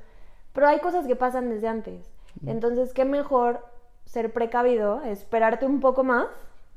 pero 0.53 0.67
hay 0.67 0.79
cosas 0.79 1.05
que 1.05 1.17
pasan 1.17 1.49
desde 1.49 1.67
antes. 1.67 2.09
Entonces, 2.45 2.93
qué 2.93 3.03
mejor 3.03 3.59
ser 4.05 4.31
precavido, 4.31 5.01
esperarte 5.01 5.65
un 5.65 5.81
poco 5.81 6.05
más 6.05 6.27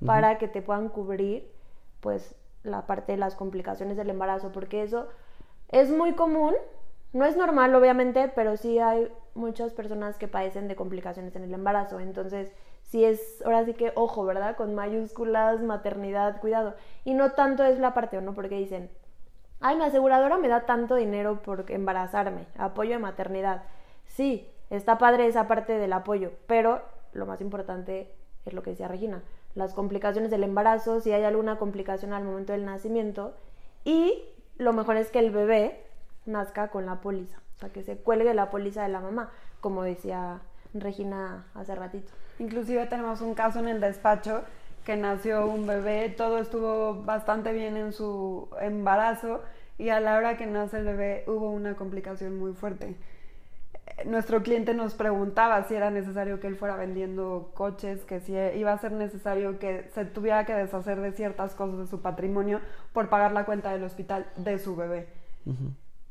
para 0.04 0.36
que 0.38 0.48
te 0.48 0.62
puedan 0.62 0.88
cubrir 0.88 1.48
pues 2.00 2.34
la 2.64 2.86
parte 2.86 3.12
de 3.12 3.18
las 3.18 3.36
complicaciones 3.36 3.96
del 3.96 4.10
embarazo, 4.10 4.50
porque 4.50 4.82
eso 4.82 5.06
es 5.68 5.90
muy 5.90 6.14
común, 6.14 6.54
no 7.12 7.24
es 7.24 7.36
normal 7.36 7.72
obviamente, 7.76 8.30
pero 8.34 8.56
sí 8.56 8.80
hay 8.80 9.08
muchas 9.34 9.72
personas 9.72 10.18
que 10.18 10.26
padecen 10.26 10.66
de 10.66 10.74
complicaciones 10.74 11.36
en 11.36 11.44
el 11.44 11.54
embarazo, 11.54 12.00
entonces 12.00 12.52
sí 12.82 13.04
es, 13.04 13.40
ahora 13.44 13.64
sí 13.64 13.74
que 13.74 13.92
ojo, 13.94 14.24
¿verdad? 14.24 14.56
Con 14.56 14.74
mayúsculas, 14.74 15.62
maternidad, 15.62 16.40
cuidado. 16.40 16.74
Y 17.04 17.14
no 17.14 17.32
tanto 17.32 17.62
es 17.62 17.78
la 17.78 17.94
parte, 17.94 18.20
¿no? 18.20 18.34
Porque 18.34 18.56
dicen, 18.56 18.90
ay, 19.60 19.76
mi 19.76 19.84
aseguradora 19.84 20.38
me 20.38 20.48
da 20.48 20.66
tanto 20.66 20.94
dinero 20.94 21.42
por 21.42 21.64
embarazarme, 21.70 22.46
apoyo 22.58 22.92
de 22.92 22.98
maternidad. 22.98 23.64
Sí, 24.06 24.50
está 24.70 24.98
padre 24.98 25.26
esa 25.26 25.48
parte 25.48 25.78
del 25.78 25.92
apoyo, 25.92 26.32
pero 26.46 26.82
lo 27.12 27.26
más 27.26 27.40
importante 27.40 28.12
es 28.44 28.52
lo 28.52 28.62
que 28.62 28.70
decía 28.70 28.88
Regina, 28.88 29.22
las 29.54 29.74
complicaciones 29.74 30.30
del 30.30 30.44
embarazo, 30.44 31.00
si 31.00 31.12
hay 31.12 31.24
alguna 31.24 31.58
complicación 31.58 32.12
al 32.12 32.24
momento 32.24 32.52
del 32.52 32.64
nacimiento, 32.64 33.34
y 33.84 34.22
lo 34.58 34.72
mejor 34.72 34.96
es 34.96 35.10
que 35.10 35.18
el 35.18 35.30
bebé 35.30 35.84
nazca 36.26 36.68
con 36.68 36.86
la 36.86 37.00
póliza, 37.00 37.40
o 37.56 37.58
sea, 37.58 37.70
que 37.70 37.82
se 37.82 37.96
cuelgue 37.96 38.34
la 38.34 38.50
póliza 38.50 38.82
de 38.82 38.88
la 38.88 39.00
mamá, 39.00 39.30
como 39.60 39.82
decía 39.82 40.40
Regina 40.74 41.46
hace 41.54 41.74
ratito. 41.74 42.12
Inclusive 42.38 42.86
tenemos 42.86 43.20
un 43.22 43.34
caso 43.34 43.60
en 43.60 43.68
el 43.68 43.80
despacho 43.80 44.42
que 44.86 44.96
nació 44.96 45.46
un 45.46 45.66
bebé, 45.66 46.08
todo 46.10 46.38
estuvo 46.38 47.02
bastante 47.02 47.52
bien 47.52 47.76
en 47.76 47.92
su 47.92 48.48
embarazo 48.60 49.42
y 49.78 49.88
a 49.88 49.98
la 49.98 50.16
hora 50.16 50.36
que 50.36 50.46
nace 50.46 50.78
el 50.78 50.84
bebé 50.84 51.24
hubo 51.26 51.50
una 51.50 51.74
complicación 51.74 52.38
muy 52.38 52.52
fuerte. 52.52 52.94
Nuestro 54.04 54.44
cliente 54.44 54.74
nos 54.74 54.94
preguntaba 54.94 55.64
si 55.64 55.74
era 55.74 55.90
necesario 55.90 56.38
que 56.38 56.46
él 56.46 56.54
fuera 56.54 56.76
vendiendo 56.76 57.50
coches, 57.54 58.04
que 58.04 58.20
si 58.20 58.34
iba 58.34 58.72
a 58.72 58.78
ser 58.78 58.92
necesario 58.92 59.58
que 59.58 59.90
se 59.92 60.04
tuviera 60.04 60.46
que 60.46 60.54
deshacer 60.54 61.00
de 61.00 61.10
ciertas 61.10 61.56
cosas 61.56 61.78
de 61.78 61.86
su 61.88 62.00
patrimonio 62.00 62.60
por 62.92 63.08
pagar 63.08 63.32
la 63.32 63.44
cuenta 63.44 63.72
del 63.72 63.82
hospital 63.82 64.26
de 64.36 64.60
su 64.60 64.76
bebé. 64.76 65.08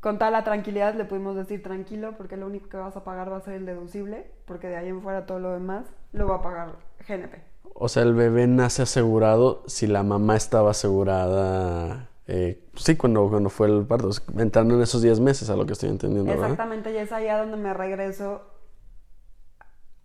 Con 0.02 0.20
toda 0.20 0.32
la 0.32 0.44
tranquilidad 0.44 0.96
le 0.96 1.06
pudimos 1.06 1.38
decir 1.38 1.64
tranquilo 1.64 2.16
porque 2.18 2.36
lo 2.36 2.46
único 2.46 2.68
que 2.68 2.76
vas 2.76 2.98
a 2.98 3.06
pagar 3.06 3.32
va 3.32 3.38
a 3.38 3.42
ser 3.42 3.54
el 3.54 3.66
deducible, 3.66 4.30
porque 4.44 4.68
de 4.68 4.76
ahí 4.76 4.90
en 4.90 5.02
fuera 5.02 5.26
todo 5.26 5.40
lo 5.40 5.54
demás 5.54 5.86
lo 6.12 6.28
va 6.28 6.36
a 6.36 6.42
pagar 6.42 6.76
GNP. 7.08 7.55
O 7.74 7.90
sea, 7.90 8.04
el 8.04 8.14
bebé 8.14 8.48
nace 8.48 8.82
asegurado 8.82 9.64
si 9.68 9.88
la 9.88 10.04
mamá 10.04 10.36
estaba 10.36 10.72
asegurada. 10.72 12.10
eh, 12.28 12.64
sí, 12.76 12.96
cuando, 12.96 13.30
cuando 13.30 13.50
fue 13.50 13.68
el 13.68 13.86
parto, 13.86 14.10
entrando 14.38 14.76
en 14.76 14.82
esos 14.82 15.02
10 15.02 15.20
meses, 15.20 15.50
a 15.50 15.56
lo 15.56 15.66
que 15.66 15.74
estoy 15.74 15.90
entendiendo, 15.90 16.30
¿verdad? 16.30 16.52
Exactamente, 16.52 16.94
y 16.94 16.98
es 16.98 17.12
ahí 17.12 17.28
a 17.28 17.38
donde 17.38 17.58
me 17.58 17.74
regreso 17.74 18.42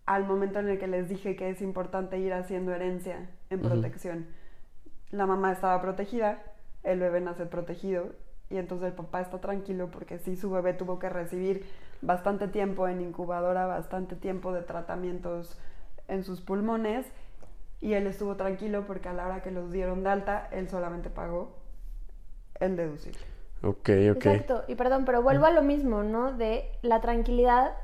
al 0.07 0.27
momento 0.27 0.59
en 0.59 0.69
el 0.69 0.79
que 0.79 0.89
les 0.89 1.09
dije 1.09 1.37
que 1.37 1.51
es 1.51 1.63
importante 1.63 2.19
ir 2.19 2.33
haciendo 2.33 2.73
herencia 2.73 3.31
en 3.49 3.61
protección. 3.61 4.27
La 5.13 5.25
mamá 5.27 5.53
estaba 5.53 5.81
protegida, 5.81 6.43
el 6.83 6.99
bebé 6.99 7.21
nace 7.21 7.47
protegido 7.47 8.09
y 8.49 8.57
entonces 8.57 8.89
el 8.89 8.95
papá 8.95 9.21
está 9.21 9.39
tranquilo 9.41 9.89
porque 9.93 10.19
sí 10.19 10.35
su 10.35 10.51
bebé 10.51 10.75
tuvo 10.75 10.99
que 10.99 11.09
recibir 11.09 11.65
bastante 12.03 12.49
tiempo 12.49 12.89
en 12.89 13.01
incubadora, 13.01 13.67
bastante 13.67 14.17
tiempo 14.17 14.53
de 14.53 14.63
tratamientos 14.63 15.57
en 16.09 16.25
sus 16.25 16.41
pulmones 16.41 17.07
y 17.81 17.95
él 17.95 18.07
estuvo 18.07 18.37
tranquilo 18.37 18.85
porque 18.87 19.09
a 19.09 19.13
la 19.13 19.27
hora 19.27 19.43
que 19.43 19.51
los 19.51 19.73
dieron 19.73 20.03
de 20.03 20.11
alta, 20.11 20.49
él 20.53 20.69
solamente 20.69 21.11
pagó 21.11 21.57
el 22.59 22.77
deducible. 22.77 23.21
Ok, 23.63 23.91
ok. 24.11 24.17
Exacto, 24.17 24.65
y 24.69 24.75
perdón, 24.75 25.05
pero 25.05 25.23
vuelvo 25.23 25.47
a 25.47 25.51
lo 25.51 25.63
mismo, 25.63 26.03
¿no? 26.03 26.33
De 26.33 26.71
la 26.83 27.01
tranquilidad 27.01 27.75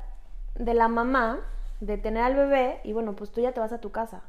de 0.55 0.73
la 0.73 0.87
mamá 0.87 1.39
de 1.81 1.97
tener 1.97 2.23
al 2.23 2.35
bebé 2.35 2.79
y 2.83 2.93
bueno, 2.93 3.15
pues 3.15 3.31
tú 3.31 3.41
ya 3.41 3.51
te 3.51 3.59
vas 3.59 3.73
a 3.73 3.81
tu 3.81 3.91
casa, 3.91 4.23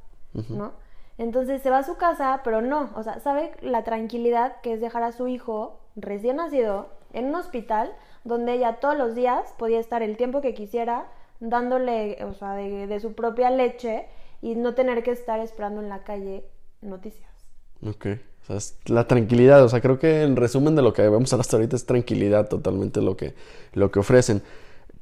¿no? 0.51 0.73
Entonces 1.17 1.63
se 1.63 1.71
va 1.71 1.79
a 1.79 1.83
su 1.83 1.97
casa, 1.97 2.43
pero 2.45 2.61
no, 2.61 2.91
o 2.95 3.03
sea, 3.03 3.19
sabe 3.21 3.53
la 3.61 3.83
tranquilidad 3.83 4.61
que 4.61 4.75
es 4.75 4.81
dejar 4.81 5.03
a 5.03 5.13
su 5.13 5.27
hijo 5.27 5.81
recién 5.97 6.37
nacido 6.37 6.91
en 7.13 7.27
un 7.27 7.35
hospital 7.35 7.93
donde 8.25 8.53
ella 8.53 8.75
todos 8.75 8.97
los 8.97 9.15
días 9.15 9.55
podía 9.59 9.81
estar 9.81 10.03
el 10.03 10.17
tiempo 10.17 10.41
que 10.43 10.55
quisiera 10.55 11.07
dándole, 11.41 12.23
o 12.25 12.35
sea, 12.35 12.53
de, 12.53 12.87
de 12.87 13.01
su 13.01 13.15
propia 13.15 13.51
leche 13.51 14.07
y 14.41 14.55
no 14.55 14.75
tener 14.75 15.03
que 15.03 15.11
estar 15.11 15.41
esperando 15.41 15.81
en 15.81 15.89
la 15.89 16.05
calle 16.05 16.45
noticias. 16.81 17.31
Ok. 17.83 18.07
O 18.43 18.47
sea, 18.47 18.57
es 18.57 18.79
la 18.87 19.07
tranquilidad. 19.07 19.65
O 19.65 19.69
sea, 19.69 19.81
creo 19.81 19.99
que 19.99 20.23
en 20.23 20.37
resumen 20.37 20.75
de 20.77 20.83
lo 20.83 20.93
que 20.93 21.03
vemos 21.03 21.33
hasta 21.33 21.57
ahorita 21.57 21.77
es 21.77 21.87
tranquilidad 21.87 22.49
totalmente 22.49 23.01
lo 23.03 23.17
que, 23.17 23.35
lo 23.75 23.91
que 23.91 23.99
ofrecen. 23.99 24.43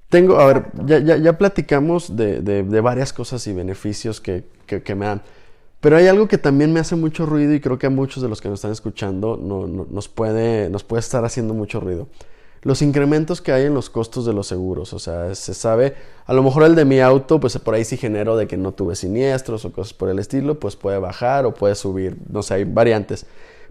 Tengo, 0.08 0.38
a 0.38 0.46
ver, 0.46 0.66
ya, 0.84 0.98
ya, 1.00 1.16
ya 1.16 1.36
platicamos 1.36 2.16
de, 2.16 2.40
de, 2.40 2.62
de, 2.62 2.80
varias 2.80 3.12
cosas 3.12 3.44
y 3.48 3.52
beneficios 3.52 4.20
que, 4.20 4.44
que, 4.66 4.82
que, 4.82 4.94
me 4.94 5.06
dan. 5.06 5.22
Pero 5.80 5.96
hay 5.96 6.06
algo 6.06 6.28
que 6.28 6.38
también 6.38 6.72
me 6.72 6.78
hace 6.78 6.94
mucho 6.94 7.26
ruido 7.26 7.52
y 7.54 7.60
creo 7.60 7.78
que 7.78 7.86
a 7.86 7.90
muchos 7.90 8.22
de 8.22 8.28
los 8.28 8.40
que 8.40 8.48
nos 8.48 8.58
están 8.60 8.70
escuchando 8.70 9.36
no, 9.36 9.66
no, 9.66 9.86
nos, 9.90 10.08
puede, 10.08 10.70
nos 10.70 10.84
puede 10.84 11.00
estar 11.00 11.24
haciendo 11.24 11.54
mucho 11.54 11.80
ruido 11.80 12.06
los 12.66 12.82
incrementos 12.82 13.40
que 13.40 13.52
hay 13.52 13.66
en 13.66 13.74
los 13.74 13.88
costos 13.90 14.26
de 14.26 14.32
los 14.32 14.48
seguros. 14.48 14.92
O 14.92 14.98
sea, 14.98 15.32
se 15.36 15.54
sabe, 15.54 15.94
a 16.24 16.34
lo 16.34 16.42
mejor 16.42 16.64
el 16.64 16.74
de 16.74 16.84
mi 16.84 16.98
auto, 16.98 17.38
pues 17.38 17.56
por 17.58 17.74
ahí 17.74 17.84
sí 17.84 17.96
genero 17.96 18.36
de 18.36 18.48
que 18.48 18.56
no 18.56 18.72
tuve 18.72 18.96
siniestros 18.96 19.64
o 19.64 19.72
cosas 19.72 19.94
por 19.94 20.08
el 20.08 20.18
estilo, 20.18 20.58
pues 20.58 20.74
puede 20.74 20.98
bajar 20.98 21.46
o 21.46 21.54
puede 21.54 21.76
subir, 21.76 22.16
no 22.28 22.42
sé, 22.42 22.54
hay 22.54 22.64
variantes. 22.64 23.24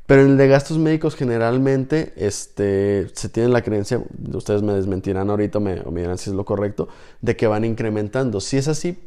Pero 0.06 0.22
en 0.22 0.30
el 0.30 0.38
de 0.38 0.48
gastos 0.48 0.78
médicos 0.78 1.16
generalmente 1.16 2.14
este, 2.16 3.10
se 3.14 3.28
tiene 3.28 3.50
la 3.50 3.64
creencia, 3.64 4.02
ustedes 4.34 4.62
me 4.62 4.72
desmentirán 4.72 5.30
ahorita 5.30 5.60
me, 5.60 5.82
o 5.82 5.92
me 5.92 6.00
dirán 6.00 6.18
si 6.18 6.30
es 6.30 6.36
lo 6.36 6.46
correcto, 6.46 6.88
de 7.20 7.36
que 7.36 7.48
van 7.48 7.66
incrementando. 7.66 8.40
Si 8.40 8.56
es 8.56 8.70
así, 8.70 8.98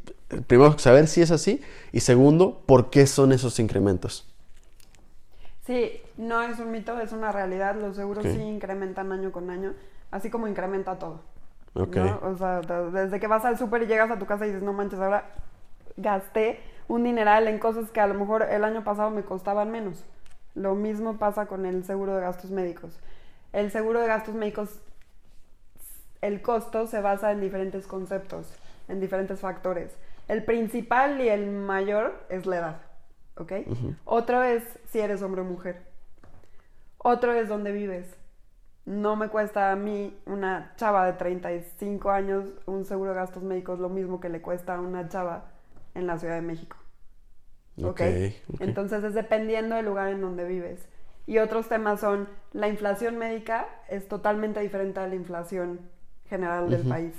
primero 0.47 0.79
saber 0.79 1.07
si 1.07 1.23
es 1.23 1.31
así 1.31 1.63
y 1.93 2.01
segundo, 2.01 2.61
¿por 2.67 2.91
qué 2.91 3.07
son 3.07 3.33
esos 3.33 3.59
incrementos? 3.59 4.27
Sí, 5.67 6.03
no 6.19 6.43
es 6.43 6.59
un 6.59 6.71
mito, 6.71 7.01
es 7.01 7.13
una 7.13 7.33
realidad. 7.33 7.77
Los 7.77 7.97
seguros 7.97 8.27
okay. 8.27 8.37
sí 8.37 8.43
incrementan 8.43 9.11
año 9.13 9.33
con 9.33 9.49
año, 9.49 9.73
así 10.11 10.29
como 10.29 10.47
incrementa 10.47 10.99
todo. 10.99 11.23
Okay. 11.75 12.03
¿no? 12.03 12.21
O 12.23 12.37
sea, 12.37 12.61
desde 12.61 13.19
que 13.21 13.27
vas 13.27 13.45
al 13.45 13.57
súper 13.57 13.85
y 13.85 13.87
llegas 13.87 14.11
a 14.11 14.19
tu 14.19 14.27
casa 14.27 14.45
y 14.45 14.49
dices, 14.49 14.63
no 14.63 14.73
manches, 14.73 15.01
ahora 15.01 15.31
gasté 15.97 16.61
un 16.89 17.05
dineral 17.05 17.49
en 17.49 17.59
cosas 17.59 17.91
que 17.91 18.01
a 18.01 18.07
lo 18.07 18.15
mejor 18.15 18.43
el 18.43 18.65
año 18.65 18.85
pasado 18.85 19.11
me 19.11 19.23
costaban 19.23 19.71
menos. 19.71 20.05
Lo 20.55 20.75
mismo 20.75 21.19
pasa 21.19 21.47
con 21.47 21.65
el 21.67 21.85
seguro 21.85 22.15
de 22.17 22.21
gastos 22.21 22.51
médicos. 22.51 22.99
El 23.53 23.71
seguro 23.71 24.01
de 24.01 24.09
gastos 24.09 24.35
médicos, 24.35 24.81
el 26.21 26.43
costo 26.43 26.87
se 26.87 27.01
basa 27.01 27.31
en 27.31 27.41
diferentes 27.41 27.87
conceptos, 27.87 28.53
en 28.89 29.01
diferentes 29.01 29.41
factores. 29.41 29.97
El 30.27 30.45
principal 30.45 31.21
y 31.21 31.29
el 31.29 31.49
mayor 31.51 32.27
es 32.29 32.45
la 32.45 32.57
edad. 32.57 32.81
¿ok? 33.39 33.53
Uh 33.67 33.73
-huh. 33.73 33.97
Otro 34.05 34.43
es 34.43 34.65
si 34.91 35.01
eres 35.01 35.23
hombre 35.23 35.41
o 35.41 35.45
mujer. 35.45 35.88
Otro 36.99 37.33
es 37.33 37.49
dónde 37.49 37.73
vives. 37.73 38.17
No 38.85 39.17
me 39.17 39.29
cuesta 39.29 39.71
a 39.71 39.77
mí, 39.77 40.19
una 40.27 40.73
chava 40.77 41.07
de 41.07 41.13
35 41.13 42.11
años, 42.11 42.45
un 42.67 42.85
seguro 42.85 43.11
de 43.11 43.17
gastos 43.17 43.43
médicos 43.43 43.79
lo 43.79 43.89
mismo 43.89 44.21
que 44.21 44.29
le 44.29 44.41
cuesta 44.41 44.77
a 44.77 44.81
una 44.81 45.09
chava 45.09 45.51
en 45.95 46.07
la 46.07 46.19
Ciudad 46.19 46.35
de 46.35 46.43
México. 46.43 46.77
¿Ok? 47.79 47.91
okay, 47.91 48.43
okay. 48.53 48.67
Entonces 48.67 49.05
es 49.05 49.15
dependiendo 49.15 49.77
del 49.77 49.85
lugar 49.85 50.09
en 50.09 50.21
donde 50.21 50.45
vives. 50.45 50.89
Y 51.27 51.39
otros 51.39 51.69
temas 51.69 52.01
son, 52.01 52.29
la 52.53 52.69
inflación 52.69 53.19
médica 53.19 53.69
es 53.89 54.09
totalmente 54.09 54.61
diferente 54.61 55.01
a 55.01 55.07
la 55.07 55.15
inflación 55.15 55.81
general 56.25 56.71
del 56.71 56.81
uh 56.81 56.85
-huh. 56.85 56.89
país. 56.89 57.15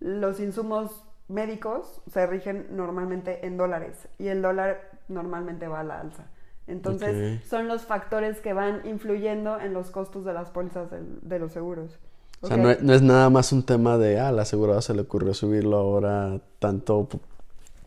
Los 0.00 0.40
insumos 0.40 1.04
médicos 1.28 2.02
se 2.10 2.26
rigen 2.26 2.66
normalmente 2.70 3.46
en 3.46 3.56
dólares 3.56 4.08
y 4.18 4.28
el 4.28 4.42
dólar 4.42 4.90
normalmente 5.08 5.68
va 5.68 5.80
a 5.80 5.84
la 5.84 6.00
alza. 6.00 6.24
Entonces, 6.66 7.10
okay. 7.10 7.40
son 7.46 7.68
los 7.68 7.82
factores 7.82 8.40
que 8.40 8.52
van 8.52 8.86
influyendo 8.86 9.60
en 9.60 9.74
los 9.74 9.90
costos 9.90 10.24
de 10.24 10.32
las 10.32 10.50
pólizas 10.50 10.90
de, 10.90 11.00
de 11.22 11.38
los 11.38 11.52
seguros. 11.52 11.98
O 12.40 12.46
sea, 12.46 12.56
no 12.56 12.70
es, 12.70 12.82
no 12.82 12.92
es, 12.92 13.00
nada 13.00 13.30
más 13.30 13.52
un 13.52 13.64
tema 13.64 13.96
de, 13.96 14.20
ah, 14.20 14.30
la 14.30 14.42
aseguradora 14.42 14.82
se 14.82 14.94
le 14.94 15.02
ocurrió 15.02 15.32
subirlo 15.32 15.76
ahora 15.78 16.40
tanto, 16.58 17.08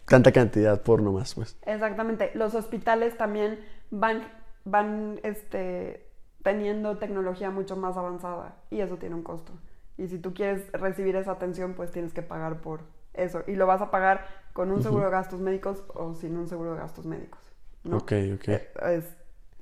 tanta 0.06 0.32
cantidad 0.32 0.82
por 0.82 1.02
nomás, 1.02 1.36
pues. 1.36 1.58
Exactamente. 1.66 2.32
Los 2.34 2.56
hospitales 2.56 3.18
también 3.18 3.60
van, 3.92 4.24
van 4.66 5.20
este, 5.24 6.08
teniendo 6.44 6.98
tecnología 6.98 7.52
mucho 7.52 7.76
más 7.76 7.98
avanzada 7.98 8.56
y 8.72 8.82
eso 8.82 8.98
tiene 8.98 9.16
un 9.16 9.24
costo. 9.24 9.52
Y 9.98 10.08
si 10.08 10.18
tú 10.18 10.34
quieres 10.34 10.72
recibir 10.72 11.16
esa 11.16 11.32
atención, 11.32 11.74
pues 11.74 11.92
tienes 11.92 12.14
que 12.14 12.22
pagar 12.22 12.62
por 12.62 12.82
eso. 13.14 13.44
Y 13.48 13.56
lo 13.56 13.68
vas 13.68 13.82
a 13.82 13.92
pagar 13.92 14.26
con 14.54 14.72
un 14.72 14.82
seguro 14.82 15.06
de 15.06 15.12
gastos 15.12 15.40
médicos 15.40 15.84
o 15.94 16.14
sin 16.14 16.38
un 16.38 16.48
seguro 16.48 16.74
de 16.74 16.80
gastos 16.80 17.06
médicos. 17.06 17.47
¿No? 17.84 17.98
Ok, 17.98 18.14
ok. 18.36 18.48
Es, 18.88 19.16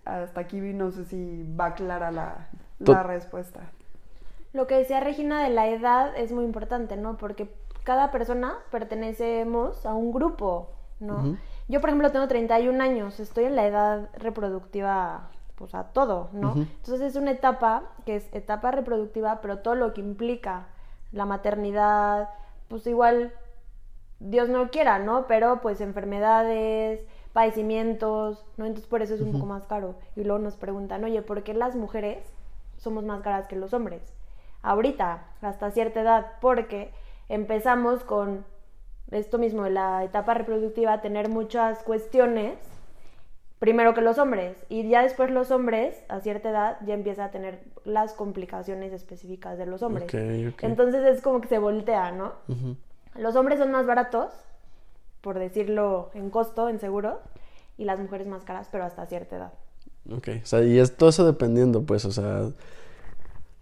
hasta 0.06 0.42
aquí 0.42 0.60
no 0.60 0.92
sé 0.92 1.06
si 1.06 1.44
va 1.60 1.74
clara 1.74 2.12
la, 2.12 2.50
la 2.80 3.04
respuesta. 3.04 3.62
Lo 4.54 4.68
que 4.68 4.76
decía 4.76 5.00
Regina 5.00 5.44
de 5.44 5.50
la 5.50 5.68
edad 5.68 6.16
es 6.18 6.32
muy 6.32 6.46
importante, 6.46 6.96
¿no? 6.96 7.18
Porque 7.18 7.50
cada 7.84 8.12
persona 8.12 8.56
pertenecemos 8.72 9.86
a 9.86 9.94
un 9.94 10.12
grupo, 10.12 10.70
¿no? 11.00 11.16
Uh 11.16 11.24
-huh. 11.24 11.40
Yo, 11.68 11.82
por 11.82 11.90
ejemplo, 11.90 12.12
tengo 12.12 12.28
31 12.28 12.82
años, 12.82 13.20
estoy 13.20 13.46
en 13.46 13.56
la 13.56 13.66
edad 13.66 14.10
reproductiva, 14.18 15.30
pues 15.56 15.74
a 15.76 15.86
todo, 15.86 16.30
¿no? 16.34 16.52
Uh 16.52 16.56
-huh. 16.56 16.68
Entonces 16.78 17.02
es 17.02 17.16
una 17.16 17.32
etapa 17.32 17.84
que 18.06 18.16
es 18.18 18.30
etapa 18.34 18.72
reproductiva, 18.72 19.42
pero 19.42 19.60
todo 19.60 19.76
lo 19.76 19.94
que 19.94 20.02
implica 20.02 20.68
la 21.12 21.26
maternidad, 21.26 22.30
pues 22.68 22.86
igual 22.88 23.34
Dios 24.20 24.50
no 24.50 24.70
quiera, 24.70 25.00
¿no? 25.00 25.28
Pero 25.28 25.62
pues 25.62 25.82
enfermedades, 25.82 27.02
padecimientos, 27.36 28.46
¿no? 28.56 28.66
Entonces 28.66 28.88
por 28.88 29.02
eso 29.02 29.14
es 29.14 29.20
un 29.20 29.28
uh 29.28 29.32
-huh. 29.32 29.34
poco 29.34 29.46
más 29.46 29.66
caro. 29.66 29.96
Y 30.16 30.24
luego 30.24 30.40
nos 30.40 30.56
preguntan, 30.56 31.04
oye, 31.04 31.22
¿por 31.22 31.44
qué 31.44 31.54
las 31.54 31.76
mujeres 31.76 32.20
somos 32.78 33.04
más 33.04 33.22
caras 33.24 33.46
que 33.50 33.58
los 33.58 33.74
hombres? 33.74 34.02
Ahorita, 34.62 35.26
hasta 35.42 35.70
cierta 35.72 36.00
edad, 36.00 36.26
porque 36.40 36.94
empezamos 37.28 38.06
con 38.06 38.46
esto 39.12 39.38
mismo, 39.38 39.66
de 39.66 39.72
la 39.72 40.06
etapa 40.06 40.34
reproductiva, 40.34 40.94
a 40.94 41.02
tener 41.02 41.28
muchas 41.28 41.84
cuestiones, 41.84 42.58
primero 43.60 43.94
que 43.94 44.00
los 44.00 44.18
hombres, 44.18 44.56
y 44.70 44.88
ya 44.88 45.04
después 45.04 45.30
los 45.30 45.52
hombres, 45.52 46.06
a 46.08 46.22
cierta 46.22 46.52
edad, 46.52 46.78
ya 46.86 46.94
empieza 46.94 47.26
a 47.26 47.32
tener 47.32 47.60
las 47.84 48.14
complicaciones 48.14 48.94
específicas 48.94 49.58
de 49.58 49.66
los 49.66 49.84
hombres. 49.84 50.06
Okay, 50.06 50.48
okay. 50.48 50.70
Entonces 50.70 51.04
es 51.06 51.22
como 51.22 51.42
que 51.42 51.50
se 51.50 51.60
voltea, 51.60 52.14
¿no? 52.14 52.32
Uh 52.48 52.54
-huh. 52.54 52.76
Los 53.16 53.36
hombres 53.36 53.60
son 53.60 53.72
más 53.74 53.86
baratos, 53.86 54.32
por 55.26 55.40
decirlo 55.40 56.12
en 56.14 56.30
costo, 56.30 56.70
en 56.70 56.80
seguro, 56.80 57.20
y 57.80 57.86
las 57.86 58.00
mujeres 58.00 58.28
más 58.28 58.44
caras, 58.44 58.70
pero 58.72 58.84
hasta 58.84 59.08
cierta 59.08 59.38
edad. 59.38 59.54
Ok, 60.16 60.28
o 60.44 60.46
sea, 60.46 60.64
y 60.64 60.78
es 60.78 60.96
todo 60.96 61.10
eso 61.10 61.26
dependiendo, 61.26 61.82
pues, 61.82 62.06
o 62.06 62.12
sea, 62.12 62.52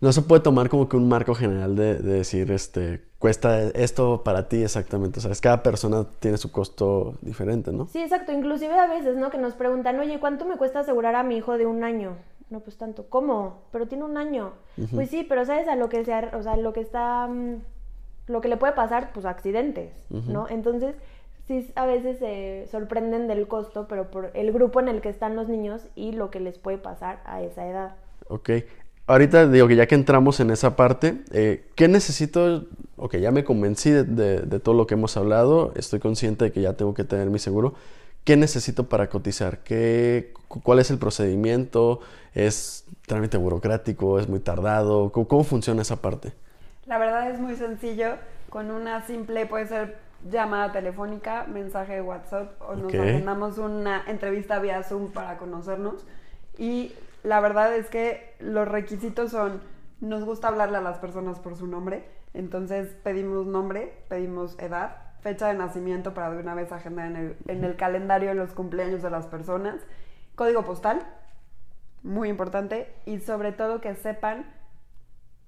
no 0.02 0.12
se 0.12 0.24
puede 0.24 0.42
tomar 0.42 0.68
como 0.68 0.90
que 0.90 0.98
un 0.98 1.08
marco 1.08 1.34
general 1.34 1.78
de, 1.78 1.96
de, 2.00 2.16
decir, 2.16 2.52
este, 2.52 3.02
cuesta 3.18 3.62
esto 3.62 4.24
para 4.26 4.50
ti 4.50 4.62
exactamente, 4.62 5.20
o 5.20 5.22
sea, 5.22 5.32
es 5.32 5.40
cada 5.40 5.64
persona 5.64 6.06
tiene 6.20 6.38
su 6.38 6.52
costo 6.52 7.14
diferente, 7.22 7.72
¿no? 7.72 7.88
Sí, 7.88 8.02
exacto, 8.02 8.34
inclusive 8.34 8.78
a 8.78 8.88
veces, 8.88 9.16
¿no? 9.16 9.30
Que 9.30 9.38
nos 9.38 9.54
preguntan, 9.54 9.98
oye, 10.02 10.20
¿cuánto 10.20 10.44
me 10.44 10.58
cuesta 10.58 10.82
asegurar 10.82 11.16
a 11.16 11.24
mi 11.24 11.38
hijo 11.38 11.58
de 11.58 11.66
un 11.66 11.86
año? 11.86 12.18
No, 12.50 12.60
pues 12.60 12.78
tanto, 12.78 13.06
¿cómo? 13.08 13.62
Pero 13.72 13.88
tiene 13.88 14.04
un 14.04 14.18
año. 14.18 14.52
Uh 14.78 14.82
-huh. 14.82 14.96
Pues 14.96 15.10
sí, 15.10 15.26
pero 15.28 15.46
¿sabes 15.46 15.70
a 15.70 15.78
lo 15.78 15.88
que, 15.88 16.04
sea, 16.04 16.30
o 16.38 16.44
sea, 16.44 16.58
lo 16.58 16.74
que 16.74 16.82
está... 16.82 17.26
Um, 17.30 17.62
lo 18.28 18.40
que 18.40 18.48
le 18.48 18.58
puede 18.58 18.74
pasar, 18.74 19.12
pues 19.14 19.26
accidentes, 19.26 19.92
uh 20.10 20.18
-huh. 20.18 20.26
¿no? 20.28 20.48
Entonces, 20.50 20.96
sí, 21.48 21.72
a 21.76 21.86
veces 21.86 22.20
se 22.20 22.68
sorprenden 22.72 23.28
del 23.28 23.48
costo, 23.48 23.88
pero 23.88 24.10
por 24.12 24.32
el 24.34 24.52
grupo 24.52 24.80
en 24.80 24.88
el 24.88 25.02
que 25.02 25.10
están 25.10 25.36
los 25.36 25.48
niños 25.48 25.82
y 25.96 26.12
lo 26.12 26.30
que 26.30 26.40
les 26.40 26.58
puede 26.58 26.78
pasar 26.78 27.22
a 27.26 27.42
esa 27.42 27.68
edad. 27.68 27.96
Ok. 28.28 28.50
Ahorita 29.06 29.48
digo 29.48 29.68
que 29.68 29.76
ya 29.76 29.86
que 29.86 29.96
entramos 29.96 30.40
en 30.40 30.50
esa 30.50 30.78
parte, 30.78 31.22
eh, 31.34 31.66
¿qué 31.76 31.90
necesito? 31.90 32.66
Ok, 32.96 33.18
ya 33.18 33.32
me 33.32 33.44
convencí 33.44 33.92
de, 33.92 34.06
de, 34.06 34.40
de, 34.42 34.60
todo 34.62 34.76
lo 34.76 34.88
que 34.88 34.94
hemos 34.94 35.18
hablado, 35.18 35.74
estoy 35.76 36.00
consciente 36.00 36.46
de 36.46 36.52
que 36.54 36.62
ya 36.62 36.74
tengo 36.74 36.94
que 36.94 37.04
tener 37.04 37.30
mi 37.30 37.40
seguro. 37.40 37.74
¿Qué 38.24 38.38
necesito 38.38 38.88
para 38.88 39.10
cotizar? 39.10 39.60
¿Qué, 39.60 40.32
¿Cuál 40.48 40.80
es 40.80 40.90
el 40.90 40.98
procedimiento? 40.98 42.00
¿Es 42.34 42.86
trámite 43.06 43.38
burocrático? 43.38 44.18
¿Es 44.18 44.30
muy 44.30 44.40
tardado? 44.40 45.12
¿Cómo, 45.12 45.28
cómo 45.28 45.44
funciona 45.44 45.82
esa 45.82 45.98
parte? 45.98 46.32
La 46.86 46.98
verdad 46.98 47.30
es 47.30 47.40
muy 47.40 47.56
sencillo. 47.56 48.16
Con 48.50 48.72
una 48.72 49.06
simple, 49.06 49.46
puede 49.46 49.68
ser 49.68 49.98
llamada 50.30 50.72
telefónica, 50.72 51.46
mensaje 51.46 51.94
de 51.94 52.02
WhatsApp 52.02 52.62
o 52.62 52.76
nos 52.76 52.86
okay. 52.86 53.00
agendamos 53.00 53.58
una 53.58 54.04
entrevista 54.08 54.60
vía 54.60 54.84
Zoom 54.84 55.12
para 55.12 55.38
conocernos. 55.38 56.06
Y 56.58 56.94
la 57.24 57.40
verdad 57.40 57.76
es 57.76 57.90
que 57.90 58.36
los 58.40 58.68
requisitos 58.68 59.32
son, 59.32 59.62
nos 60.02 60.24
gusta 60.24 60.50
hablarle 60.50 60.78
a 60.78 60.82
las 60.82 61.00
personas 61.00 61.40
por 61.40 61.56
su 61.56 61.68
nombre, 61.68 62.06
entonces 62.34 62.96
pedimos 63.04 63.46
nombre, 63.46 63.94
pedimos 64.08 64.58
edad, 64.60 64.98
fecha 65.22 65.48
de 65.48 65.54
nacimiento 65.54 66.14
para 66.14 66.32
de 66.32 66.40
una 66.40 66.54
vez 66.54 66.72
agendar 66.72 67.08
en 67.08 67.16
el, 67.16 67.38
en 67.48 67.64
el 67.64 67.76
calendario 67.76 68.34
los 68.34 68.52
cumpleaños 68.54 69.02
de 69.02 69.10
las 69.10 69.28
personas, 69.28 69.82
código 70.36 70.64
postal, 70.64 71.02
muy 72.02 72.30
importante, 72.30 72.94
y 73.06 73.20
sobre 73.20 73.54
todo 73.54 73.80
que 73.80 73.96
sepan 73.96 74.46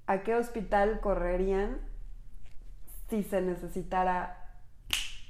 a 0.07 0.19
qué 0.21 0.35
hospital 0.35 0.99
correrían 1.01 1.79
si 3.09 3.23
se 3.23 3.41
necesitara 3.41 4.44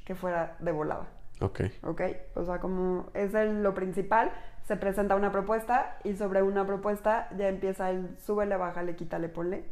que 0.06 0.16
fuera 0.16 0.56
de 0.60 0.72
volada. 0.72 1.08
Ok. 1.42 1.62
¿Ok? 1.84 2.02
O 2.36 2.46
sea, 2.46 2.60
como 2.60 3.08
es 3.14 3.34
el- 3.34 3.62
lo 3.64 3.74
principal, 3.74 4.32
se 4.68 4.78
presenta 4.78 5.16
una 5.16 5.32
propuesta 5.32 5.98
y 6.04 6.16
sobre 6.16 6.42
una 6.42 6.66
propuesta 6.66 7.28
ya 7.38 7.50
empieza 7.50 7.90
el 7.90 8.18
súbele, 8.26 8.56
bájale, 8.56 8.96
quítale, 8.96 9.28
ponle. 9.30 9.66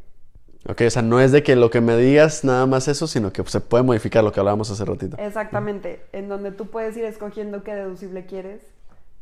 Ok, 0.68 0.82
o 0.88 0.90
sea, 0.90 1.02
no 1.02 1.20
es 1.20 1.32
de 1.32 1.44
que 1.44 1.56
lo 1.58 1.70
que 1.70 1.82
me 1.82 1.98
digas 1.98 2.44
nada 2.46 2.66
más 2.66 2.88
eso, 2.88 3.06
sino 3.08 3.34
que 3.34 3.44
se 3.44 3.60
puede 3.60 3.84
modificar 3.84 4.24
lo 4.24 4.32
que 4.32 4.40
hablábamos 4.40 4.72
hace 4.72 4.86
ratito. 4.86 5.18
Exactamente, 5.20 6.06
en 6.14 6.30
donde 6.30 6.52
tú 6.52 6.68
puedes 6.68 6.96
ir 6.96 7.04
escogiendo 7.06 7.64
qué 7.64 7.76
deducible 7.76 8.26
quieres, 8.26 8.62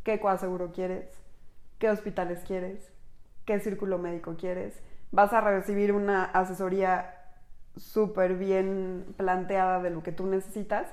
qué 0.04 0.20
coaseguro 0.20 0.72
quieres, 0.72 1.06
qué 1.80 1.90
hospitales 1.90 2.40
quieres, 2.46 2.92
qué 3.46 3.60
círculo 3.60 3.98
médico 3.98 4.36
quieres. 4.38 4.76
Vas 5.12 5.34
a 5.34 5.42
recibir 5.42 5.94
una 5.94 6.26
asesoría 6.26 7.16
súper 7.76 8.36
bien 8.36 9.06
planteada 9.18 9.82
de 9.82 9.90
lo 9.90 10.04
que 10.04 10.12
tú 10.12 10.28
necesitas 10.28 10.88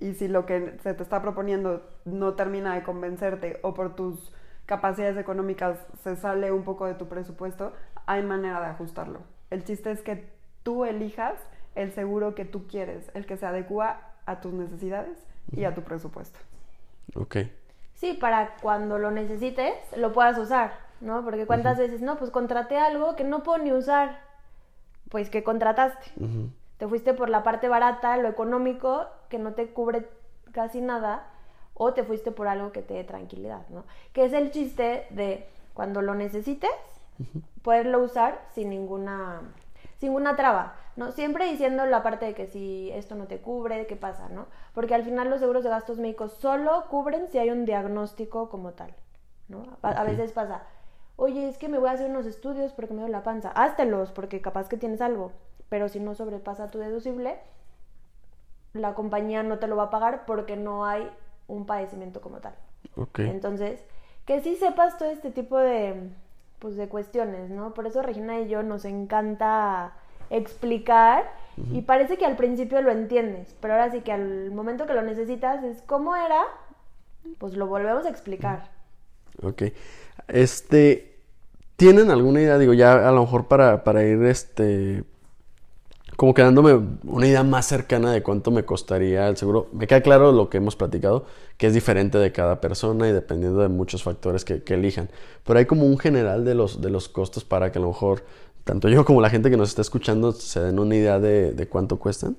y 0.00 0.14
si 0.14 0.28
lo 0.28 0.46
que 0.46 0.78
se 0.82 0.94
te 0.94 1.02
está 1.02 1.20
proponiendo 1.22 1.82
no 2.04 2.34
termina 2.34 2.74
de 2.74 2.82
convencerte 2.82 3.58
o 3.62 3.74
por 3.74 3.94
tus 3.94 4.32
capacidades 4.66 5.16
económicas 5.16 5.78
se 6.02 6.16
sale 6.16 6.52
un 6.52 6.62
poco 6.62 6.86
de 6.86 6.94
tu 6.94 7.08
presupuesto, 7.08 7.72
hay 8.06 8.22
manera 8.22 8.60
de 8.60 8.66
ajustarlo. 8.66 9.20
El 9.50 9.64
chiste 9.64 9.90
es 9.90 10.02
que 10.02 10.30
tú 10.62 10.84
elijas 10.84 11.34
el 11.74 11.92
seguro 11.92 12.34
que 12.34 12.44
tú 12.44 12.66
quieres, 12.66 13.10
el 13.14 13.24
que 13.26 13.36
se 13.36 13.46
adecua 13.46 14.00
a 14.26 14.40
tus 14.40 14.52
necesidades 14.52 15.18
y 15.52 15.64
a 15.64 15.74
tu 15.74 15.82
presupuesto. 15.82 16.38
Ok. 17.14 17.36
Sí, 17.94 18.14
para 18.14 18.56
cuando 18.60 18.98
lo 18.98 19.10
necesites, 19.10 19.74
lo 19.96 20.12
puedas 20.12 20.38
usar, 20.38 20.72
¿no? 21.00 21.24
Porque 21.24 21.46
cuántas 21.46 21.78
veces, 21.78 22.00
no, 22.00 22.18
pues 22.18 22.30
contraté 22.30 22.78
algo 22.78 23.16
que 23.16 23.24
no 23.24 23.42
puedo 23.42 23.58
ni 23.58 23.72
usar. 23.72 24.20
Pues 25.08 25.30
que 25.30 25.42
contrataste. 25.42 26.12
Te 26.76 26.86
fuiste 26.86 27.14
por 27.14 27.30
la 27.30 27.42
parte 27.42 27.68
barata, 27.68 28.18
lo 28.18 28.28
económico, 28.28 29.06
que 29.28 29.38
no 29.38 29.54
te 29.54 29.68
cubre 29.68 30.08
casi 30.52 30.80
nada, 30.80 31.26
o 31.78 31.94
te 31.94 32.02
fuiste 32.02 32.32
por 32.32 32.48
algo 32.48 32.72
que 32.72 32.82
te 32.82 32.94
dé 32.94 33.04
tranquilidad, 33.04 33.66
¿no? 33.70 33.84
Que 34.12 34.24
es 34.24 34.32
el 34.32 34.50
chiste 34.50 35.06
de 35.10 35.46
cuando 35.74 36.02
lo 36.02 36.14
necesites, 36.14 36.70
poderlo 37.62 38.00
usar 38.00 38.40
sin 38.52 38.68
ninguna, 38.70 39.40
sin 39.98 40.10
ninguna 40.10 40.36
traba, 40.36 40.74
¿no? 40.96 41.12
Siempre 41.12 41.46
diciendo 41.46 41.86
la 41.86 42.02
parte 42.02 42.26
de 42.26 42.34
que 42.34 42.46
si 42.46 42.90
esto 42.92 43.14
no 43.14 43.26
te 43.26 43.38
cubre, 43.38 43.86
¿qué 43.86 43.94
pasa, 43.94 44.28
no? 44.28 44.46
Porque 44.74 44.94
al 44.94 45.04
final 45.04 45.30
los 45.30 45.38
seguros 45.38 45.62
de 45.62 45.70
gastos 45.70 45.98
médicos 45.98 46.32
solo 46.32 46.86
cubren 46.90 47.28
si 47.28 47.38
hay 47.38 47.50
un 47.50 47.64
diagnóstico 47.64 48.48
como 48.48 48.72
tal, 48.72 48.92
¿no? 49.46 49.62
A, 49.82 50.02
veces 50.02 50.32
pasa, 50.32 50.62
oye, 51.14 51.48
es 51.48 51.58
que 51.58 51.68
me 51.68 51.78
voy 51.78 51.88
a 51.88 51.92
hacer 51.92 52.10
unos 52.10 52.26
estudios 52.26 52.72
porque 52.72 52.92
me 52.92 53.00
duele 53.00 53.12
la 53.12 53.22
panza. 53.22 53.50
Háztelos 53.50 54.10
porque 54.10 54.40
capaz 54.40 54.68
que 54.68 54.76
tienes 54.76 55.00
algo. 55.00 55.30
Pero 55.68 55.88
si 55.88 56.00
no 56.00 56.14
sobrepasa 56.14 56.70
tu 56.70 56.78
deducible, 56.78 57.38
la 58.72 58.94
compañía 58.94 59.42
no 59.42 59.58
te 59.58 59.66
lo 59.66 59.76
va 59.76 59.84
a 59.84 59.90
pagar 59.90 60.24
porque 60.26 60.56
no 60.56 60.84
hay 60.84 61.08
un 61.46 61.66
padecimiento 61.66 62.20
como 62.20 62.38
tal. 62.38 62.54
Ok. 62.96 63.20
Entonces, 63.20 63.80
que 64.26 64.40
sí 64.40 64.56
sepas 64.56 64.98
todo 64.98 65.10
este 65.10 65.30
tipo 65.30 65.56
de, 65.58 66.10
pues, 66.58 66.76
de 66.76 66.88
cuestiones, 66.88 67.50
¿no? 67.50 67.74
Por 67.74 67.86
eso 67.86 68.02
Regina 68.02 68.40
y 68.40 68.48
yo 68.48 68.62
nos 68.62 68.84
encanta 68.84 69.92
explicar 70.30 71.30
y 71.72 71.80
parece 71.82 72.18
que 72.18 72.26
al 72.26 72.36
principio 72.36 72.80
lo 72.82 72.92
entiendes, 72.92 73.56
pero 73.60 73.74
ahora 73.74 73.90
sí 73.90 74.00
que 74.02 74.12
al 74.12 74.52
momento 74.52 74.86
que 74.86 74.94
lo 74.94 75.02
necesitas 75.02 75.64
es 75.64 75.82
cómo 75.82 76.14
era, 76.14 76.42
pues 77.38 77.54
lo 77.54 77.66
volvemos 77.66 78.06
a 78.06 78.10
explicar. 78.10 78.70
Ok. 79.42 79.62
Este, 80.28 81.18
¿tienen 81.76 82.10
alguna 82.10 82.42
idea? 82.42 82.58
Digo, 82.58 82.74
ya 82.74 83.08
a 83.08 83.12
lo 83.12 83.22
mejor 83.22 83.48
para, 83.48 83.82
para 83.82 84.04
ir, 84.04 84.22
este, 84.24 85.02
como 86.18 86.34
quedándome 86.34 86.74
una 87.04 87.28
idea 87.28 87.44
más 87.44 87.66
cercana 87.66 88.10
de 88.10 88.24
cuánto 88.24 88.50
me 88.50 88.64
costaría 88.64 89.28
el 89.28 89.36
seguro. 89.36 89.68
Me 89.70 89.86
queda 89.86 90.00
claro 90.00 90.32
lo 90.32 90.50
que 90.50 90.56
hemos 90.56 90.74
platicado, 90.74 91.26
que 91.56 91.68
es 91.68 91.74
diferente 91.74 92.18
de 92.18 92.32
cada 92.32 92.60
persona 92.60 93.08
y 93.08 93.12
dependiendo 93.12 93.60
de 93.60 93.68
muchos 93.68 94.02
factores 94.02 94.44
que, 94.44 94.64
que 94.64 94.74
elijan. 94.74 95.08
Pero 95.46 95.60
hay 95.60 95.66
como 95.66 95.86
un 95.86 95.96
general 95.96 96.44
de 96.44 96.56
los, 96.56 96.82
de 96.82 96.90
los 96.90 97.08
costos 97.08 97.44
para 97.44 97.70
que 97.70 97.78
a 97.78 97.82
lo 97.82 97.86
mejor 97.86 98.24
tanto 98.64 98.88
yo 98.88 99.04
como 99.04 99.20
la 99.20 99.30
gente 99.30 99.48
que 99.48 99.56
nos 99.56 99.68
está 99.68 99.80
escuchando 99.82 100.32
se 100.32 100.58
den 100.58 100.80
una 100.80 100.96
idea 100.96 101.20
de, 101.20 101.52
de 101.52 101.68
cuánto 101.68 102.00
cuestan. 102.00 102.36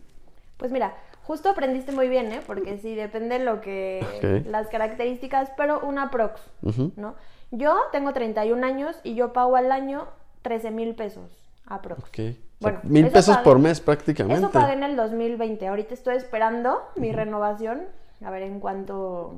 Pues 0.57 0.73
mira, 0.73 0.97
justo 1.23 1.47
aprendiste 1.47 1.93
muy 1.93 2.09
bien, 2.09 2.33
¿eh? 2.33 2.41
Porque 2.45 2.79
sí, 2.79 2.95
depende 2.95 3.39
lo 3.39 3.61
que... 3.61 4.05
Ok. 4.17 4.45
las 4.51 4.67
características, 4.67 5.51
pero 5.55 5.79
una 5.79 6.11
prox, 6.11 6.41
Ujú. 6.63 6.91
¿no? 6.97 7.15
Yo 7.51 7.77
tengo 7.93 8.11
31 8.11 8.61
años 8.61 8.97
y 9.05 9.15
yo 9.15 9.31
pago 9.31 9.55
al 9.55 9.71
año 9.71 10.05
13 10.41 10.71
mil 10.71 10.95
pesos 10.95 11.23
aprox. 11.65 12.03
Ok. 12.03 12.48
O 12.59 12.63
sea, 12.63 12.71
Bueno, 12.73 12.79
mil 12.83 13.05
eso 13.05 13.13
pesos 13.13 13.35
pagué- 13.37 13.43
por 13.43 13.59
mes 13.59 13.79
prácticamente. 13.81 14.41
Eso 14.41 14.51
pagué 14.51 14.73
en 14.73 14.83
el 14.83 14.95
2020. 14.95 15.67
Ahorita 15.67 15.93
estoy 15.93 16.15
esperando 16.17 16.81
mi 16.95 17.11
renovación, 17.13 17.83
a 18.23 18.29
ver 18.31 18.43
en 18.43 18.59
cuánto, 18.59 19.33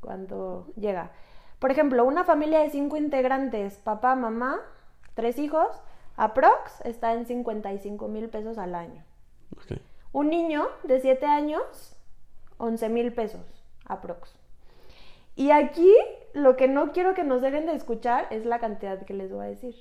cuánto 0.00 0.66
llega. 0.76 1.10
Por 1.58 1.70
ejemplo, 1.70 2.04
una 2.04 2.24
familia 2.24 2.60
de 2.60 2.70
cinco 2.70 2.96
integrantes, 2.96 3.74
papá, 3.78 4.14
mamá, 4.14 4.60
tres 5.14 5.38
hijos, 5.38 5.66
aprox 6.16 6.80
está 6.84 7.12
en 7.12 7.26
55 7.26 8.08
mil 8.08 8.28
pesos 8.28 8.56
al 8.56 8.74
año. 8.74 9.02
Ok. 9.56 9.78
Un 10.12 10.30
niño 10.30 10.68
de 10.84 11.00
7 11.00 11.26
años, 11.26 11.96
11 12.58 12.88
mil 12.88 13.12
pesos, 13.12 13.42
aprox. 13.86 14.34
Y 15.36 15.50
aquí 15.50 15.92
lo 16.34 16.56
que 16.56 16.66
no 16.68 16.92
quiero 16.92 17.14
que 17.14 17.24
nos 17.24 17.42
dejen 17.42 17.66
de 17.66 17.74
escuchar 17.74 18.26
es 18.30 18.44
la 18.44 18.58
cantidad 18.58 19.04
que 19.04 19.14
les 19.14 19.30
voy 19.32 19.44
a 19.46 19.48
decir. 19.48 19.74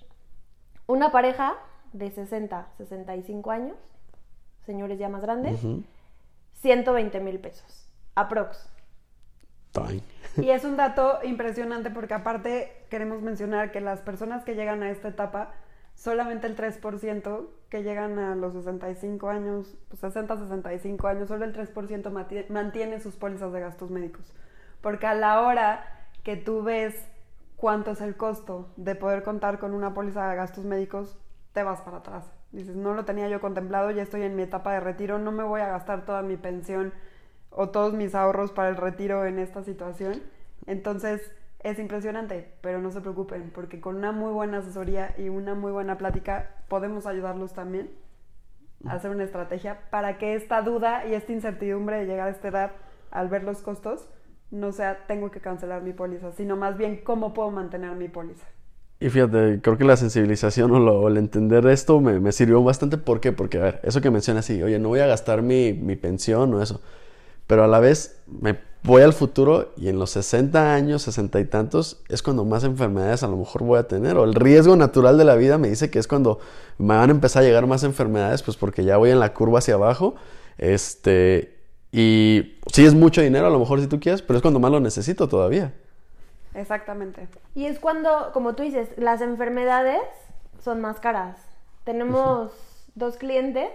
Una 0.88 1.12
pareja 1.12 1.56
de 1.94 2.12
60, 2.12 2.68
65 2.78 3.52
años, 3.52 3.78
señores 4.66 5.00
ya 5.00 5.10
más 5.10 5.22
grandes, 5.22 5.64
Ujú. 5.64 5.84
120 6.56 7.20
mil 7.22 7.40
pesos, 7.40 7.90
aprox. 8.16 8.70
Y 10.38 10.50
es 10.50 10.64
un 10.66 10.78
dato 10.78 11.20
impresionante 11.24 11.90
porque 11.92 12.14
aparte 12.14 12.86
queremos 12.90 13.22
mencionar 13.22 13.72
que 13.72 13.82
las 13.82 14.02
personas 14.02 14.44
que 14.44 14.56
llegan 14.56 14.82
a 14.84 14.90
esta 14.90 15.10
etapa, 15.10 15.54
solamente 15.96 16.48
el 16.48 16.56
3% 16.56 17.48
que 17.70 17.84
llegan 17.84 18.18
a 18.20 18.36
los 18.36 18.54
65 18.54 19.30
años, 19.30 19.78
pues 19.88 20.00
60, 20.02 20.38
65 20.38 21.08
años, 21.08 21.28
solo 21.28 21.46
el 21.46 21.54
3% 21.54 22.12
mati- 22.12 22.48
mantiene 22.50 23.00
sus 23.00 23.16
pólizas 23.16 23.54
de 23.54 23.60
gastos 23.60 23.92
médicos. 23.92 24.34
Porque 24.82 25.06
a 25.08 25.14
la 25.14 25.42
hora 25.42 25.86
que 26.24 26.36
tú 26.36 26.64
ves 26.64 26.96
cuánto 27.56 27.92
es 27.92 28.02
el 28.02 28.16
costo 28.18 28.70
de 28.76 28.96
poder 28.96 29.24
contar 29.24 29.60
con 29.60 29.74
una 29.74 29.94
póliza 29.94 30.28
de 30.30 30.36
gastos 30.36 30.66
médicos, 30.66 31.18
te 31.54 31.64
vas 31.64 31.82
para 31.82 31.98
atrás. 31.98 32.32
Dices, 32.52 32.76
no 32.76 32.94
lo 32.94 33.06
tenía 33.06 33.28
yo 33.30 33.42
contemplado, 33.42 33.92
ya 33.92 34.04
estoy 34.04 34.24
en 34.24 34.36
mi 34.36 34.44
etapa 34.44 34.74
de 34.74 34.80
retiro, 34.80 35.20
no 35.20 35.32
me 35.32 35.44
voy 35.44 35.62
a 35.62 35.68
gastar 35.68 36.06
toda 36.06 36.22
mi 36.22 36.38
pensión 36.38 36.94
o 37.52 37.70
todos 37.70 37.94
mis 37.94 38.16
ahorros 38.16 38.52
para 38.52 38.70
el 38.70 38.76
retiro 38.76 39.26
en 39.26 39.40
esta 39.40 39.64
situación. 39.64 40.22
Entonces 40.66 41.32
es 41.62 41.80
impresionante, 41.80 42.54
pero 42.62 42.80
no 42.80 42.92
se 42.92 43.02
preocupen, 43.02 43.52
porque 43.54 43.82
con 43.82 43.96
una 43.96 44.12
muy 44.12 44.32
buena 44.32 44.60
asesoría 44.60 45.14
y 45.18 45.30
una 45.30 45.56
muy 45.56 45.72
buena 45.72 45.98
plática 45.98 46.52
podemos 46.68 47.06
ayudarlos 47.06 47.54
también 47.54 47.92
a 48.86 48.94
hacer 48.94 49.12
una 49.12 49.26
estrategia 49.26 49.82
para 49.90 50.18
que 50.18 50.36
esta 50.36 50.62
duda 50.62 51.06
y 51.06 51.14
esta 51.14 51.34
incertidumbre 51.34 51.98
de 51.98 52.06
llegar 52.06 52.30
a 52.30 52.32
esta 52.32 52.48
edad 52.48 52.72
al 53.12 53.28
ver 53.28 53.44
los 53.44 53.62
costos 53.62 54.08
no 54.52 54.72
sea 54.72 55.06
tengo 55.06 55.32
que 55.32 55.42
cancelar 55.42 55.82
mi 55.82 55.94
póliza, 55.94 56.32
sino 56.32 56.56
más 56.56 56.78
bien 56.78 57.02
cómo 57.04 57.34
puedo 57.34 57.52
mantener 57.52 57.92
mi 57.96 58.08
póliza. 58.08 58.48
Y 59.00 59.10
fíjate, 59.10 59.62
creo 59.62 59.78
que 59.78 59.86
la 59.86 59.96
sensibilización 59.98 60.72
o, 60.76 60.80
lo- 60.80 61.08
el 61.08 61.18
entender 61.18 61.66
esto 61.68 62.00
me, 62.02 62.20
me 62.20 62.32
sirvió 62.32 62.64
bastante. 62.64 62.98
¿Por 62.98 63.20
qué? 63.22 63.32
Porque, 63.32 63.58
a 63.58 63.62
ver, 63.62 63.80
eso 63.84 64.02
que 64.02 64.12
mencionas 64.12 64.46
así, 64.46 64.62
oye, 64.62 64.80
no 64.80 64.90
voy 64.90 65.00
a 65.00 65.08
gastar 65.08 65.42
mi, 65.42 65.74
mi 65.74 65.96
pensión 65.96 66.54
o 66.54 66.62
eso. 66.62 66.82
Pero 67.48 67.64
a 67.64 67.68
la 67.68 67.80
vez 67.80 68.20
me 68.28 68.60
voy 68.84 69.04
al 69.04 69.14
futuro 69.14 69.74
y 69.78 69.90
en 69.90 70.00
los 70.00 70.12
60 70.12 70.74
años, 70.76 71.04
60 71.04 71.40
y 71.42 71.46
tantos, 71.46 72.02
es 72.10 72.24
cuando 72.24 72.46
más 72.46 72.64
enfermedades 72.66 73.24
a 73.24 73.28
lo 73.28 73.38
mejor 73.38 73.64
voy 73.64 73.80
a 73.80 73.88
tener. 73.88 74.18
O 74.18 74.26
el 74.26 74.36
riesgo 74.36 74.76
natural 74.78 75.18
de 75.18 75.26
la 75.26 75.36
vida 75.36 75.58
me 75.60 75.70
dice 75.70 75.90
que 75.92 76.00
es 76.00 76.08
cuando 76.08 76.40
me 76.78 76.96
van 76.96 77.10
a 77.10 77.14
empezar 77.14 77.44
a 77.44 77.46
llegar 77.48 77.68
más 77.68 77.84
enfermedades, 77.84 78.44
pues 78.44 78.58
porque 78.58 78.84
ya 78.86 78.98
voy 78.98 79.12
en 79.12 79.20
la 79.20 79.34
curva 79.34 79.60
hacia 79.60 79.76
abajo. 79.76 80.16
Este, 80.58 81.58
y 81.92 82.58
sí 82.74 82.86
es 82.86 82.94
mucho 82.96 83.22
dinero 83.22 83.48
a 83.48 83.50
lo 83.52 83.60
mejor 83.60 83.82
si 83.82 83.88
tú 83.88 84.00
quieres, 84.00 84.22
pero 84.22 84.38
es 84.38 84.42
cuando 84.44 84.60
más 84.60 84.72
lo 84.72 84.80
necesito 84.80 85.28
todavía. 85.30 85.74
Exactamente. 86.60 87.28
Y 87.56 87.66
es 87.66 87.80
cuando, 87.80 88.32
como 88.34 88.56
tú 88.56 88.64
dices, 88.64 88.90
las 88.98 89.22
enfermedades 89.22 90.02
son 90.60 90.82
más 90.82 91.00
caras. 91.00 91.38
Tenemos 91.84 92.52
dos 92.96 93.18
clientes 93.18 93.70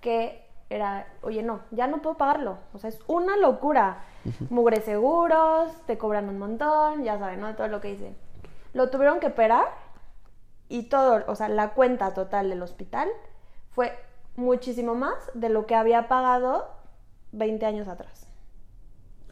que 0.00 0.42
era, 0.70 1.06
oye, 1.22 1.42
no, 1.42 1.60
ya 1.70 1.86
no 1.86 2.00
puedo 2.00 2.16
pagarlo. 2.16 2.58
O 2.72 2.78
sea, 2.78 2.88
es 2.88 2.98
una 3.06 3.36
locura. 3.36 4.04
Mugre 4.50 4.80
seguros, 4.80 5.72
te 5.86 5.98
cobran 5.98 6.28
un 6.28 6.38
montón, 6.38 7.04
ya 7.04 7.18
saben, 7.18 7.40
¿no? 7.40 7.54
Todo 7.54 7.68
lo 7.68 7.80
que 7.80 7.88
dicen. 7.88 8.16
Lo 8.72 8.88
tuvieron 8.88 9.20
que 9.20 9.26
operar 9.26 9.66
y 10.68 10.84
todo, 10.84 11.22
o 11.26 11.34
sea, 11.34 11.48
la 11.48 11.70
cuenta 11.70 12.14
total 12.14 12.48
del 12.48 12.62
hospital 12.62 13.08
fue 13.72 13.98
muchísimo 14.36 14.94
más 14.94 15.30
de 15.34 15.50
lo 15.50 15.66
que 15.66 15.74
había 15.74 16.08
pagado 16.08 16.70
20 17.32 17.66
años 17.66 17.88
atrás. 17.88 18.26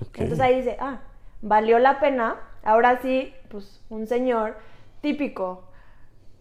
Ok. 0.01 0.19
Entonces 0.19 0.41
ahí 0.41 0.57
dice, 0.57 0.77
ah, 0.81 1.01
valió 1.41 1.79
la 1.79 2.01
pena. 2.01 2.37
Ahora 2.63 3.01
sí, 3.03 3.33
pues 3.49 3.81
un 3.89 4.07
señor 4.07 4.57
típico. 5.01 5.65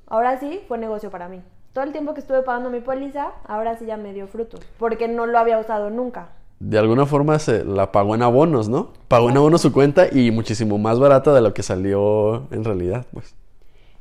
Ahora 0.07 0.39
sí 0.39 0.61
fue 0.67 0.77
negocio 0.77 1.09
para 1.11 1.29
mí. 1.29 1.41
Todo 1.73 1.83
el 1.83 1.91
tiempo 1.91 2.13
que 2.13 2.19
estuve 2.19 2.41
pagando 2.41 2.69
mi 2.69 2.81
póliza, 2.81 3.31
ahora 3.47 3.77
sí 3.77 3.85
ya 3.85 3.95
me 3.97 4.13
dio 4.13 4.27
frutos. 4.27 4.59
Porque 4.77 5.07
no 5.07 5.25
lo 5.27 5.37
había 5.39 5.59
usado 5.59 5.89
nunca. 5.89 6.29
de 6.59 6.77
alguna 6.77 7.05
forma 7.05 7.39
se 7.39 7.63
la 7.63 7.91
pagó 7.93 8.15
en 8.15 8.21
abonos, 8.23 8.67
¿no? 8.67 8.91
Pagó 9.07 9.29
en 9.29 9.37
abonos 9.37 9.61
su 9.61 9.71
cuenta 9.71 10.07
y 10.11 10.29
muchísimo 10.31 10.77
más 10.77 10.99
barata 10.99 11.33
de 11.33 11.41
lo 11.41 11.53
que 11.53 11.63
salió 11.63 12.47
en 12.51 12.63
realidad, 12.65 13.05
pues. 13.13 13.33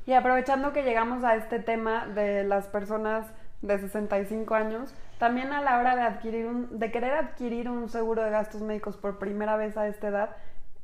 Y 0.07 0.15
aprovechando 0.15 0.73
que 0.73 0.83
llegamos 0.83 1.23
a 1.23 1.37
este 1.37 1.61
tema 1.61 2.07
de 2.07 2.43
las 2.43 2.67
personas 2.67 3.27
de 3.63 3.79
65 3.79 4.55
años, 4.55 4.93
también 5.19 5.53
a 5.53 5.61
la 5.63 5.79
hora 5.79 5.95
de 5.95 6.03
adquirir 6.03 6.47
un, 6.47 6.79
de 6.79 6.91
querer 6.91 7.13
adquirir 7.13 7.69
un 7.69 7.89
seguro 7.89 8.25
de 8.25 8.31
gastos 8.31 8.63
médicos 8.63 8.97
por 8.97 9.19
primera 9.19 9.57
vez 9.57 9.77
a 9.77 9.87
esta 9.87 10.09
edad, 10.09 10.31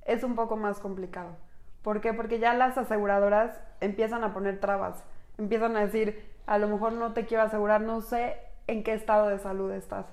es 0.05 0.25
un 0.25 0.35
poco 0.35 0.57
más 0.57 0.79
complicado. 0.81 1.37
¿Por 1.83 2.01
qué? 2.01 2.13
Porque 2.13 2.39
ya 2.39 2.55
las 2.55 2.79
aseguradoras 2.79 3.61
empiezan 3.81 4.25
a 4.25 4.33
poner 4.33 4.61
trabas, 4.61 5.05
empiezan 5.39 5.77
a 5.77 5.81
decir, 5.81 6.33
a 6.47 6.59
lo 6.59 6.69
mejor 6.69 6.93
no 6.93 7.13
te 7.13 7.27
quiero 7.27 7.43
asegurar, 7.43 7.81
no 7.81 8.01
sé 8.01 8.37
en 8.67 8.83
qué 8.83 8.95
estado 8.95 9.29
de 9.29 9.39
salud 9.39 9.71
estás 9.73 10.07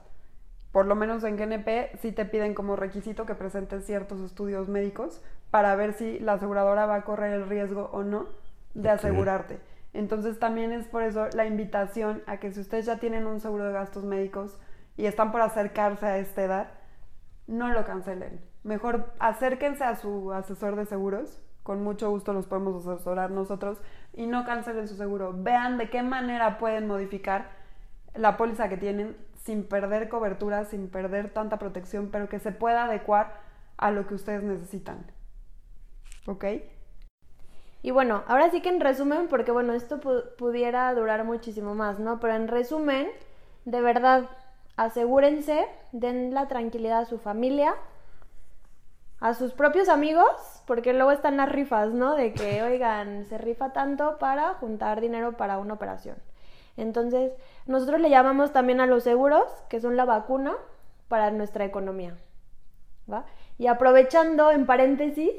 por 0.71 0.85
lo 0.85 0.95
menos 0.95 1.23
en 1.23 1.35
GNP, 1.35 1.97
sí 1.99 2.11
te 2.11 2.25
piden 2.25 2.53
como 2.53 2.75
requisito 2.75 3.25
que 3.25 3.35
presentes 3.35 3.85
ciertos 3.85 4.21
estudios 4.21 4.69
médicos 4.69 5.21
para 5.49 5.75
ver 5.75 5.93
si 5.93 6.19
la 6.19 6.33
aseguradora 6.33 6.85
va 6.85 6.95
a 6.95 7.03
correr 7.03 7.33
el 7.33 7.47
riesgo 7.47 7.89
o 7.91 8.03
no 8.03 8.27
de 8.73 8.89
asegurarte. 8.89 9.59
Entonces 9.93 10.39
también 10.39 10.71
es 10.71 10.87
por 10.87 11.03
eso 11.03 11.27
la 11.33 11.45
invitación 11.45 12.23
a 12.25 12.37
que 12.37 12.53
si 12.53 12.61
ustedes 12.61 12.85
ya 12.85 12.99
tienen 12.99 13.27
un 13.27 13.41
seguro 13.41 13.65
de 13.65 13.73
gastos 13.73 14.05
médicos 14.05 14.57
y 14.95 15.05
están 15.05 15.33
por 15.33 15.41
acercarse 15.41 16.05
a 16.05 16.17
esta 16.17 16.43
edad, 16.43 16.67
no 17.47 17.67
lo 17.69 17.83
cancelen. 17.83 18.39
Mejor 18.63 19.11
acérquense 19.19 19.83
a 19.83 19.95
su 19.95 20.31
asesor 20.31 20.75
de 20.75 20.85
seguros, 20.85 21.41
con 21.63 21.83
mucho 21.83 22.09
gusto 22.09 22.33
los 22.33 22.47
podemos 22.47 22.85
asesorar 22.85 23.31
nosotros, 23.31 23.81
y 24.13 24.27
no 24.27 24.45
cancelen 24.45 24.87
su 24.87 24.95
seguro. 24.95 25.33
Vean 25.35 25.77
de 25.77 25.89
qué 25.89 26.03
manera 26.03 26.57
pueden 26.57 26.87
modificar 26.87 27.49
la 28.13 28.37
póliza 28.37 28.69
que 28.69 28.77
tienen 28.77 29.15
sin 29.35 29.63
perder 29.63 30.09
cobertura, 30.09 30.65
sin 30.65 30.89
perder 30.89 31.33
tanta 31.33 31.57
protección, 31.57 32.09
pero 32.11 32.29
que 32.29 32.39
se 32.39 32.51
pueda 32.51 32.85
adecuar 32.85 33.39
a 33.77 33.91
lo 33.91 34.05
que 34.05 34.13
ustedes 34.13 34.43
necesitan. 34.43 35.05
¿Ok? 36.27 36.45
Y 37.83 37.89
bueno, 37.89 38.23
ahora 38.27 38.51
sí 38.51 38.61
que 38.61 38.69
en 38.69 38.79
resumen, 38.79 39.27
porque 39.27 39.51
bueno, 39.51 39.73
esto 39.73 39.99
pudiera 40.37 40.93
durar 40.93 41.23
muchísimo 41.23 41.73
más, 41.73 41.99
¿no? 41.99 42.19
Pero 42.19 42.35
en 42.35 42.47
resumen, 42.47 43.07
de 43.65 43.81
verdad, 43.81 44.29
asegúrense, 44.77 45.65
den 45.91 46.33
la 46.33 46.47
tranquilidad 46.47 46.99
a 46.99 47.05
su 47.05 47.17
familia, 47.17 47.73
a 49.21 49.35
sus 49.35 49.53
propios 49.53 49.87
amigos, 49.87 50.63
porque 50.65 50.93
luego 50.93 51.11
están 51.11 51.37
las 51.37 51.49
rifas, 51.49 51.93
¿no? 51.93 52.15
De 52.15 52.33
que, 52.33 52.63
oigan, 52.63 53.25
se 53.25 53.37
rifa 53.37 53.71
tanto 53.71 54.17
para 54.17 54.55
juntar 54.55 54.99
dinero 54.99 55.37
para 55.37 55.59
una 55.59 55.75
operación. 55.75 56.17
Entonces, 56.75 57.31
nosotros 57.67 58.01
le 58.01 58.09
llamamos 58.09 58.51
también 58.51 58.81
a 58.81 58.87
los 58.87 59.03
seguros, 59.03 59.45
que 59.69 59.79
son 59.79 59.95
la 59.95 60.05
vacuna 60.05 60.53
para 61.07 61.29
nuestra 61.31 61.63
economía. 61.65 62.17
¿va? 63.11 63.25
Y 63.57 63.67
aprovechando, 63.67 64.51
en 64.51 64.65
paréntesis, 64.65 65.31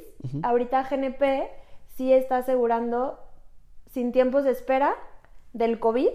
ahorita 0.43 0.89
GNP 0.89 1.51
sí 1.89 2.12
está 2.12 2.39
asegurando 2.39 3.18
sin 3.91 4.12
tiempos 4.12 4.45
de 4.45 4.53
espera 4.53 4.95
del 5.53 5.80
COVID 5.80 6.11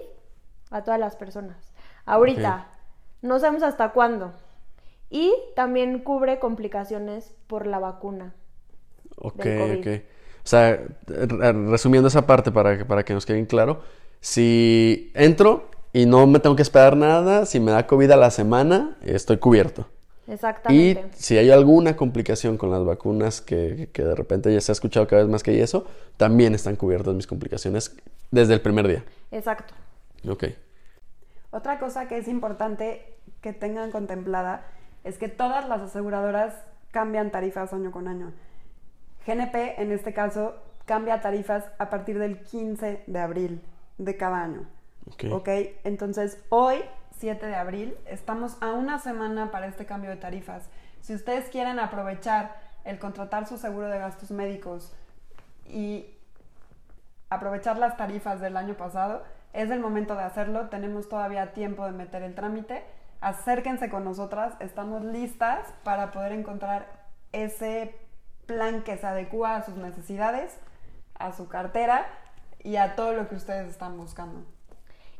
a 0.71 0.83
todas 0.83 0.99
las 0.99 1.15
personas. 1.15 1.73
Ahorita, 2.05 2.67
no 3.21 3.39
sabemos 3.39 3.63
hasta 3.63 3.89
cuándo. 3.89 4.31
Y 5.09 5.33
también 5.55 5.99
cubre 5.99 6.39
complicaciones 6.39 7.35
por 7.47 7.65
la 7.65 7.79
vacuna. 7.79 8.33
Ok, 9.17 9.45
ok. 9.79 9.87
O 10.43 10.49
sea, 10.49 10.81
resumiendo 11.05 12.07
esa 12.07 12.25
parte 12.25 12.51
para 12.51 12.85
para 12.85 13.03
que 13.03 13.13
nos 13.13 13.25
quede 13.25 13.45
claro, 13.47 13.81
si 14.19 15.11
entro 15.13 15.69
y 15.93 16.05
no 16.05 16.27
me 16.27 16.39
tengo 16.39 16.55
que 16.55 16.61
esperar 16.61 16.95
nada, 16.95 17.45
si 17.45 17.59
me 17.59 17.71
da 17.71 17.87
COVID 17.87 18.11
a 18.11 18.17
la 18.17 18.31
semana, 18.31 18.97
estoy 19.03 19.37
cubierto. 19.37 19.87
Exactamente. 20.27 21.07
Y 21.17 21.21
si 21.21 21.37
hay 21.37 21.49
alguna 21.51 21.95
complicación 21.95 22.57
con 22.57 22.69
las 22.69 22.83
vacunas 22.83 23.41
que, 23.41 23.89
de 23.93 24.15
repente 24.15 24.53
ya 24.53 24.59
se 24.59 24.71
ha 24.71 24.73
escuchado 24.73 25.07
cada 25.07 25.23
vez 25.23 25.31
más 25.31 25.41
que 25.41 25.51
hay 25.51 25.61
eso, 25.61 25.87
también 26.17 26.53
están 26.53 26.75
cubiertas 26.75 27.13
mis 27.15 27.27
complicaciones 27.27 27.95
desde 28.29 28.53
el 28.53 28.61
primer 28.61 28.87
día. 28.87 29.05
Exacto. 29.31 29.73
Ok. 30.27 30.45
Otra 31.51 31.79
cosa 31.79 32.07
que 32.07 32.17
es 32.17 32.27
importante 32.27 33.15
que 33.41 33.53
tengan 33.53 33.91
contemplada 33.91 34.65
es 35.07 35.17
que 35.17 35.29
todas 35.29 35.67
las 35.67 35.81
aseguradoras 35.81 36.53
cambian 36.91 37.31
tarifas 37.31 37.73
año 37.73 37.91
con 37.91 38.07
año. 38.07 38.33
GNP, 39.25 39.81
en 39.81 39.91
este 39.91 40.13
caso, 40.13 40.55
cambia 40.85 41.21
tarifas 41.21 41.69
a 41.79 41.89
partir 41.89 42.19
del 42.19 42.41
15 42.41 43.03
de 43.07 43.19
abril 43.19 43.61
de 43.97 44.17
cada 44.17 44.41
año. 44.41 44.67
ok, 45.31 45.49
entonces 45.83 46.43
hoy, 46.49 46.81
7 47.17 47.45
de 47.45 47.55
abril, 47.55 47.97
estamos 48.05 48.57
a 48.61 48.71
una 48.71 48.99
semana 48.99 49.51
para 49.51 49.67
este 49.67 49.85
cambio 49.85 50.09
de 50.09 50.17
tarifas. 50.17 50.69
Si 51.01 51.13
ustedes 51.13 51.49
quieren 51.49 51.79
aprovechar 51.79 52.55
el 52.83 52.99
contratar 52.99 53.47
su 53.47 53.57
seguro 53.57 53.87
de 53.87 53.99
gastos 53.99 54.31
médicos 54.31 54.93
y 55.65 56.05
aprovechar 57.29 57.77
las 57.77 57.97
tarifas 57.97 58.39
del 58.39 58.57
año 58.57 58.75
pasado, 58.75 59.23
es 59.53 59.71
el 59.71 59.79
momento 59.79 60.15
de 60.15 60.23
hacerlo. 60.23 60.69
Tenemos 60.69 61.09
todavía 61.09 61.53
tiempo 61.53 61.85
de 61.85 61.91
meter 61.91 62.23
el 62.23 62.35
trámite. 62.35 62.83
Acérquense 63.19 63.89
con 63.89 64.03
nosotras, 64.03 64.53
estamos 64.59 65.03
listas 65.03 65.73
para 65.83 66.11
poder 66.11 66.33
encontrar 66.33 66.87
ese 67.31 67.95
plan 68.45 68.83
que 68.83 68.97
se 68.97 69.07
adecua 69.07 69.55
a 69.55 69.63
sus 69.63 69.75
necesidades, 69.75 70.57
a 71.17 71.33
su 71.33 71.47
cartera 71.47 72.05
y 72.63 72.75
a 72.75 72.95
todo 72.95 73.13
lo 73.13 73.27
que 73.27 73.35
ustedes 73.35 73.69
están 73.69 73.97
buscando. 73.97 74.45